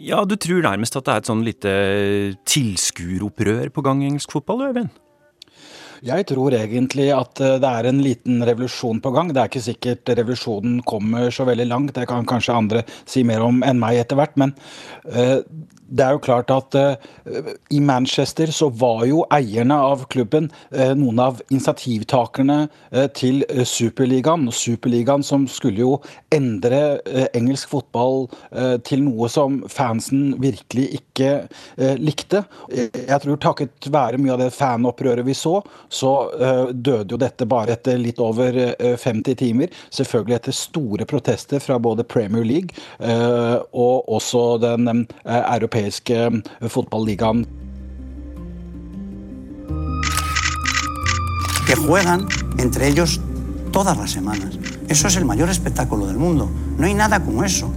Ja, 0.00 0.22
du 0.24 0.32
tror 0.40 0.62
nærmest 0.64 0.96
at 0.96 1.04
det 1.04 1.12
er 1.12 1.20
et 1.20 1.28
sånn 1.28 1.44
lite 1.44 1.72
tilskueropprør 2.48 3.68
på 3.74 3.84
gang 3.84 4.00
i 4.00 4.08
engelsk 4.08 4.32
fotball, 4.32 4.70
Øyvind? 4.70 4.88
Jeg 6.06 6.26
tror 6.30 6.54
egentlig 6.56 7.10
at 7.12 7.40
det 7.40 7.70
er 7.70 7.88
en 7.88 8.00
liten 8.04 8.44
revolusjon 8.46 9.02
på 9.04 9.12
gang. 9.14 9.34
Det 9.34 9.42
er 9.42 9.50
ikke 9.50 9.66
sikkert 9.68 10.14
revolusjonen 10.20 10.80
kommer 10.88 11.30
så 11.34 11.46
veldig 11.48 11.68
langt, 11.68 11.94
det 11.96 12.08
kan 12.08 12.28
kanskje 12.28 12.56
andre 12.56 12.84
si 13.04 13.24
mer 13.26 13.44
om 13.44 13.60
enn 13.66 13.80
meg 13.80 14.00
etter 14.02 14.18
hvert. 14.20 14.36
Men 14.40 14.54
uh, 15.10 15.40
det 15.90 16.04
er 16.06 16.14
jo 16.14 16.22
klart 16.22 16.52
at 16.54 16.76
uh, 16.78 17.50
i 17.74 17.80
Manchester 17.82 18.52
så 18.54 18.68
var 18.70 19.04
jo 19.08 19.24
eierne 19.34 19.74
av 19.74 20.04
klubben 20.12 20.48
uh, 20.70 20.92
noen 20.98 21.20
av 21.22 21.40
initiativtakerne 21.50 22.60
til 23.16 23.42
Superligaen. 23.66 24.48
Superligaen 24.54 25.24
som 25.26 25.46
skulle 25.50 25.82
jo 25.82 25.92
endre 26.34 27.00
engelsk 27.36 27.70
fotball 27.70 28.26
til 28.86 29.04
noe 29.04 29.28
som 29.30 29.60
fansen 29.70 30.34
virkelig 30.42 30.86
ikke 30.98 31.30
likte. 32.00 32.42
Jeg 32.70 33.18
tror 33.22 33.40
takket 33.42 33.88
være 33.92 34.18
mye 34.20 34.34
av 34.34 34.42
det 34.42 34.50
fanopprøret 34.56 35.26
vi 35.26 35.36
så, 35.38 35.60
så 35.90 36.10
døde 36.70 37.10
jo 37.12 37.18
dette 37.18 37.46
bare 37.50 37.74
etter 37.74 37.98
litt 37.98 38.20
over 38.22 38.54
50 38.78 39.34
timer. 39.40 39.72
Selvfølgelig 39.90 40.36
etter 40.36 40.54
store 40.54 41.06
protester 41.10 41.58
fra 41.60 41.78
både 41.82 42.06
Premier 42.06 42.46
League 42.46 42.70
og 43.02 44.06
også 44.08 44.44
den 44.62 45.04
europeiske 45.26 46.28
fotballigaen. 46.70 47.42
Que 51.66 51.76
juegan 51.78 52.24
entre 52.58 52.88
ellos 52.88 53.20
todas 53.72 53.98
las 53.98 54.10
semanas. 54.14 54.58
Eso 54.88 55.06
es 55.06 55.16
el 55.16 55.24
mayor 55.24 55.50
espectáculo 55.50 56.06
del 56.06 56.18
mundo. 56.18 56.48
No 56.78 56.86
hay 56.86 56.94
nada 56.94 57.20
como 57.20 57.44
eso. 57.44 57.70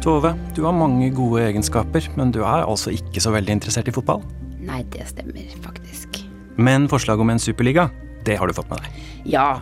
Tove, 0.00 0.34
du 0.54 0.64
har 0.64 0.72
mange 0.72 1.10
gode 1.10 1.42
egenskaper, 1.48 2.08
men 2.16 2.30
du 2.32 2.40
er 2.40 2.64
altså 2.64 2.90
ikke 2.94 3.20
så 3.20 3.32
veldig 3.34 3.52
interessert 3.58 3.88
i 3.88 3.92
fotball? 3.92 4.22
Nei, 4.60 4.84
det 4.94 5.08
stemmer 5.10 5.50
faktisk. 5.64 6.25
Men 6.56 6.88
forslaget 6.88 7.24
om 7.24 7.30
en 7.32 7.42
superliga, 7.42 7.90
det 8.26 8.38
har 8.40 8.48
du 8.48 8.56
fått 8.56 8.70
med 8.72 8.82
deg? 8.82 9.04
Ja, 9.36 9.60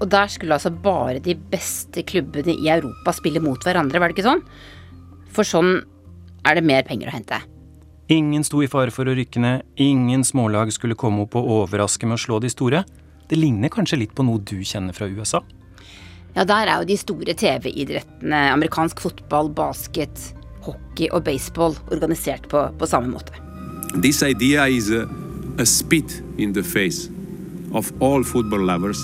og 0.00 0.06
der 0.10 0.30
skulle 0.30 0.56
altså 0.56 0.70
bare 0.70 1.22
de 1.22 1.34
beste 1.50 2.04
klubbene 2.06 2.54
i 2.54 2.70
Europa 2.70 3.14
spille 3.16 3.42
mot 3.42 3.62
hverandre, 3.64 4.00
var 4.02 4.10
det 4.10 4.18
ikke 4.18 4.28
sånn? 4.28 4.44
For 5.34 5.46
sånn 5.46 5.80
er 6.44 6.58
det 6.58 6.66
mer 6.66 6.84
penger 6.86 7.10
å 7.10 7.16
hente. 7.16 7.40
Ingen 8.12 8.44
sto 8.44 8.60
i 8.60 8.68
fare 8.68 8.92
for 8.92 9.08
å 9.08 9.14
rykke 9.16 9.40
ned, 9.40 9.64
ingen 9.80 10.26
smålag 10.28 10.72
skulle 10.76 10.98
komme 10.98 11.24
opp 11.24 11.38
og 11.40 11.48
overraske 11.62 12.06
med 12.06 12.18
å 12.18 12.24
slå 12.26 12.40
de 12.44 12.50
store. 12.52 12.84
Det 13.30 13.38
ligner 13.38 13.72
kanskje 13.72 14.02
litt 14.02 14.12
på 14.14 14.26
noe 14.26 14.42
du 14.44 14.58
kjenner 14.60 14.92
fra 14.92 15.08
USA? 15.08 15.40
Ja, 16.34 16.44
der 16.44 16.68
er 16.68 16.82
jo 16.82 16.88
de 16.90 16.98
store 16.98 17.34
TV-idrettene, 17.38 18.40
amerikansk 18.52 19.00
fotball, 19.00 19.48
basket, 19.54 20.34
hockey 20.66 21.08
og 21.14 21.24
baseball, 21.24 21.78
organisert 21.94 22.48
på, 22.50 22.66
på 22.76 22.90
samme 22.90 23.14
måte. 23.14 23.40
This 24.02 24.22
idea 24.26 24.66
is 24.66 24.90
a, 24.90 25.06
a 25.58 25.66
spit 25.66 26.22
in 26.38 26.52
the 26.52 26.62
face 26.62 27.08
of 27.72 27.92
all 28.00 28.24
football 28.24 28.60
lovers. 28.66 28.98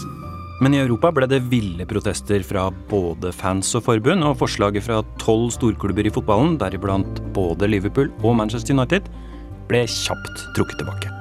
Men 0.61 0.75
i 0.75 0.81
Europa 0.83 1.13
ble 1.15 1.29
det 1.31 1.41
ville 1.49 1.87
protester 1.89 2.43
fra 2.45 2.67
både 2.91 3.33
fans 3.33 3.71
og 3.79 3.87
forbund, 3.87 4.25
og 4.27 4.37
forslaget 4.43 4.85
fra 4.85 5.01
tolv 5.23 5.49
storklubber 5.55 6.07
i 6.07 6.13
fotballen, 6.13 6.59
deriblant 6.61 7.23
både 7.37 7.71
Liverpool 7.71 8.11
og 8.21 8.37
Manchester 8.43 8.77
United, 8.77 9.09
ble 9.71 9.87
kjapt 9.89 10.45
trukket 10.59 10.83
tilbake. 10.83 11.15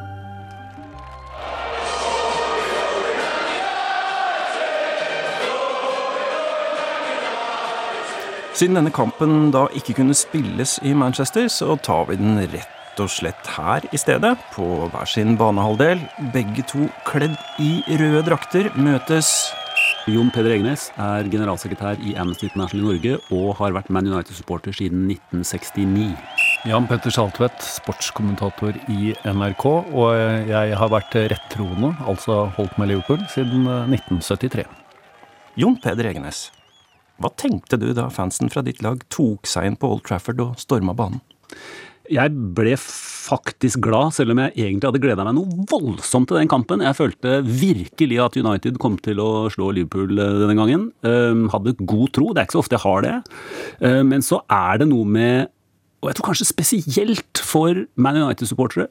Siden 8.59 8.75
denne 8.75 8.91
kampen 8.91 9.53
da 9.55 9.69
ikke 9.77 9.95
kunne 10.01 10.17
spilles 10.17 10.82
i 10.84 10.91
Manchester, 10.91 11.47
så 11.47 11.77
tar 11.80 12.09
vi 12.09 12.19
den 12.19 12.41
rett 12.43 12.78
og 13.04 13.12
slett 13.14 13.50
her 13.56 13.86
i 13.93 14.00
stedet, 14.00 14.36
på 14.54 14.66
hver 14.91 15.10
sin 15.10 15.38
banehalvdel. 15.39 16.02
Begge 16.34 16.66
to 16.70 16.89
kledd 17.08 17.38
i 17.62 17.82
røde 18.00 18.26
drakter 18.28 18.72
møtes 18.78 19.50
Jon 20.10 20.30
Peder 20.34 20.56
Egnes 20.56 20.88
er 21.00 21.28
generalsekretær 21.30 22.00
i 22.02 22.16
Amnesty 22.18 22.47
International 22.47 22.82
i 22.82 22.88
Norge 22.88 23.18
og 23.36 23.50
har 23.60 23.76
vært 23.76 23.91
Man 23.93 24.08
United-supporter 24.10 24.74
siden 24.76 25.04
1969. 25.12 26.16
Jan 26.70 26.88
Petter 26.89 27.14
Saltvedt, 27.14 27.62
sportskommentator 27.64 28.78
i 28.91 29.14
NRK, 29.24 29.66
og 29.70 30.50
jeg 30.50 30.78
har 30.82 30.91
vært 30.91 31.16
rettroende, 31.32 31.93
altså 32.10 32.47
holdt 32.58 32.80
med 32.82 32.91
Liverpool, 32.91 33.22
siden 33.32 33.68
1973. 33.68 34.66
Jon 35.60 35.78
Peder 35.84 36.10
Egnes, 36.10 36.47
hva 37.20 37.32
tenkte 37.36 37.80
du 37.80 37.89
da 37.95 38.08
fansen 38.14 38.52
fra 38.52 38.64
ditt 38.66 38.82
lag 38.86 39.02
tok 39.12 39.47
seg 39.50 39.68
inn 39.68 39.80
på 39.80 39.91
Old 39.91 40.06
Trafford 40.08 40.41
og 40.43 40.60
storma 40.62 40.95
banen? 40.97 41.22
Jeg 42.10 42.34
ble 42.57 42.74
faktisk 42.80 43.82
glad, 43.86 44.16
selv 44.16 44.34
om 44.34 44.41
jeg 44.41 44.55
egentlig 44.55 44.89
hadde 44.89 45.01
gleda 45.03 45.26
meg 45.28 45.36
noe 45.38 45.66
voldsomt 45.70 46.30
til 46.32 46.39
den 46.39 46.49
kampen. 46.49 46.82
Jeg 46.82 46.97
følte 46.97 47.36
virkelig 47.45 48.18
at 48.24 48.38
United 48.39 48.80
kom 48.82 48.97
til 49.05 49.22
å 49.22 49.45
slå 49.53 49.70
Liverpool 49.78 50.18
eh, 50.18 50.39
denne 50.41 50.57
gangen. 50.57 50.88
Um, 51.05 51.45
hadde 51.53 51.76
god 51.80 52.10
tro, 52.18 52.32
det 52.34 52.41
er 52.41 52.49
ikke 52.49 52.57
så 52.57 52.64
ofte 52.64 52.80
jeg 52.80 52.86
har 52.88 53.05
det. 53.05 53.14
Uh, 53.84 54.01
men 54.07 54.26
så 54.26 54.41
er 54.49 54.82
det 54.82 54.89
noe 54.89 55.05
med, 55.05 55.53
og 56.01 56.10
jeg 56.10 56.18
tror 56.18 56.32
kanskje 56.32 56.49
spesielt 56.49 57.43
for 57.45 57.84
Man 57.99 58.18
United-supportere, 58.18 58.89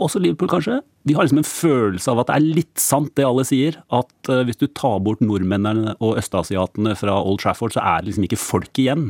også 0.00 0.20
Liverpool 0.22 0.50
kanskje, 0.50 0.80
vi 1.08 1.14
har 1.16 1.24
liksom 1.24 1.40
en 1.40 1.48
følelse 1.48 2.12
av 2.12 2.18
at 2.20 2.28
det 2.28 2.34
er 2.36 2.56
litt 2.58 2.80
sant 2.80 3.12
det 3.16 3.24
alle 3.24 3.44
sier. 3.48 3.78
At 3.94 4.28
uh, 4.28 4.42
hvis 4.44 4.58
du 4.60 4.66
tar 4.76 4.98
bort 5.04 5.22
nordmennene 5.24 5.94
og 5.96 6.18
østasiatene 6.20 6.92
fra 6.98 7.14
Old 7.16 7.40
Trafford, 7.40 7.72
så 7.72 7.80
er 7.80 8.02
det 8.02 8.10
liksom 8.10 8.26
ikke 8.28 8.40
folk 8.40 8.80
igjen. 8.82 9.08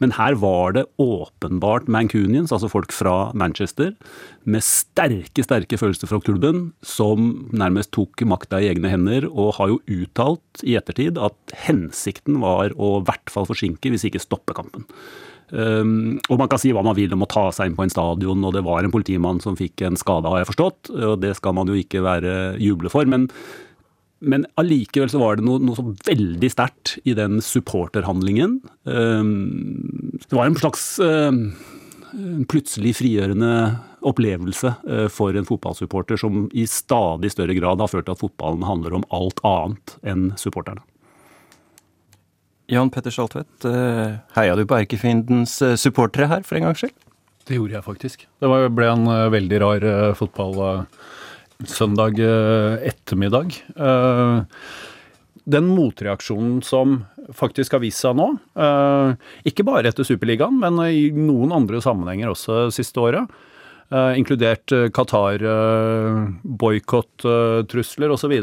Men 0.00 0.14
her 0.16 0.38
var 0.40 0.78
det 0.78 0.86
åpenbart 1.02 1.90
Mancunians, 1.92 2.54
altså 2.54 2.70
folk 2.72 2.94
fra 2.96 3.30
Manchester, 3.36 3.92
med 4.48 4.64
sterke, 4.64 5.44
sterke 5.44 5.80
følelser 5.80 6.08
fra 6.08 6.22
klubben, 6.24 6.70
som 6.80 7.48
nærmest 7.52 7.92
tok 7.96 8.24
makta 8.28 8.62
i 8.62 8.70
egne 8.72 8.92
hender, 8.92 9.28
og 9.28 9.58
har 9.60 9.74
jo 9.74 9.82
uttalt 10.00 10.64
i 10.64 10.78
ettertid 10.80 11.20
at 11.20 11.58
hensikten 11.68 12.40
var 12.40 12.72
å 12.76 12.98
i 13.02 13.06
hvert 13.08 13.32
fall 13.32 13.48
forsinke, 13.48 13.92
hvis 13.92 14.08
ikke 14.08 14.24
stoppe 14.24 14.56
kampen. 14.56 14.88
Um, 15.50 16.18
og 16.28 16.40
man 16.42 16.50
kan 16.50 16.60
si 16.60 16.74
hva 16.76 16.82
man 16.84 16.96
vil 16.98 17.14
om 17.16 17.24
å 17.24 17.30
ta 17.30 17.46
seg 17.54 17.70
inn 17.70 17.78
på 17.78 17.86
en 17.86 17.92
stadion, 17.92 18.44
og 18.44 18.52
det 18.56 18.64
var 18.66 18.84
en 18.84 18.92
politimann 18.92 19.40
som 19.44 19.56
fikk 19.58 19.86
en 19.86 19.96
skade, 19.98 20.28
har 20.28 20.42
jeg 20.42 20.50
forstått. 20.50 20.92
Og 20.92 21.16
det 21.22 21.34
skal 21.38 21.56
man 21.56 21.70
jo 21.70 21.78
ikke 21.78 22.04
være 22.04 22.34
juble 22.62 22.92
for. 22.92 23.08
Men, 23.08 23.28
men 24.20 24.46
allikevel 24.60 25.12
så 25.12 25.22
var 25.22 25.38
det 25.38 25.46
noe, 25.48 25.62
noe 25.62 25.78
så 25.78 25.86
veldig 26.08 26.52
sterkt 26.52 26.98
i 27.08 27.16
den 27.18 27.42
supporterhandlingen. 27.44 28.60
Um, 28.84 30.18
det 30.26 30.36
var 30.36 30.50
en 30.50 30.58
slags 30.60 30.90
um, 31.00 31.42
plutselig 32.50 32.98
frigjørende 33.00 33.52
opplevelse 34.08 34.74
uh, 34.84 35.08
for 35.12 35.36
en 35.36 35.48
fotballsupporter 35.48 36.20
som 36.20 36.46
i 36.52 36.68
stadig 36.70 37.32
større 37.34 37.56
grad 37.58 37.80
har 37.82 37.90
ført 37.90 38.06
til 38.08 38.14
at 38.18 38.22
fotballen 38.22 38.68
handler 38.68 39.00
om 39.00 39.08
alt 39.16 39.42
annet 39.48 39.98
enn 40.06 40.30
supporterne. 40.38 40.84
Jan 42.68 42.90
Petter 42.92 43.10
Saltvedt, 43.10 43.64
eh, 43.64 44.18
heia 44.36 44.56
du 44.56 44.66
på 44.68 44.76
erkefiendens 44.76 45.54
eh, 45.64 45.76
supportere 45.80 46.28
her 46.28 46.42
for 46.44 46.58
en 46.58 46.66
gangs 46.66 46.82
skyld? 46.82 46.96
Det 47.48 47.56
gjorde 47.56 47.78
jeg 47.78 47.86
faktisk. 47.86 48.26
Det 48.44 48.48
ble 48.76 48.88
en 48.92 49.08
uh, 49.08 49.30
veldig 49.32 49.60
rar 49.62 49.84
fotball 50.18 50.58
uh, 50.60 50.82
ettermiddag. 52.90 53.56
den 55.48 55.70
motreaksjonen 55.72 56.60
som 56.62 57.06
faktisk 57.32 57.72
har 57.72 57.80
vist 57.80 58.04
seg 58.04 58.14
nå, 58.20 58.28
ikke 59.48 59.64
bare 59.64 59.88
etter 59.88 60.04
Superligaen, 60.04 60.60
men 60.60 60.76
i 60.84 61.08
noen 61.10 61.56
andre 61.56 61.80
sammenhenger 61.80 62.28
også 62.30 62.68
siste 62.70 63.00
året, 63.00 63.24
inkludert 64.20 64.68
Qatar, 64.92 65.40
uh, 65.40 66.28
boikott-trusler 66.44 68.12
osv., 68.12 68.36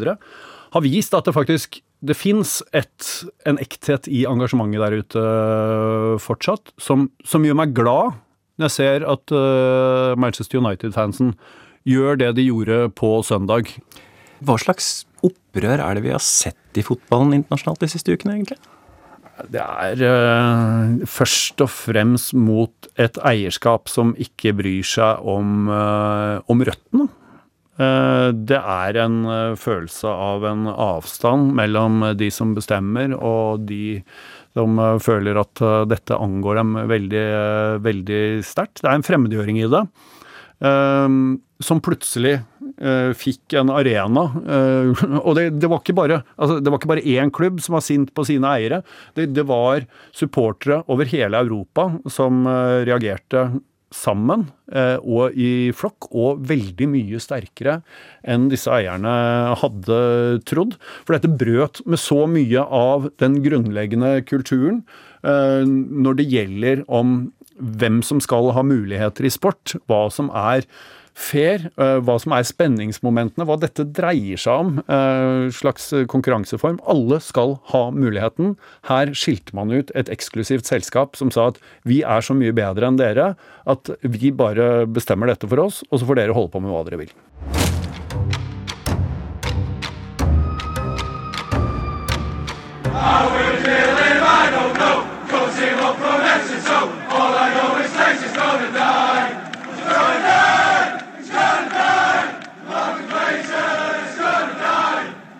har 0.75 0.83
vist 0.83 1.13
at 1.13 1.29
det 1.29 1.37
faktisk 1.37 1.84
det 2.03 2.15
fins 2.17 2.59
en 2.75 3.59
ekthet 3.61 4.09
i 4.11 4.25
engasjementet 4.27 4.83
der 4.83 4.97
ute 4.99 5.21
uh, 5.21 6.15
fortsatt, 6.21 6.73
som, 6.81 7.09
som, 7.25 7.45
gjør 7.45 7.59
meg 7.61 7.75
glad 7.77 8.19
når 8.59 8.69
jeg 8.69 8.75
ser 8.75 9.07
at 9.11 9.33
uh, 9.35 10.13
Manchester 10.19 10.61
United-fansen 10.61 11.33
gjør 11.87 12.19
det 12.21 12.35
de 12.37 12.47
gjorde 12.47 12.85
på 12.97 13.17
søndag. 13.25 13.71
Hva 14.45 14.55
slags 14.61 15.05
opprør 15.25 15.81
er 15.81 15.97
det 15.97 16.05
vi 16.05 16.13
har 16.13 16.23
sett 16.23 16.79
i 16.79 16.85
fotballen 16.85 17.35
internasjonalt 17.37 17.83
de 17.83 17.91
siste 17.91 18.15
ukene, 18.15 18.37
egentlig? 18.37 18.59
Det 19.51 19.59
er 19.59 19.99
uh, 20.07 21.03
først 21.09 21.59
og 21.63 21.71
fremst 21.71 22.35
mot 22.37 22.89
et 22.95 23.19
eierskap 23.27 23.91
som 23.91 24.15
ikke 24.15 24.55
bryr 24.55 24.87
seg 24.87 25.23
om, 25.27 25.67
om 25.67 26.65
røttene. 26.69 27.09
Eh, 27.75 28.29
det 28.47 28.57
er 28.57 28.97
en 29.03 29.19
eh, 29.27 29.57
følelse 29.59 30.07
av 30.07 30.45
en 30.47 30.67
avstand 30.71 31.51
mellom 31.57 32.05
de 32.15 32.29
som 32.31 32.53
bestemmer 32.55 33.11
og 33.17 33.65
de 33.67 33.99
som 34.55 34.79
eh, 34.79 34.95
føler 35.03 35.41
at 35.41 35.63
dette 35.91 36.15
angår 36.15 36.61
dem 36.61 36.75
veldig, 36.87 37.25
veldig 37.83 38.23
sterkt. 38.47 38.79
Det 38.79 38.91
er 38.91 38.99
en 38.99 39.07
fremmedgjøring 39.07 39.63
i 39.63 39.71
det. 39.71 39.87
Som 41.65 41.81
plutselig 41.83 42.37
fikk 43.19 43.53
en 43.59 43.69
arena. 43.75 44.23
Og 45.27 45.35
det, 45.35 45.43
det, 45.59 45.67
var 45.69 45.81
ikke 45.81 45.95
bare, 45.99 46.21
altså, 46.39 46.57
det 46.63 46.71
var 46.71 46.79
ikke 46.79 46.89
bare 46.93 47.03
én 47.11 47.31
klubb 47.35 47.59
som 47.63 47.75
var 47.75 47.83
sint 47.83 48.13
på 48.15 48.23
sine 48.27 48.53
eiere. 48.55 48.79
Det, 49.19 49.27
det 49.35 49.43
var 49.47 49.83
supportere 50.15 50.79
over 50.91 51.11
hele 51.11 51.43
Europa 51.43 51.89
som 52.11 52.47
reagerte 52.87 53.49
sammen 53.93 54.47
eh, 54.73 54.97
og 55.01 55.35
i 55.37 55.71
flokk, 55.75 56.09
og 56.11 56.41
veldig 56.49 56.87
mye 56.91 57.21
sterkere 57.21 57.79
enn 58.27 58.49
disse 58.51 58.71
eierne 58.73 59.13
hadde 59.61 59.99
trodd. 60.47 60.75
For 61.05 61.15
dette 61.15 61.31
brøt 61.31 61.81
med 61.85 62.01
så 62.01 62.25
mye 62.29 62.65
av 62.65 63.09
den 63.21 63.39
grunnleggende 63.45 64.17
kulturen 64.27 64.83
eh, 65.23 65.63
når 65.65 66.19
det 66.21 66.29
gjelder 66.33 66.85
om 66.87 67.17
hvem 67.55 68.01
som 68.03 68.19
skal 68.23 68.51
ha 68.55 68.65
muligheter 68.67 69.27
i 69.27 69.31
sport, 69.31 69.77
hva 69.87 70.05
som 70.11 70.31
er 70.35 70.67
fair, 71.15 71.71
eh, 71.79 71.97
hva 72.03 72.17
som 72.21 72.35
er 72.35 72.45
spenningsmomentene, 72.47 73.47
hva 73.47 73.57
dette 73.59 73.87
dreier 73.95 74.39
seg 74.41 74.65
om. 74.65 74.79
Eh, 74.85 75.47
slags 75.55 75.89
konkurranseform. 76.11 76.79
Alle 76.91 77.21
skal 77.23 77.57
ha 77.71 77.89
muligheten. 77.95 78.55
Her 78.91 79.13
skilte 79.15 79.55
man 79.55 79.71
ut 79.71 79.91
et 79.95 80.11
eksklusivt 80.11 80.67
selskap 80.67 81.15
som 81.15 81.31
sa 81.31 81.49
at 81.53 81.61
vi 81.85 82.03
er 82.03 82.25
så 82.25 82.35
mye 82.37 82.55
bedre 82.55 82.91
enn 82.91 82.99
dere 82.99 83.33
at 83.65 83.89
vi 84.03 84.31
bare 84.35 84.85
bestemmer 84.85 85.31
dette 85.31 85.47
for 85.49 85.63
oss, 85.63 85.83
og 85.89 85.99
så 85.99 86.09
får 86.09 86.21
dere 86.21 86.37
holde 86.37 86.51
på 86.53 86.61
med 86.61 86.75
hva 86.75 86.83
dere 86.85 87.05
vil. 87.05 87.15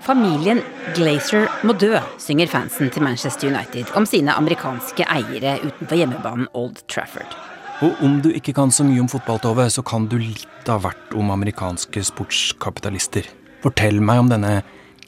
Familien 0.06 0.60
Glazer 0.93 1.47
må 1.66 1.74
dø, 1.82 1.95
synger 2.22 2.49
fansen 2.51 2.91
til 2.93 3.01
Manchester 3.01 3.49
United 3.49 3.89
om 3.97 4.06
sine 4.06 4.36
amerikanske 4.38 5.08
eiere 5.10 5.56
utenfor 5.64 5.97
hjemmebanen 5.97 6.45
Old 6.53 6.78
Trafford. 6.86 7.34
Og 7.82 7.97
om 8.06 8.20
du 8.22 8.30
ikke 8.30 8.53
kan 8.53 8.70
så 8.70 8.86
mye 8.86 9.01
om 9.01 9.10
fotball, 9.10 9.41
Tove, 9.41 9.66
så 9.74 9.82
kan 9.82 10.06
du 10.06 10.20
litt 10.22 10.70
av 10.70 10.84
hvert 10.86 11.18
om 11.18 11.34
amerikanske 11.34 12.06
sportskapitalister. 12.06 13.26
Fortell 13.66 13.97
meg 13.97 14.22
om 14.22 14.30
denne 14.30 14.60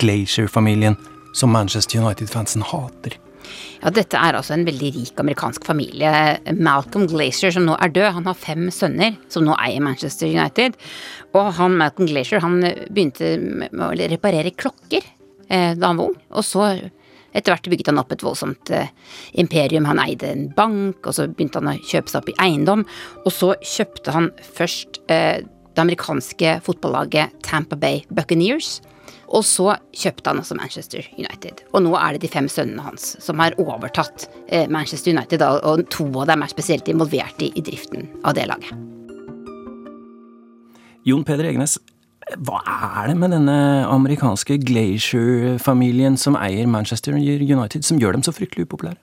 Glazer-familien 0.01 0.97
som 1.37 1.53
Manchester 1.53 2.01
United-fansen 2.01 2.65
hater. 2.65 3.19
Ja, 3.81 3.91
Dette 3.93 4.19
er 4.19 4.37
altså 4.37 4.55
en 4.55 4.65
veldig 4.67 4.91
rik 4.95 5.21
amerikansk 5.21 5.65
familie. 5.67 6.11
Malcolm 6.57 7.07
Glacier, 7.11 7.53
som 7.53 7.67
nå 7.67 7.77
er 7.81 7.93
død, 7.93 8.09
han 8.19 8.29
har 8.29 8.37
fem 8.39 8.67
sønner 8.73 9.17
som 9.31 9.45
nå 9.47 9.55
eier 9.61 9.83
Manchester 9.83 10.29
United. 10.29 10.77
Og 11.37 11.51
han 11.59 11.77
Malcolm 11.79 12.09
Glacier 12.09 12.43
han 12.43 12.59
begynte 12.61 13.35
med 13.39 13.83
å 13.83 13.91
reparere 13.97 14.55
klokker 14.55 15.03
eh, 15.03 15.73
da 15.77 15.91
han 15.91 15.99
var 15.99 16.11
ung. 16.11 16.17
Og 16.33 16.45
så 16.45 16.71
etter 17.37 17.53
hvert 17.53 17.69
bygget 17.69 17.91
han 17.91 18.01
opp 18.01 18.13
et 18.15 18.23
voldsomt 18.25 18.71
eh, 18.73 18.89
imperium. 19.37 19.87
Han 19.89 20.01
eide 20.01 20.31
en 20.31 20.47
bank, 20.57 21.03
og 21.05 21.13
så 21.15 21.27
begynte 21.29 21.61
han 21.61 21.75
å 21.75 21.77
kjøpe 21.77 22.11
seg 22.11 22.23
opp 22.23 22.31
i 22.33 22.37
eiendom. 22.47 22.85
Og 23.25 23.33
så 23.33 23.53
kjøpte 23.61 24.15
han 24.15 24.31
først 24.57 25.01
eh, 25.13 25.43
det 25.43 25.83
amerikanske 25.83 26.57
fotballaget 26.65 27.35
Tampa 27.45 27.77
Bay 27.77 28.01
Buccaneers. 28.09 28.79
Og 29.27 29.43
så 29.43 29.73
kjøpte 29.95 30.31
han 30.31 30.39
også 30.41 30.55
Manchester 30.55 31.07
United. 31.17 31.63
Og 31.75 31.83
nå 31.83 31.91
er 31.99 32.15
det 32.15 32.23
de 32.23 32.31
fem 32.31 32.47
sønnene 32.51 32.85
hans 32.85 33.15
som 33.23 33.41
har 33.43 33.57
overtatt 33.59 34.27
eh, 34.47 34.69
Manchester 34.71 35.11
United, 35.15 35.43
og 35.43 35.83
to 35.93 36.07
av 36.21 36.29
dem 36.31 36.45
er 36.45 36.53
spesielt 36.53 36.87
involvert 36.91 37.41
i, 37.43 37.51
driften 37.59 38.07
av 38.23 38.37
det 38.37 38.47
laget. 38.47 38.71
Jon 41.07 41.23
Peder 41.27 41.47
Egenes, 41.47 41.77
hva 42.43 42.59
er 42.67 43.11
det 43.11 43.17
med 43.19 43.31
denne 43.31 43.59
amerikanske 43.87 44.57
Glacier-familien 44.67 46.17
som 46.19 46.35
eier 46.39 46.67
Manchester 46.67 47.15
United, 47.15 47.85
som 47.87 47.99
gjør 47.99 48.17
dem 48.17 48.25
så 48.27 48.35
fryktelig 48.35 48.67
upopulære? 48.67 48.99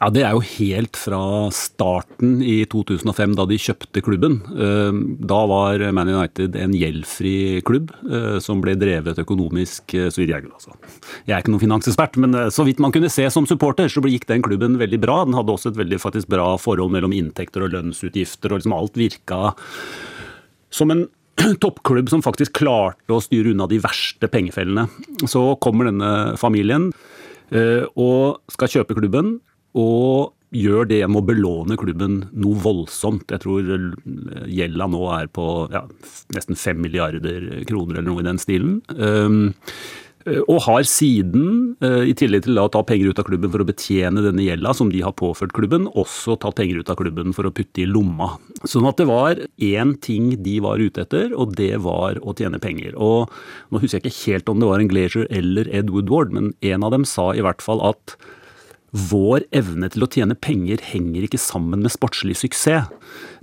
Ja, 0.00 0.08
Det 0.08 0.22
er 0.24 0.32
jo 0.32 0.40
helt 0.40 0.96
fra 0.96 1.20
starten 1.52 2.38
i 2.40 2.62
2005, 2.64 3.34
da 3.36 3.44
de 3.44 3.58
kjøpte 3.60 4.00
klubben. 4.00 4.38
Eh, 4.48 4.96
da 5.28 5.40
var 5.44 5.82
Man 5.92 6.08
United 6.08 6.56
en 6.56 6.72
gjeldfri 6.72 7.60
klubb 7.68 7.92
eh, 8.08 8.38
som 8.40 8.62
ble 8.64 8.78
drevet 8.80 9.20
økonomisk 9.20 9.92
eh, 9.92 10.08
så 10.08 10.22
vidt 10.22 10.32
jeg, 10.32 10.48
altså. 10.48 10.72
jeg 11.28 11.34
er 11.36 11.44
ikke 11.44 11.52
noen 11.52 11.64
finansekspert, 11.66 12.16
men 12.16 12.38
så 12.48 12.64
vidt 12.64 12.80
man 12.80 12.94
kunne 12.96 13.12
se 13.12 13.26
som 13.28 13.44
supporter, 13.44 13.92
så 13.92 14.00
gikk 14.00 14.24
den 14.30 14.40
klubben 14.46 14.78
veldig 14.80 15.02
bra. 15.04 15.18
Den 15.28 15.36
hadde 15.36 15.52
også 15.52 15.74
et 15.74 15.82
veldig 15.82 16.00
faktisk 16.00 16.32
bra 16.32 16.54
forhold 16.56 16.96
mellom 16.96 17.12
inntekter 17.12 17.68
og 17.68 17.76
lønnsutgifter, 17.76 18.54
og 18.54 18.62
liksom 18.62 18.76
alt 18.78 18.96
virka 18.96 19.52
som 20.72 20.96
en 20.96 21.04
toppklubb 21.60 22.08
som 22.08 22.24
faktisk 22.24 22.56
klarte 22.62 23.12
å 23.12 23.20
styre 23.20 23.52
unna 23.52 23.68
de 23.68 23.82
verste 23.84 24.32
pengefellene. 24.32 24.88
Så 25.28 25.44
kommer 25.60 25.92
denne 25.92 26.38
familien 26.40 26.88
og 27.98 28.52
skal 28.54 28.70
kjøpe 28.70 28.94
klubben. 28.94 29.40
Og 29.78 30.32
gjør 30.50 30.88
det 30.90 31.04
med 31.06 31.20
å 31.20 31.28
belåne 31.28 31.78
klubben 31.78 32.24
noe 32.34 32.58
voldsomt. 32.64 33.30
Jeg 33.30 33.44
tror 33.44 33.70
gjelda 34.50 34.90
nå 34.90 35.06
er 35.14 35.30
på 35.30 35.46
ja, 35.70 35.84
nesten 36.34 36.58
fem 36.58 36.80
milliarder 36.82 37.62
kroner 37.70 38.00
eller 38.00 38.10
noe 38.10 38.24
i 38.24 38.26
den 38.26 38.40
stilen. 38.42 38.80
Um, 38.98 39.52
og 40.28 40.58
har 40.66 40.84
siden, 40.84 41.78
i 41.80 42.12
tillegg 42.18 42.44
til 42.44 42.58
å 42.60 42.66
ta 42.68 42.82
penger 42.84 43.08
ut 43.08 43.20
av 43.22 43.24
klubben 43.24 43.52
for 43.52 43.62
å 43.62 43.66
betjene 43.70 44.20
denne 44.20 44.44
gjelda 44.44 44.74
som 44.76 44.90
de 44.92 45.00
har 45.00 45.14
påført 45.16 45.54
klubben, 45.56 45.86
også 45.96 46.36
tatt 46.42 46.58
penger 46.58 46.82
ut 46.82 46.90
av 46.92 46.98
klubben 47.00 47.32
for 47.32 47.48
å 47.48 47.52
putte 47.56 47.80
i 47.80 47.86
lomma. 47.88 48.34
Sånn 48.68 48.84
at 48.90 49.00
det 49.00 49.06
var 49.08 49.40
én 49.64 49.94
ting 50.04 50.34
de 50.44 50.58
var 50.60 50.82
ute 50.82 51.06
etter, 51.06 51.32
og 51.32 51.54
det 51.56 51.72
var 51.86 52.20
å 52.20 52.34
tjene 52.36 52.60
penger. 52.60 52.98
Og 53.00 53.32
nå 53.72 53.80
husker 53.80 53.96
jeg 53.96 54.10
ikke 54.10 54.34
helt 54.34 54.52
om 54.52 54.60
det 54.60 54.68
var 54.68 54.84
en 54.84 54.92
Glacier 54.92 55.30
eller 55.32 55.72
Ed 55.72 55.88
Woodward, 55.94 56.36
men 56.36 56.52
en 56.60 56.84
av 56.84 56.92
dem 56.92 57.08
sa 57.08 57.30
i 57.32 57.46
hvert 57.46 57.64
fall 57.64 57.80
at 57.88 58.18
vår 58.90 59.46
evne 59.54 59.90
til 59.92 60.02
å 60.02 60.10
tjene 60.10 60.34
penger 60.34 60.82
henger 60.92 61.26
ikke 61.26 61.40
sammen 61.40 61.84
med 61.84 61.94
sportslig 61.94 62.38
suksess. 62.40 62.90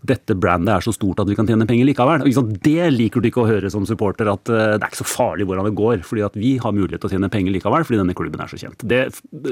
Dette 0.08 0.36
brandet 0.38 0.72
er 0.76 0.84
så 0.86 0.94
stort 0.94 1.20
at 1.22 1.30
vi 1.30 1.36
kan 1.38 1.48
tjene 1.50 1.66
penger 1.68 1.88
likevel. 1.90 2.22
Det 2.64 2.90
liker 2.94 3.24
du 3.24 3.30
ikke 3.30 3.42
å 3.44 3.48
høre 3.50 3.72
som 3.74 3.86
supporter, 3.88 4.30
at 4.30 4.52
eh, 4.52 4.76
det 4.78 4.84
er 4.86 4.92
ikke 4.92 5.02
så 5.02 5.08
farlig 5.10 5.48
hvordan 5.50 5.68
det 5.68 5.74
går. 5.78 6.04
fordi 6.06 6.24
at 6.28 6.38
vi 6.38 6.52
har 6.62 6.76
mulighet 6.76 7.02
til 7.02 7.10
å 7.10 7.14
tjene 7.16 7.32
penger 7.34 7.56
likevel, 7.56 7.86
fordi 7.88 8.02
denne 8.04 8.16
klubben 8.18 8.44
er 8.44 8.52
så 8.52 8.60
kjent. 8.62 8.86
Det 8.88 9.02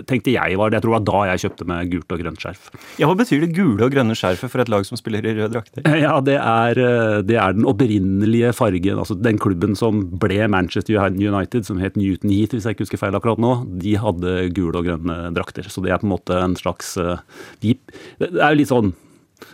tenkte 0.07 0.35
jeg 0.35 0.59
var 0.59 0.71
det. 0.71 0.79
Jeg 0.79 0.85
tror 0.85 0.95
var 0.97 1.05
da 1.09 1.23
jeg 1.31 1.43
kjøpte 1.45 1.67
med 1.71 1.91
gult 1.93 2.15
og 2.15 2.21
grønt 2.23 2.43
skjerf. 2.43 2.69
Ja, 3.01 3.09
Hva 3.09 3.17
betyr 3.19 3.45
det 3.45 3.51
gule 3.57 3.87
og 3.87 3.95
grønne 3.95 4.17
skjerfet 4.17 4.53
for 4.53 4.63
et 4.63 4.71
lag 4.71 4.85
som 4.87 4.99
spiller 4.99 5.25
i 5.25 5.35
røde 5.37 5.51
drakter? 5.55 5.87
Ja, 6.05 6.19
det 6.21 6.35
er, 6.37 6.77
eh, 6.77 7.21
det 7.25 7.39
er, 7.39 7.55
den 7.55 7.67
opprinnelige 7.67 8.51
fargen. 8.55 8.99
altså 9.01 9.17
Den 9.17 9.39
klubben 9.41 9.75
som 9.79 10.03
ble 10.21 10.43
Manchester 10.51 10.99
United, 11.09 11.65
som 11.65 11.81
het 11.81 11.97
Newton 11.97 12.29
Heat, 12.29 12.53
hvis 12.53 12.67
jeg 12.67 12.77
ikke 12.77 12.85
husker 12.85 13.01
feil 13.01 13.17
akkurat 13.17 13.41
nå, 13.41 13.55
de 13.81 13.95
hadde 13.99 14.35
gule 14.55 14.77
og 14.77 14.87
grønne 14.87 15.33
drakter. 15.35 15.65
Så 15.71 15.81
det 15.85 15.93
er 15.95 16.01
på 16.01 16.09
en 16.09 16.15
måte 16.15 16.37
en 16.41 16.55
slags 16.59 16.95
eh, 17.01 17.23
Det 17.61 17.75
er 18.19 18.53
jo 18.53 18.59
litt 18.59 18.73
sånn 18.73 18.93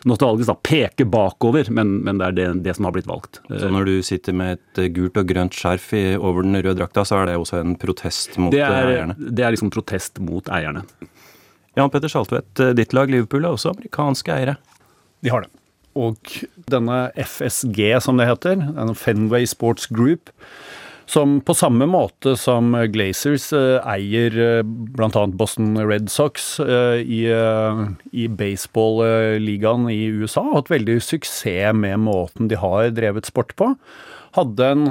nostalgisk, 0.08 0.50
da. 0.50 0.56
Peke 0.66 1.06
bakover, 1.10 1.70
men, 1.74 1.98
men 2.06 2.20
det 2.22 2.28
er 2.28 2.38
det, 2.38 2.48
det, 2.66 2.76
som 2.78 2.88
har 2.88 2.96
blitt 2.96 3.10
valgt. 3.10 3.42
Så 3.50 3.70
når 3.74 3.88
du 3.90 3.94
sitter 4.06 4.36
med 4.38 4.58
et 4.58 4.82
eh, 4.82 4.92
gult 4.94 5.18
og 5.20 5.30
grønt 5.30 5.58
skjerf 5.58 5.92
i, 5.98 6.04
over 6.18 6.46
den 6.46 6.58
røde 6.60 6.78
drakta, 6.80 7.06
så 7.08 7.22
er 7.22 7.32
det 7.32 7.40
også 7.42 7.62
en 7.62 7.78
protest 7.82 8.38
mot 8.42 8.54
det 8.54 8.64
er, 8.66 8.92
eierne? 8.96 9.18
Det 9.20 9.46
er 9.46 9.56
liksom 9.56 9.74
protest 9.74 10.22
mot 10.24 10.52
eierne. 10.54 10.86
Jan 11.78 11.92
Petter 11.94 12.12
Saltvedt, 12.12 12.54
eh, 12.60 12.76
ditt 12.78 12.96
lag 12.98 13.12
Liverpool 13.12 13.46
er 13.46 13.56
også 13.56 13.74
amerikanske 13.76 14.36
eiere? 14.36 14.58
De 15.22 15.34
har 15.34 15.46
det. 15.46 15.54
Og 16.02 16.18
denne 16.72 17.00
FSG, 17.20 17.82
som 18.04 18.20
det 18.20 18.30
heter, 18.30 18.62
Fenway 18.96 19.48
Sports 19.50 19.90
Group, 19.92 20.32
som 21.12 21.39
på 21.43 21.55
samme 21.57 21.86
måte 21.89 22.36
som 22.39 22.72
Glazers 22.93 23.49
eh, 23.55 23.78
eier 23.89 24.36
eh, 24.39 24.64
bl.a. 24.64 25.24
Boston 25.36 25.76
Red 25.80 26.09
Sox 26.12 26.53
eh, 26.64 27.01
i, 27.03 27.22
i 28.16 28.28
baseball-ligaen 28.28 29.89
i 29.91 30.05
USA, 30.22 30.45
og 30.45 30.62
hatt 30.62 30.74
veldig 30.76 30.99
suksess 31.03 31.76
med 31.76 31.99
måten 32.05 32.51
de 32.51 32.59
har 32.59 32.93
drevet 32.95 33.28
sport 33.28 33.55
på. 33.59 33.74
Hadde 34.38 34.70
en 34.76 34.86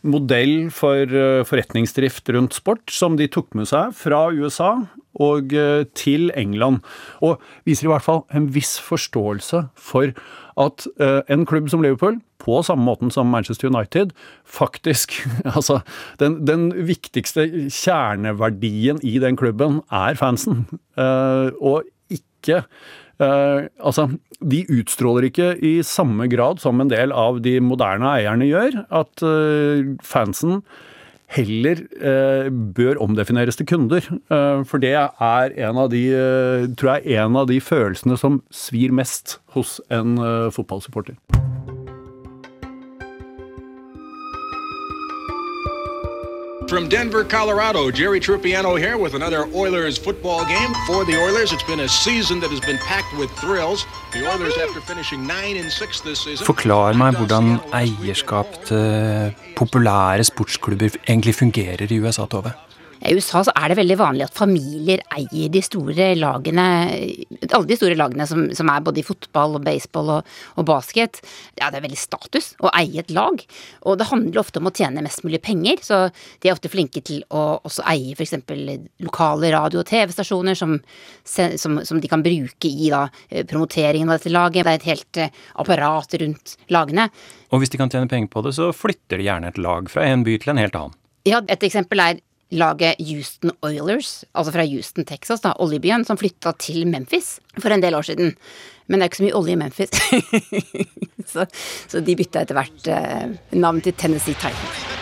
modell 0.00 0.70
for 0.72 1.12
forretningsdrift 1.44 2.30
rundt 2.32 2.56
sport 2.56 2.88
som 2.90 3.18
de 3.20 3.26
tok 3.28 3.52
med 3.58 3.68
seg 3.68 3.92
fra 3.94 4.22
USA 4.32 4.72
og 5.20 5.52
til 5.98 6.30
England. 6.40 6.80
Og 7.20 7.42
viser 7.68 7.86
i 7.86 7.92
hvert 7.92 8.06
fall 8.06 8.22
en 8.32 8.48
viss 8.54 8.78
forståelse 8.80 9.66
for 9.76 10.14
at 10.60 10.86
en 11.32 11.46
klubb 11.48 11.70
som 11.72 11.82
Liverpool 11.84 12.20
på 12.40 12.60
samme 12.66 12.84
måten 12.86 13.12
som 13.12 13.30
Manchester 13.30 13.70
United, 13.70 14.14
faktisk 14.44 15.18
Altså, 15.56 15.80
den, 16.20 16.40
den 16.48 16.70
viktigste 16.88 17.46
kjerneverdien 17.68 19.00
i 19.06 19.18
den 19.22 19.38
klubben 19.40 19.80
er 19.92 20.18
fansen, 20.20 20.66
uh, 20.98 21.52
og 21.60 21.84
ikke 22.10 22.62
uh, 23.20 23.68
Altså, 23.78 24.08
de 24.40 24.64
utstråler 24.72 25.28
ikke 25.28 25.52
i 25.60 25.74
samme 25.86 26.28
grad 26.32 26.62
som 26.62 26.80
en 26.80 26.92
del 26.92 27.12
av 27.12 27.42
de 27.44 27.58
moderne 27.64 28.14
eierne 28.16 28.48
gjør, 28.48 28.84
at 29.02 29.26
uh, 29.26 29.96
fansen 30.04 30.62
heller 31.30 31.84
eh, 32.00 32.50
bør 32.50 33.00
omdefineres 33.04 33.56
til 33.56 33.68
kunder. 33.70 34.02
Eh, 34.10 34.64
for 34.66 34.82
det 34.82 34.94
er 34.96 35.54
en 35.68 35.78
av 35.78 35.90
de, 35.92 36.04
eh, 36.10 36.66
tror 36.74 36.96
jeg, 36.98 37.18
en 37.22 37.38
av 37.38 37.48
de 37.50 37.60
følelsene 37.62 38.18
som 38.18 38.42
svir 38.50 38.94
mest 38.94 39.38
hos 39.54 39.78
en 39.90 40.18
fotballsupporter. 40.54 41.18
From 46.70 46.88
Denver, 46.88 47.24
Colorado, 47.24 47.90
Jerry 47.90 48.20
Trupiano 48.20 48.78
here 48.78 48.96
with 48.96 49.14
another 49.14 49.48
Oilers 49.52 49.98
football 49.98 50.46
game. 50.46 50.72
For 50.86 51.04
the 51.04 51.16
Oilers, 51.18 51.50
it's 51.50 51.64
been 51.64 51.80
a 51.80 51.88
season 51.88 52.38
that 52.38 52.50
has 52.50 52.60
been 52.60 52.78
packed 52.78 53.12
with 53.18 53.28
thrills. 53.42 53.84
The 54.12 54.22
Oilers, 54.30 54.56
after 54.56 54.80
finishing 54.80 55.26
9 55.26 55.56
and 55.56 55.72
6 55.72 56.00
this 56.06 56.22
season 56.22 56.46
Forklar 56.46 56.94
meg 56.94 57.18
hvordan 57.18 57.58
eierskap 57.74 58.54
til 58.70 59.34
populære 59.58 60.30
sportsklubber 60.30 60.94
egentlig 61.08 61.34
fungerer 61.34 61.90
i 61.90 61.98
USA, 61.98 62.30
Tove. 62.30 62.54
I 63.00 63.14
USA 63.16 63.40
så 63.46 63.52
er 63.56 63.72
det 63.72 63.78
veldig 63.78 63.96
vanlig 63.96 64.26
at 64.26 64.36
familier 64.36 65.00
eier 65.16 65.48
de 65.52 65.62
store 65.64 66.10
lagene, 66.18 66.66
alle 67.48 67.68
de 67.68 67.78
store 67.78 67.96
lagene 67.96 68.26
som, 68.28 68.44
som 68.56 68.68
er 68.72 68.84
både 68.84 69.00
i 69.00 69.06
fotball 69.06 69.56
og 69.56 69.64
baseball 69.64 70.12
og, 70.18 70.34
og, 70.56 70.66
basket. 70.68 71.22
Ja, 71.56 71.70
det 71.70 71.80
er 71.80 71.86
veldig 71.86 72.00
status 72.00 72.52
å 72.60 72.72
eie 72.76 73.00
et 73.00 73.12
lag. 73.16 73.40
Og 73.88 73.96
det 74.00 74.10
handler 74.10 74.42
ofte 74.42 74.60
om 74.60 74.68
å 74.68 74.74
tjene 74.76 75.04
mest 75.06 75.24
mulig 75.24 75.40
penger, 75.46 75.80
så 75.84 76.02
de 76.12 76.50
er 76.50 76.56
ofte 76.56 76.72
flinke 76.72 77.02
til 77.06 77.24
å 77.32 77.46
også 77.64 77.86
eie 77.90 78.12
f.eks. 78.12 78.36
lokale 79.00 79.52
radio- 79.56 79.80
og 79.80 79.88
TV-stasjoner 79.88 80.58
som, 80.58 80.76
som, 81.24 81.80
som, 81.80 82.00
de 82.00 82.10
kan 82.10 82.24
bruke 82.24 82.68
i 82.68 82.92
da, 82.92 83.06
promoteringen 83.48 84.10
av 84.10 84.20
dette 84.20 84.34
laget. 84.34 84.66
Det 84.66 84.72
er 84.74 84.80
et 84.80 84.90
helt 84.90 85.22
eh, 85.24 85.36
apparat 85.62 86.20
rundt 86.20 86.56
lagene. 86.68 87.08
Og 87.50 87.62
hvis 87.62 87.72
de 87.72 87.80
kan 87.80 87.92
tjene 87.92 88.10
penger 88.10 88.28
på 88.32 88.44
det, 88.44 88.54
så 88.60 88.70
flytter 88.76 89.20
de 89.20 89.30
gjerne 89.30 89.48
et 89.50 89.60
lag 89.60 89.88
fra 89.90 90.04
en 90.06 90.26
by 90.26 90.36
til 90.40 90.52
en 90.52 90.60
helt 90.60 90.76
annen. 90.76 90.98
Ja, 91.28 91.42
et 91.52 91.64
eksempel 91.66 92.00
er 92.00 92.20
laget 92.50 93.00
Houston 93.06 93.54
Oilers, 93.62 94.24
altså 94.34 94.54
fra 94.54 94.66
Houston, 94.66 95.06
Texas, 95.06 95.42
da, 95.44 95.54
oljebyen, 95.62 96.04
som 96.06 96.18
flytta 96.20 96.54
til 96.58 96.86
Memphis 96.90 97.38
for 97.58 97.72
en 97.72 97.82
del 97.82 97.96
år 97.98 98.10
siden. 98.10 98.34
Men 98.90 98.98
det 98.98 99.06
er 99.06 99.12
ikke 99.12 99.20
så 99.20 99.26
mye 99.28 99.38
olje 99.38 99.54
i 99.54 99.60
Memphis. 99.60 99.90
så, 101.32 101.46
så, 101.86 102.02
de 102.02 102.18
bytta 102.18 102.42
etter 102.42 102.58
hvert 102.58 102.90
eh, 102.90 103.38
navn 103.54 103.84
til 103.84 103.94
Tennessee 103.94 104.34
Titans. 104.34 104.99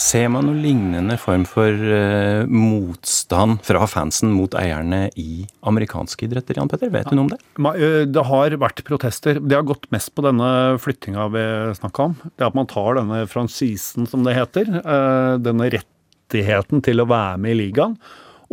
Ser 0.00 0.26
man 0.32 0.48
noen 0.48 0.62
lignende 0.62 1.14
form 1.20 1.44
for 1.46 1.70
uh, 1.70 2.42
motstand 2.50 3.60
fra 3.66 3.86
fansen 3.90 4.32
mot 4.34 4.56
eierne 4.58 5.06
i 5.20 5.44
amerikanske 5.66 6.26
idretter, 6.26 6.58
Jan 6.58 6.70
Petter? 6.70 6.90
Vet 6.94 7.10
du 7.10 7.14
noe 7.14 7.28
om 7.28 7.30
det? 7.30 7.38
Eh, 7.78 8.02
det 8.10 8.24
har 8.26 8.56
vært 8.58 8.82
protester. 8.86 9.38
Det 9.38 9.54
har 9.54 9.66
gått 9.68 9.86
mest 9.94 10.10
på 10.14 10.24
denne 10.26 10.48
flyttinga 10.82 11.28
vi 11.34 11.46
snakka 11.78 12.08
om. 12.10 12.18
Det 12.34 12.48
at 12.48 12.58
man 12.58 12.70
tar 12.70 12.98
denne 12.98 13.22
fransisen, 13.30 14.08
som 14.10 14.26
det 14.26 14.34
heter. 14.36 14.70
Uh, 14.82 15.38
denne 15.42 15.70
rettigheten 15.76 16.82
til 16.84 17.02
å 17.02 17.08
være 17.10 17.38
med 17.44 17.54
i 17.54 17.60
ligaen 17.62 17.98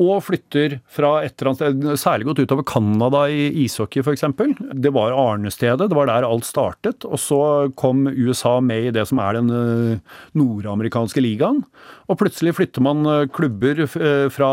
og 0.01 0.23
flytter 0.25 0.79
fra 0.89 1.19
et 1.25 1.35
eller 1.35 1.51
annet 1.51 1.61
sted, 1.61 1.99
særlig 2.01 2.27
gått 2.29 2.41
utover 2.43 2.65
Canada 2.67 3.23
i 3.29 3.49
ishockey 3.63 4.01
f.eks. 4.01 4.25
Det 4.73 4.91
var 4.93 5.13
arnestedet, 5.13 5.89
det 5.91 5.97
var 5.97 6.09
der 6.09 6.27
alt 6.27 6.47
startet. 6.47 7.05
Og 7.05 7.19
så 7.21 7.41
kom 7.77 8.07
USA 8.09 8.57
med 8.63 8.89
i 8.89 8.93
det 8.95 9.05
som 9.09 9.21
er 9.21 9.37
den 9.37 9.51
eh, 9.53 10.17
nordamerikanske 10.37 11.23
ligaen. 11.23 11.61
Og 12.09 12.19
plutselig 12.19 12.55
flytter 12.57 12.85
man 12.85 13.05
eh, 13.05 13.27
klubber 13.33 13.83
eh, 13.85 14.27
fra 14.33 14.51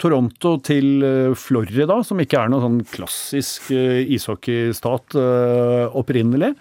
Toronto 0.00 0.56
til 0.64 1.04
Florida, 1.38 2.00
som 2.06 2.20
ikke 2.22 2.40
er 2.40 2.52
noen 2.52 2.64
sånn 2.66 2.80
klassisk 2.96 3.70
ishockeystat 3.72 5.16
opprinnelig. 5.96 6.54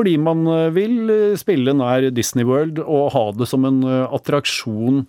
Fordi 0.00 0.14
man 0.16 0.46
vil 0.72 1.10
spille 1.36 1.74
nær 1.76 2.06
Disney 2.16 2.46
World 2.48 2.78
og 2.80 3.10
ha 3.12 3.24
det 3.36 3.50
som 3.50 3.66
en 3.68 3.82
attraksjon 3.84 5.02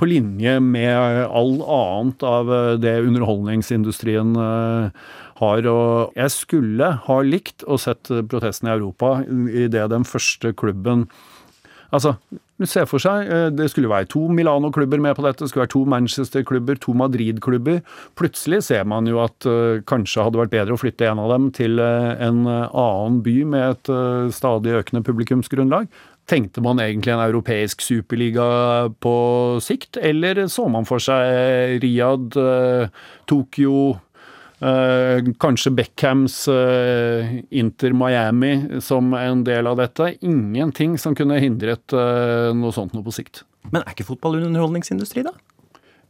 på 0.00 0.08
linje 0.08 0.54
med 0.64 1.26
all 1.26 1.58
annet 1.60 2.24
av 2.24 2.52
eh, 2.54 2.74
det 2.80 2.94
underholdningsindustrien 3.04 4.34
eh, 4.40 5.08
har. 5.42 5.70
Og 5.70 6.18
jeg 6.18 6.34
skulle 6.34 6.92
ha 7.04 7.18
likt 7.26 7.66
å 7.66 7.78
sett 7.80 8.10
protesten 8.30 8.70
i 8.70 8.74
Europa 8.76 9.18
i 9.28 9.68
det 9.70 9.88
den 9.92 10.08
første 10.08 10.54
klubben 10.56 11.08
Altså, 11.88 12.18
ser 12.66 12.88
for 12.90 12.98
seg, 12.98 13.28
eh, 13.30 13.48
det 13.54 13.68
skulle 13.70 13.90
være 13.90 14.08
to 14.10 14.24
Milano-klubber 14.34 14.98
med 14.98 15.14
på 15.14 15.22
dette, 15.22 15.44
det 15.44 15.52
skulle 15.52 15.66
være 15.66 15.74
to 15.76 15.84
Manchester-klubber, 15.84 16.80
to 16.82 16.94
Madrid-klubber. 16.98 17.80
Plutselig 18.18 18.64
ser 18.66 18.84
man 18.84 19.06
jo 19.06 19.20
at 19.22 19.46
uh, 19.46 19.78
kanskje 19.86 20.24
hadde 20.26 20.40
vært 20.40 20.54
bedre 20.56 20.74
å 20.74 20.80
flytte 20.80 21.06
en 21.06 21.22
av 21.22 21.30
dem 21.36 21.50
til 21.54 21.78
uh, 21.78 22.18
en 22.18 22.42
annen 22.48 23.22
by 23.22 23.36
med 23.46 23.76
et 23.76 23.92
stadig 24.34 24.74
økende 24.80 25.04
publikumsgrunnlag. 25.06 25.86
Tenkte 26.28 26.60
man 26.60 26.76
egentlig 26.82 27.14
en 27.14 27.22
europeisk 27.24 27.80
superliga 27.80 28.44
på 29.00 29.14
sikt, 29.64 29.96
eller 29.96 30.42
så 30.52 30.66
man 30.68 30.84
for 30.88 31.00
seg 31.00 31.80
Riyadh, 31.80 32.36
eh, 32.36 32.90
Tokyo, 33.28 33.76
eh, 33.94 34.07
kanskje 34.58 35.70
Beckhams 35.70 36.40
eh, 36.50 37.36
Inter 37.60 37.94
Miami 37.94 38.80
som 38.82 39.12
en 39.14 39.44
del 39.46 39.70
av 39.70 39.78
dette? 39.78 40.16
Ingenting 40.26 40.96
som 40.98 41.14
kunne 41.14 41.38
hindret 41.42 41.94
noe 41.94 42.74
sånt 42.74 42.96
noe 42.96 43.06
på 43.06 43.14
sikt. 43.14 43.44
Men 43.70 43.84
er 43.84 43.94
ikke 43.94 44.08
fotball 44.08 44.40
underholdningsindustri, 44.40 45.22
da? 45.26 45.36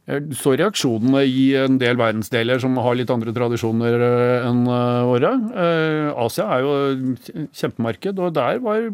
Så 0.09 0.55
reaksjonene 0.57 1.21
i 1.29 1.43
en 1.59 1.75
del 1.77 1.97
verdensdeler 1.99 2.57
som 2.61 2.73
har 2.81 2.95
litt 2.97 3.11
andre 3.13 3.33
tradisjoner 3.35 4.01
eh, 4.01 4.47
enn 4.47 4.63
eh, 4.65 5.01
våre. 5.05 5.29
Eh, 5.53 6.07
Asia 6.23 6.47
er 6.55 6.63
jo 6.65 7.43
kjempemarked, 7.53 8.17
og 8.17 8.33
der 8.33 8.57
var, 8.65 8.87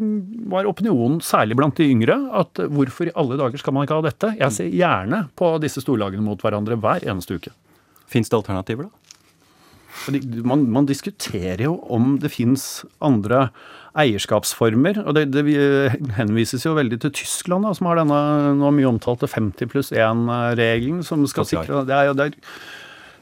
var, 0.51 0.67
opinionen, 0.67 1.21
særlig 1.23 1.55
blant 1.55 1.79
de 1.79 1.87
yngre, 1.93 2.17
at 2.35 2.59
hvorfor 2.59 3.07
i 3.07 3.15
alle 3.15 3.39
dager 3.39 3.63
skal 3.63 3.77
man 3.77 3.87
ikke 3.87 4.01
ha 4.01 4.05
dette? 4.09 4.33
Jeg 4.41 4.57
ser 4.57 4.75
gjerne 4.75 5.21
på 5.39 5.53
disse 5.63 5.85
storlagene 5.85 6.25
mot 6.25 6.43
hverandre 6.43 6.75
hver 6.83 7.07
eneste 7.07 7.39
uke. 7.39 7.55
Fins 8.11 8.27
det 8.27 8.35
alternativer, 8.41 8.89
da? 8.89 9.04
Man, 10.45 10.67
man, 10.69 10.85
diskuterer 10.85 11.65
jo 11.65 11.77
om 11.91 12.15
det 12.21 12.31
fins 12.33 12.85
andre 13.03 13.49
eierskapsformer. 13.97 15.01
og 15.05 15.15
det, 15.17 15.29
det, 15.33 15.45
henvises 16.17 16.65
jo 16.65 16.75
veldig 16.77 16.99
til 17.01 17.13
Tyskland, 17.21 17.65
da, 17.65 17.73
som 17.77 17.89
har 17.89 18.01
denne 18.01 18.19
nå 18.59 18.71
mye 18.75 18.89
omtalte 18.89 19.29
50 19.31 19.71
pluss 19.71 19.93
1-regelen. 19.95 21.03
som 21.03 21.25
skal 21.31 21.47
sikre, 21.49 21.85
det 21.87 21.95
er 21.95 22.09
jo 22.09 22.17
der, 22.19 22.35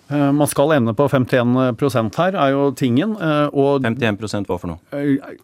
eh, 0.10 0.32
Man 0.32 0.50
skal 0.50 0.74
ende 0.74 0.96
på 0.98 1.08
51% 1.08 2.18
her, 2.18 2.36
er 2.36 2.50
jo 2.52 2.72
tingen. 2.72 3.16
Eh, 3.22 3.48
og 3.54 3.86
51 3.86 4.50
hva 4.50 4.60
for 4.60 4.74
noe? 4.74 4.80
Eh, 4.92 5.38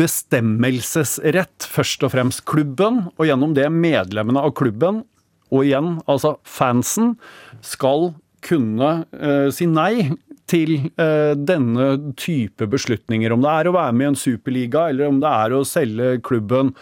bestemmelsesrett, 0.00 1.66
først 1.66 2.06
og 2.06 2.14
fremst 2.14 2.44
klubben, 2.44 3.08
og 3.18 3.26
gjennom 3.26 3.54
det 3.54 3.70
medlemmene 3.72 4.40
av 4.40 4.54
klubben, 4.54 5.04
og 5.50 5.66
igjen 5.66 5.98
altså 6.06 6.36
fansen, 6.46 7.16
skal 7.60 8.14
kunne 8.40 9.04
uh, 9.12 9.50
si 9.52 9.66
nei 9.68 10.08
til 10.50 10.76
eh, 10.98 11.32
denne 11.38 12.14
type 12.18 12.66
beslutninger. 12.70 13.32
Om 13.34 13.44
det 13.44 13.52
er 13.52 13.70
å 13.70 13.76
være 13.76 13.96
med 13.96 14.06
i 14.06 14.10
en 14.12 14.18
superliga, 14.18 14.88
eller 14.90 15.10
om 15.10 15.20
det 15.22 15.30
er 15.30 15.54
å 15.54 15.66
selge 15.68 16.16
klubben 16.26 16.74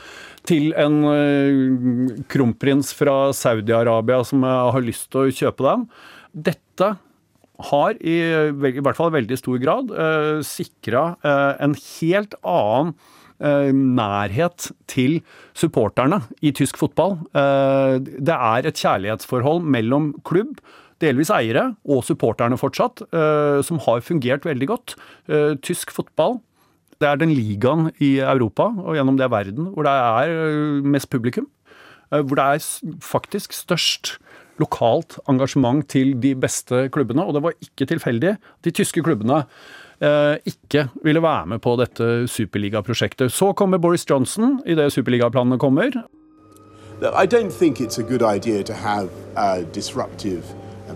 til 0.48 0.72
en 0.78 1.02
eh, 1.12 2.22
kronprins 2.32 2.94
fra 2.96 3.18
Saudi-Arabia 3.36 4.22
som 4.26 4.46
har 4.48 4.80
lyst 4.84 5.10
til 5.12 5.26
å 5.26 5.36
kjøpe 5.42 5.68
den. 5.68 5.84
Dette 6.48 6.94
har 7.68 7.98
i, 7.98 8.16
i 8.22 8.82
hvert 8.82 8.98
fall 8.98 9.14
veldig 9.14 9.38
stor 9.40 9.60
grad 9.62 9.90
eh, 9.90 10.34
sikra 10.46 11.10
eh, 11.26 11.54
en 11.66 11.74
helt 11.74 12.36
annen 12.46 12.92
eh, 13.42 13.70
nærhet 13.74 14.70
til 14.90 15.18
supporterne 15.58 16.22
i 16.38 16.54
tysk 16.54 16.78
fotball. 16.80 17.18
Eh, 17.34 17.96
det 17.98 18.36
er 18.36 18.68
et 18.68 18.84
kjærlighetsforhold 18.84 19.66
mellom 19.66 20.12
klubb 20.28 20.62
delvis 21.02 21.30
eiere 21.34 21.72
og 21.88 22.04
supporterne 22.06 22.58
fortsatt, 22.58 23.02
eh, 23.12 23.60
som 23.62 23.80
har 23.86 24.04
fungert 24.04 24.46
veldig 24.48 24.68
godt. 24.68 24.96
Eh, 25.28 25.54
tysk 25.62 25.94
fotball 25.94 26.40
det 26.98 27.06
er 27.06 27.18
den 27.20 27.30
ligaen 27.30 27.92
i 28.02 28.18
Europa 28.18 28.72
og 28.82 28.96
gjennom 28.96 29.18
det 29.18 29.30
verden 29.30 29.70
hvor 29.70 29.86
det 29.86 29.92
er 29.94 30.32
eh, 30.34 30.82
mest 30.82 31.10
publikum. 31.10 31.46
Hvor 32.08 32.38
det 32.38 32.44
er 32.44 32.94
faktisk 33.04 33.52
størst 33.52 34.14
lokalt 34.58 35.18
engasjement 35.28 35.84
til 35.92 36.14
de 36.16 36.32
beste 36.34 36.86
klubbene. 36.88 37.20
Og 37.20 37.34
det 37.36 37.42
var 37.44 37.52
ikke 37.60 37.84
tilfeldig. 37.84 38.38
De 38.64 38.70
tyske 38.72 39.02
klubbene 39.04 39.42
ikke 40.48 40.86
ville 41.04 41.20
være 41.20 41.50
med 41.52 41.60
på 41.60 41.74
dette 41.76 42.24
superligaprosjektet. 42.32 43.28
Så 43.28 43.52
kommer 43.52 43.76
Boris 43.76 44.08
Johnson 44.08 44.56
idet 44.64 44.88
superligaplanene 44.94 45.58
kommer. 45.58 45.90
I 47.02 47.26
don't 47.26 47.52
think 47.52 47.78
it's 47.78 47.98
a 47.98 48.02
good 48.02 48.22
idea 48.22 48.62
to 48.62 48.72
have 48.72 49.10
a 49.36 49.64
disruptive 49.64 50.42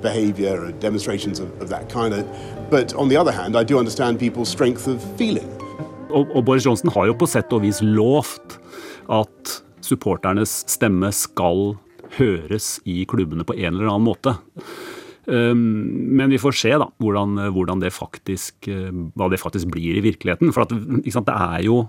behavior 0.02 0.60
or 0.60 0.72
demonstrations 0.72 1.40
of, 1.40 1.48
of 1.62 1.68
that 1.68 1.88
kind. 1.88 2.24
But 2.70 2.94
on 2.94 3.08
the 3.08 3.16
other 3.16 3.32
hand, 3.32 3.56
I 3.56 3.64
do 3.64 3.78
understand 3.78 4.18
people's 4.18 4.48
strength 4.48 4.88
of 4.88 5.02
feeling. 5.16 5.48
Og, 6.12 6.44
Boris 6.44 6.66
Johnson 6.66 6.90
har 6.92 7.08
jo 7.08 7.16
på 7.16 7.28
sett 7.30 7.52
og 7.56 7.62
vis 7.64 7.80
lovt 7.80 8.58
at 9.12 9.54
supporternes 9.82 10.62
stemme 10.70 11.08
skal 11.16 11.72
høres 12.18 12.76
i 12.84 13.02
klubbene 13.08 13.46
på 13.48 13.56
en 13.56 13.72
eller 13.72 13.88
annen 13.88 14.08
måte. 14.10 14.36
Um, 15.24 15.62
men 16.18 16.32
vi 16.34 16.40
får 16.42 16.56
se 16.58 16.72
da, 16.82 16.88
hvordan, 17.00 17.38
hvordan 17.54 17.80
det 17.80 17.94
faktisk, 17.94 18.68
uh, 18.68 18.90
hva 19.16 19.30
det 19.32 19.40
faktisk 19.40 19.70
blir 19.72 19.96
i 19.96 20.04
virkeligheten. 20.04 20.52
For 20.52 20.66
at, 20.66 20.74
det 20.74 21.36
er 21.38 21.64
jo 21.64 21.84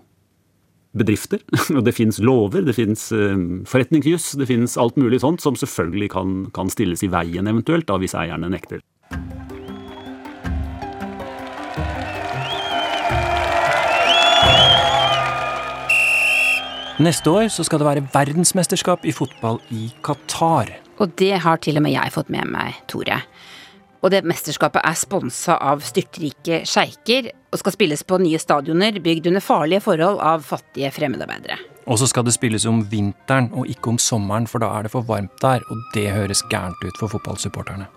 bedrifter. 0.98 1.44
Og 1.78 1.84
det 1.86 1.96
fins 1.98 2.22
lover, 2.24 2.66
det 2.66 2.78
fins 2.78 3.10
forretningsjus, 3.70 4.34
det 4.40 4.50
fins 4.50 4.78
alt 4.82 4.98
mulig 5.02 5.22
sånt 5.24 5.44
som 5.44 5.58
selvfølgelig 5.60 6.12
kan, 6.14 6.36
kan 6.56 6.72
stilles 6.74 7.04
i 7.06 7.12
veien 7.14 7.50
eventuelt, 7.50 7.88
da, 7.90 8.00
hvis 8.02 8.18
eierne 8.18 8.52
nekter. 8.54 8.84
Neste 17.02 17.32
år 17.34 17.48
så 17.50 17.64
skal 17.66 17.82
det 17.82 17.88
være 17.88 18.02
verdensmesterskap 18.14 19.02
i 19.10 19.12
fotball 19.12 19.58
i 19.74 19.88
Qatar. 20.06 20.70
Og 21.02 21.16
det 21.18 21.40
har 21.42 21.58
til 21.58 21.80
og 21.80 21.84
med 21.84 21.96
jeg 21.96 22.14
fått 22.14 22.30
med 22.32 22.46
meg, 22.54 22.78
Tore. 22.88 23.18
Og 24.04 24.12
det 24.12 24.26
mesterskapet 24.28 24.84
er 24.84 24.98
sponsa 25.00 25.56
av 25.64 25.84
styrtrike 25.86 26.64
sjeiker 26.68 27.30
og 27.54 27.62
skal 27.62 27.76
spilles 27.76 28.04
på 28.04 28.20
nye 28.20 28.40
stadioner 28.42 29.00
bygd 29.04 29.30
under 29.32 29.44
farlige 29.44 29.84
forhold 29.86 30.20
av 30.20 30.44
fattige 30.44 30.92
fremmedarbeidere. 30.92 31.56
Og 31.88 32.00
så 32.00 32.08
skal 32.08 32.26
det 32.28 32.36
spilles 32.36 32.66
om 32.68 32.82
vinteren 32.92 33.50
og 33.56 33.68
ikke 33.72 33.94
om 33.94 34.00
sommeren, 34.00 34.48
for 34.48 34.64
da 34.64 34.72
er 34.76 34.86
det 34.86 34.94
for 34.94 35.08
varmt 35.08 35.36
der, 35.44 35.64
og 35.72 35.84
det 35.96 36.10
høres 36.16 36.44
gærent 36.52 36.84
ut 36.84 37.00
for 37.00 37.12
fotballsupporterne. 37.12 37.88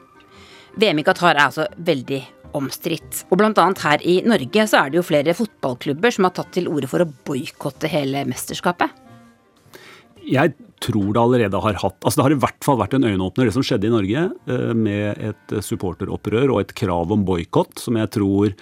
VM 0.77 1.01
i 1.01 1.07
Qatar 1.07 1.35
er 1.35 1.47
altså 1.47 1.67
veldig 1.79 2.21
omstridt. 2.57 3.25
Og 3.31 3.41
blant 3.41 3.59
annet 3.63 3.83
her 3.85 4.03
i 4.07 4.19
Norge 4.27 4.67
så 4.69 4.83
er 4.83 4.93
det 4.93 5.01
jo 5.01 5.07
flere 5.07 5.35
fotballklubber 5.37 6.15
som 6.15 6.29
har 6.29 6.37
tatt 6.37 6.53
til 6.57 6.71
orde 6.71 6.91
for 6.91 7.03
å 7.03 7.09
boikotte 7.27 7.91
hele 7.91 8.27
mesterskapet. 8.29 9.06
Jeg 10.27 10.55
tror 10.83 11.13
det 11.15 11.23
allerede 11.23 11.61
har 11.63 11.79
hatt 11.81 11.97
altså 12.03 12.19
Det 12.19 12.25
har 12.27 12.35
i 12.35 12.41
hvert 12.43 12.67
fall 12.67 12.81
vært 12.81 12.97
en 12.99 13.07
øyenåpner, 13.07 13.49
det 13.49 13.55
som 13.55 13.65
skjedde 13.65 13.89
i 13.89 13.95
Norge, 13.95 14.25
eh, 14.51 14.73
med 14.77 15.23
et 15.31 15.57
supporteropprør 15.65 16.53
og 16.55 16.61
et 16.65 16.75
krav 16.77 17.15
om 17.15 17.25
boikott, 17.27 17.79
som 17.83 17.99
jeg 18.01 18.13
tror 18.17 18.57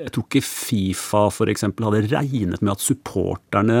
jeg 0.00 0.12
tror 0.14 0.26
ikke 0.26 0.42
Fifa 0.44 1.22
f.eks. 1.28 1.66
hadde 1.66 2.02
regnet 2.10 2.62
med 2.62 2.72
at 2.72 2.82
supporterne, 2.82 3.78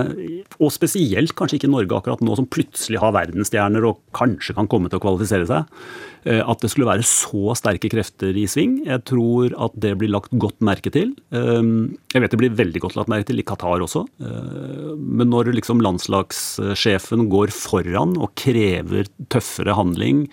og 0.60 0.72
spesielt 0.74 1.34
kanskje 1.38 1.60
ikke 1.60 1.70
Norge 1.72 1.96
akkurat 1.96 2.22
nå, 2.24 2.36
som 2.38 2.48
plutselig 2.50 3.00
har 3.02 3.14
verdensstjerner 3.16 3.86
og 3.88 4.00
kanskje 4.16 4.56
kan 4.58 4.68
komme 4.70 4.90
til 4.90 5.00
å 5.00 5.04
kvalifisere 5.04 5.48
seg, 5.48 5.80
eh, 6.28 6.40
at 6.40 6.62
det 6.62 6.72
skulle 6.72 6.90
være 6.90 7.06
så 7.06 7.56
sterke 7.58 7.90
krefter 7.92 8.36
i 8.36 8.46
sving. 8.50 8.80
Jeg 8.88 9.04
tror 9.08 9.54
at 9.56 9.76
det 9.80 9.94
blir 10.00 10.12
lagt 10.12 10.34
godt 10.42 10.60
merke 10.64 10.92
til. 10.94 11.14
Eh, 11.32 11.60
jeg 12.14 12.24
vet 12.24 12.34
det 12.34 12.42
blir 12.42 12.58
veldig 12.62 12.84
godt 12.84 12.98
lagt 13.00 13.12
merke 13.12 13.30
til 13.30 13.40
i 13.42 13.46
Qatar 13.46 13.84
også. 13.86 14.04
Eh, 14.20 14.90
men 15.00 15.32
når 15.32 15.54
liksom 15.56 15.82
landslagssjefen 15.84 17.28
går 17.32 17.54
foran 17.54 18.18
og 18.20 18.34
krever 18.40 19.08
tøffere 19.32 19.78
handling, 19.78 20.26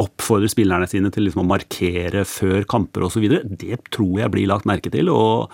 oppfordrer 0.00 0.50
spillerne 0.50 0.88
sine 0.88 1.10
til 1.12 1.26
liksom 1.26 1.44
å 1.44 1.50
markere 1.50 2.24
før 2.28 2.64
kamper 2.68 3.06
osv. 3.06 3.26
Det 3.44 3.80
tror 3.92 4.22
jeg 4.22 4.32
blir 4.32 4.48
lagt 4.50 4.68
merke 4.68 4.92
til. 4.92 5.10
Og, 5.12 5.52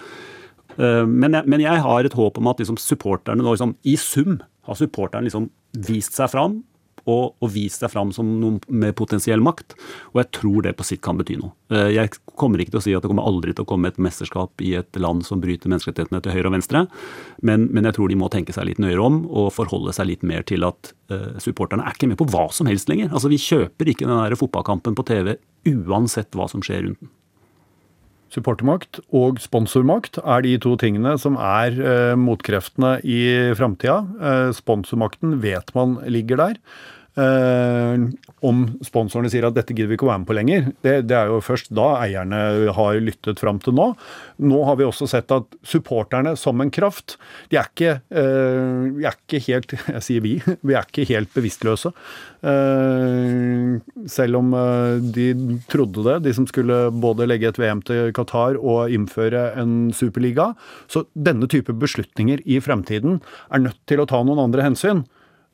uh, 0.79 1.05
men, 1.07 1.35
jeg, 1.35 1.45
men, 1.47 1.65
jeg, 1.65 1.83
har 1.85 2.07
et 2.07 2.19
håp 2.19 2.39
om 2.39 2.51
at 2.53 2.63
liksom, 2.63 2.79
supporterne 2.83 3.43
nå 3.43 3.55
liksom, 3.55 3.75
i 3.89 3.97
sum 3.99 4.39
har 4.69 4.79
supporterne 4.79 5.27
liksom 5.27 5.49
vist 5.89 6.17
seg 6.19 6.31
fram 6.33 6.61
og, 7.09 7.35
og 7.41 7.53
vist 7.55 7.83
seg 7.83 7.93
fram 7.93 8.13
som 8.15 8.29
noen 8.43 8.59
med 8.69 8.97
potensiell 8.99 9.43
makt. 9.45 9.77
Og 10.13 10.23
jeg 10.23 10.31
tror 10.39 10.67
det 10.67 10.75
på 10.79 10.87
sikt 10.87 11.05
kan 11.07 11.19
bety 11.21 11.39
noe. 11.41 11.55
Eh, 11.73 11.91
jeg 11.97 12.13
kommer 12.39 12.61
ikke 12.63 12.77
til 12.77 12.83
å 12.83 12.85
si 12.85 12.97
at 12.97 13.05
det 13.05 13.11
kommer 13.11 13.29
aldri 13.29 13.55
til 13.55 13.67
å 13.67 13.71
komme 13.71 13.91
et 13.91 14.01
mesterskap 14.03 14.65
i 14.65 14.75
et 14.81 15.01
land 15.01 15.25
som 15.27 15.43
bryter 15.43 15.73
menneskerettighetene 15.73 16.23
til 16.25 16.37
høyre 16.37 16.53
og 16.53 16.57
venstre, 16.59 16.85
men, 17.43 17.69
men, 17.73 17.89
jeg 17.89 17.99
tror 17.99 18.11
de 18.11 18.19
må 18.21 18.31
tenke 18.33 18.55
seg 18.55 18.69
litt 18.69 18.81
nøyere 18.83 19.05
om 19.05 19.21
og 19.27 19.53
forholde 19.57 19.95
seg 19.97 20.11
litt 20.11 20.25
mer 20.27 20.45
til 20.49 20.67
at 20.67 20.93
uh, 21.13 21.37
supporterne 21.43 21.85
er 21.87 21.97
ikke 21.97 22.11
med 22.11 22.19
på 22.21 22.29
hva 22.31 22.49
som 22.55 22.69
helst 22.71 22.91
lenger. 22.91 23.13
Altså 23.13 23.31
Vi 23.33 23.41
kjøper 23.41 23.93
ikke 23.93 24.09
den 24.09 24.19
der 24.19 24.39
fotballkampen 24.39 24.97
på 24.99 25.07
TV 25.09 25.37
uansett 25.69 26.37
hva 26.37 26.49
som 26.51 26.65
skjer 26.65 26.85
rundt 26.87 27.01
den. 27.03 27.13
Supportermakt 28.29 28.99
og 29.17 29.39
sponsormakt 29.41 30.19
er 30.21 30.43
de 30.45 30.53
to 30.61 30.75
tingene 30.81 31.15
som 31.21 31.39
er 31.41 31.79
eh, 31.81 32.15
motkreftene 32.21 32.99
i 33.01 33.21
framtida. 33.57 34.03
Eh, 34.21 34.51
sponsormakten 34.57 35.39
vet 35.41 35.73
man 35.77 35.97
ligger 36.13 36.43
der. 36.43 36.59
Eh, 37.19 38.03
om 38.47 38.59
sponsorene 38.87 39.31
sier 39.33 39.49
at 39.49 39.57
dette 39.57 39.75
gidder 39.75 39.91
vi 39.91 39.97
ikke 39.97 40.07
å 40.07 40.11
være 40.13 40.23
med 40.23 40.29
på 40.29 40.37
lenger. 40.37 40.67
Det, 40.85 40.93
det, 41.11 41.17
er 41.19 41.33
jo 41.33 41.41
først 41.43 41.73
da 41.75 41.89
eierne 42.05 42.71
har 42.77 43.01
lyttet 43.03 43.41
fram 43.43 43.59
til 43.63 43.75
nå. 43.75 43.89
Nå 44.47 44.61
har 44.69 44.79
vi 44.79 44.87
også 44.87 45.09
sett 45.11 45.35
at 45.35 45.57
supporterne 45.67 46.37
som 46.39 46.63
en 46.63 46.71
kraft, 46.71 47.17
de 47.51 47.59
er 47.59 47.67
ikke, 47.73 47.97
de 48.09 49.09
er 49.09 49.17
ikke 49.17 49.43
helt 49.49 49.75
Jeg 49.99 50.05
sier 50.05 50.23
vi, 50.23 50.37
vi 50.63 50.77
er 50.77 50.87
ikke 50.87 51.09
helt 51.09 51.33
bevisstløse. 51.35 51.91
Uh, 52.39 53.81
selv 54.07 54.39
om 54.39 54.53
de 55.03 55.27
trodde 55.73 56.05
det, 56.07 56.17
de 56.29 56.35
som 56.37 56.47
skulle 56.47 56.77
både 56.95 57.27
legge 57.27 57.51
et 57.51 57.59
VM 57.59 57.83
til 57.89 58.13
Qatar 58.15 58.61
og 58.61 58.95
innføre 58.95 59.49
en 59.59 59.89
superliga. 59.97 60.53
Så 60.87 61.09
denne 61.19 61.51
type 61.51 61.75
beslutninger 61.75 62.45
i 62.47 62.61
fremtiden 62.63 63.19
er 63.51 63.67
nødt 63.67 63.81
til 63.91 64.05
å 64.05 64.07
ta 64.09 64.23
noen 64.23 64.47
andre 64.47 64.69
hensyn 64.71 65.03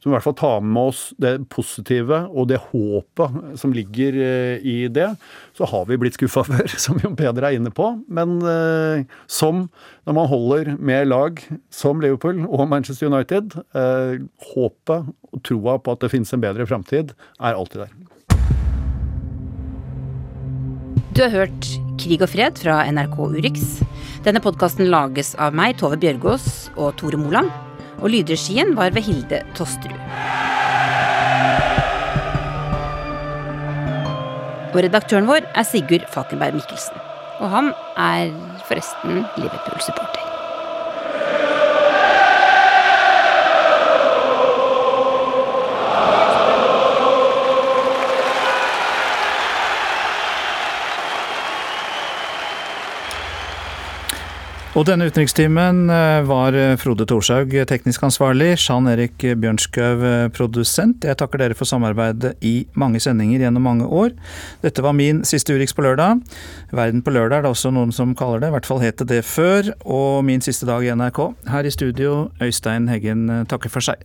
som 0.05 0.13
i 0.13 0.19
hvert 0.19 0.27
fall 0.27 0.37
tar 0.37 0.61
med 0.61 0.91
oss 0.91 0.99
det 1.17 1.39
positive 1.49 2.19
og 2.29 2.51
det 2.51 2.59
håpet 2.61 3.57
som 3.57 3.73
ligger 3.73 4.19
eh, 4.21 4.61
i 4.61 4.75
det, 4.93 5.07
så 5.57 5.65
har 5.71 5.87
vi 5.89 5.97
blitt 6.03 6.19
skuffa 6.19 6.45
før, 6.51 6.69
som 6.77 7.01
Jon 7.01 7.17
Peder 7.17 7.49
er 7.49 7.57
inne 7.57 7.73
på. 7.73 7.89
Men 8.13 8.37
eh, 8.45 9.09
som 9.25 9.71
når 10.05 10.19
man 10.21 10.29
holder 10.29 10.75
med 10.77 11.09
lag 11.09 11.41
som 11.73 12.05
Liverpool 12.05 12.45
og 12.45 12.69
Manchester 12.69 13.09
United, 13.09 13.57
eh, 13.73 14.21
håpet 14.53 15.09
og 15.09 15.45
troa 15.49 15.81
på 15.81 15.97
at 15.97 16.05
det 16.05 16.13
finnes 16.13 16.37
en 16.37 16.45
bedre 16.45 16.69
framtid, 16.69 17.17
er 17.41 17.57
alltid 17.57 17.87
der. 17.87 17.97
Du 21.17 21.25
har 21.25 21.33
hørt 21.33 21.75
Krig 21.97 22.21
og 22.21 22.29
fred 22.29 22.61
fra 22.61 22.83
NRK 22.93 23.21
Urix. 23.39 23.79
Denne 24.27 24.45
podkasten 24.45 24.91
lages 24.93 25.33
av 25.41 25.57
meg, 25.57 25.79
Tove 25.81 25.97
Bjørgaas 25.97 26.67
og 26.75 26.99
Tore 27.01 27.17
Moland. 27.17 27.64
Og 28.05 28.13
lydregien 28.13 28.75
var 28.77 28.93
ved 28.93 29.07
Hilde 29.07 29.41
Tosterud. 29.57 30.01
Og 34.75 34.83
redaktøren 34.83 35.29
vår 35.31 35.47
er 35.55 35.65
Sigurd 35.65 36.05
Falkenberg 36.13 36.59
Mikkelsen. 36.59 37.01
Og 37.41 37.49
han 37.51 37.73
er 37.97 38.35
forresten 38.69 39.25
Liverpool-supporter. 39.39 40.24
Og 54.75 54.83
denne 54.89 55.07
utenrikstimen 55.07 55.85
eh, 55.87 56.25
var 56.27 56.57
eh, 56.59 56.73
Frode 56.83 57.05
Thorshaug 57.07 57.53
teknisk 57.71 58.03
ansvarlig, 58.03 58.57
Jean 58.59 58.89
Erik 58.91 59.23
Bjørnskau 59.23 60.03
eh, 60.03 60.25
produsent. 60.35 61.07
Jeg 61.07 61.15
takker 61.21 61.39
dere 61.39 61.55
for 61.55 61.71
samarbeidet 61.71 62.33
i 62.43 62.67
mange 62.75 62.99
sendinger 62.99 63.45
gjennom 63.45 63.63
mange 63.63 63.87
år. 63.87 64.11
Dette 64.67 64.83
var 64.83 64.97
min 64.99 65.23
siste 65.23 65.55
Urix 65.55 65.77
på 65.79 65.85
lørdag. 65.87 66.25
Verden 66.75 67.05
på 67.07 67.15
lørdag 67.15 67.39
er 67.39 67.47
det 67.47 67.55
også 67.55 67.71
noen 67.71 67.95
som 67.95 68.17
kaller 68.19 68.43
det, 68.43 68.51
i 68.51 68.57
hvert 68.57 68.67
fall 68.67 68.83
het 68.83 68.99
det 68.99 69.13
det 69.13 69.23
før. 69.29 69.71
Og 69.87 70.27
min 70.27 70.43
siste 70.43 70.67
dag 70.67 70.83
i 70.83 70.91
NRK. 70.91 71.23
Her 71.55 71.71
i 71.71 71.75
studio, 71.79 72.17
Øystein 72.43 72.91
Heggen 72.91 73.29
takker 73.47 73.71
for 73.71 73.93
seg. 73.93 74.03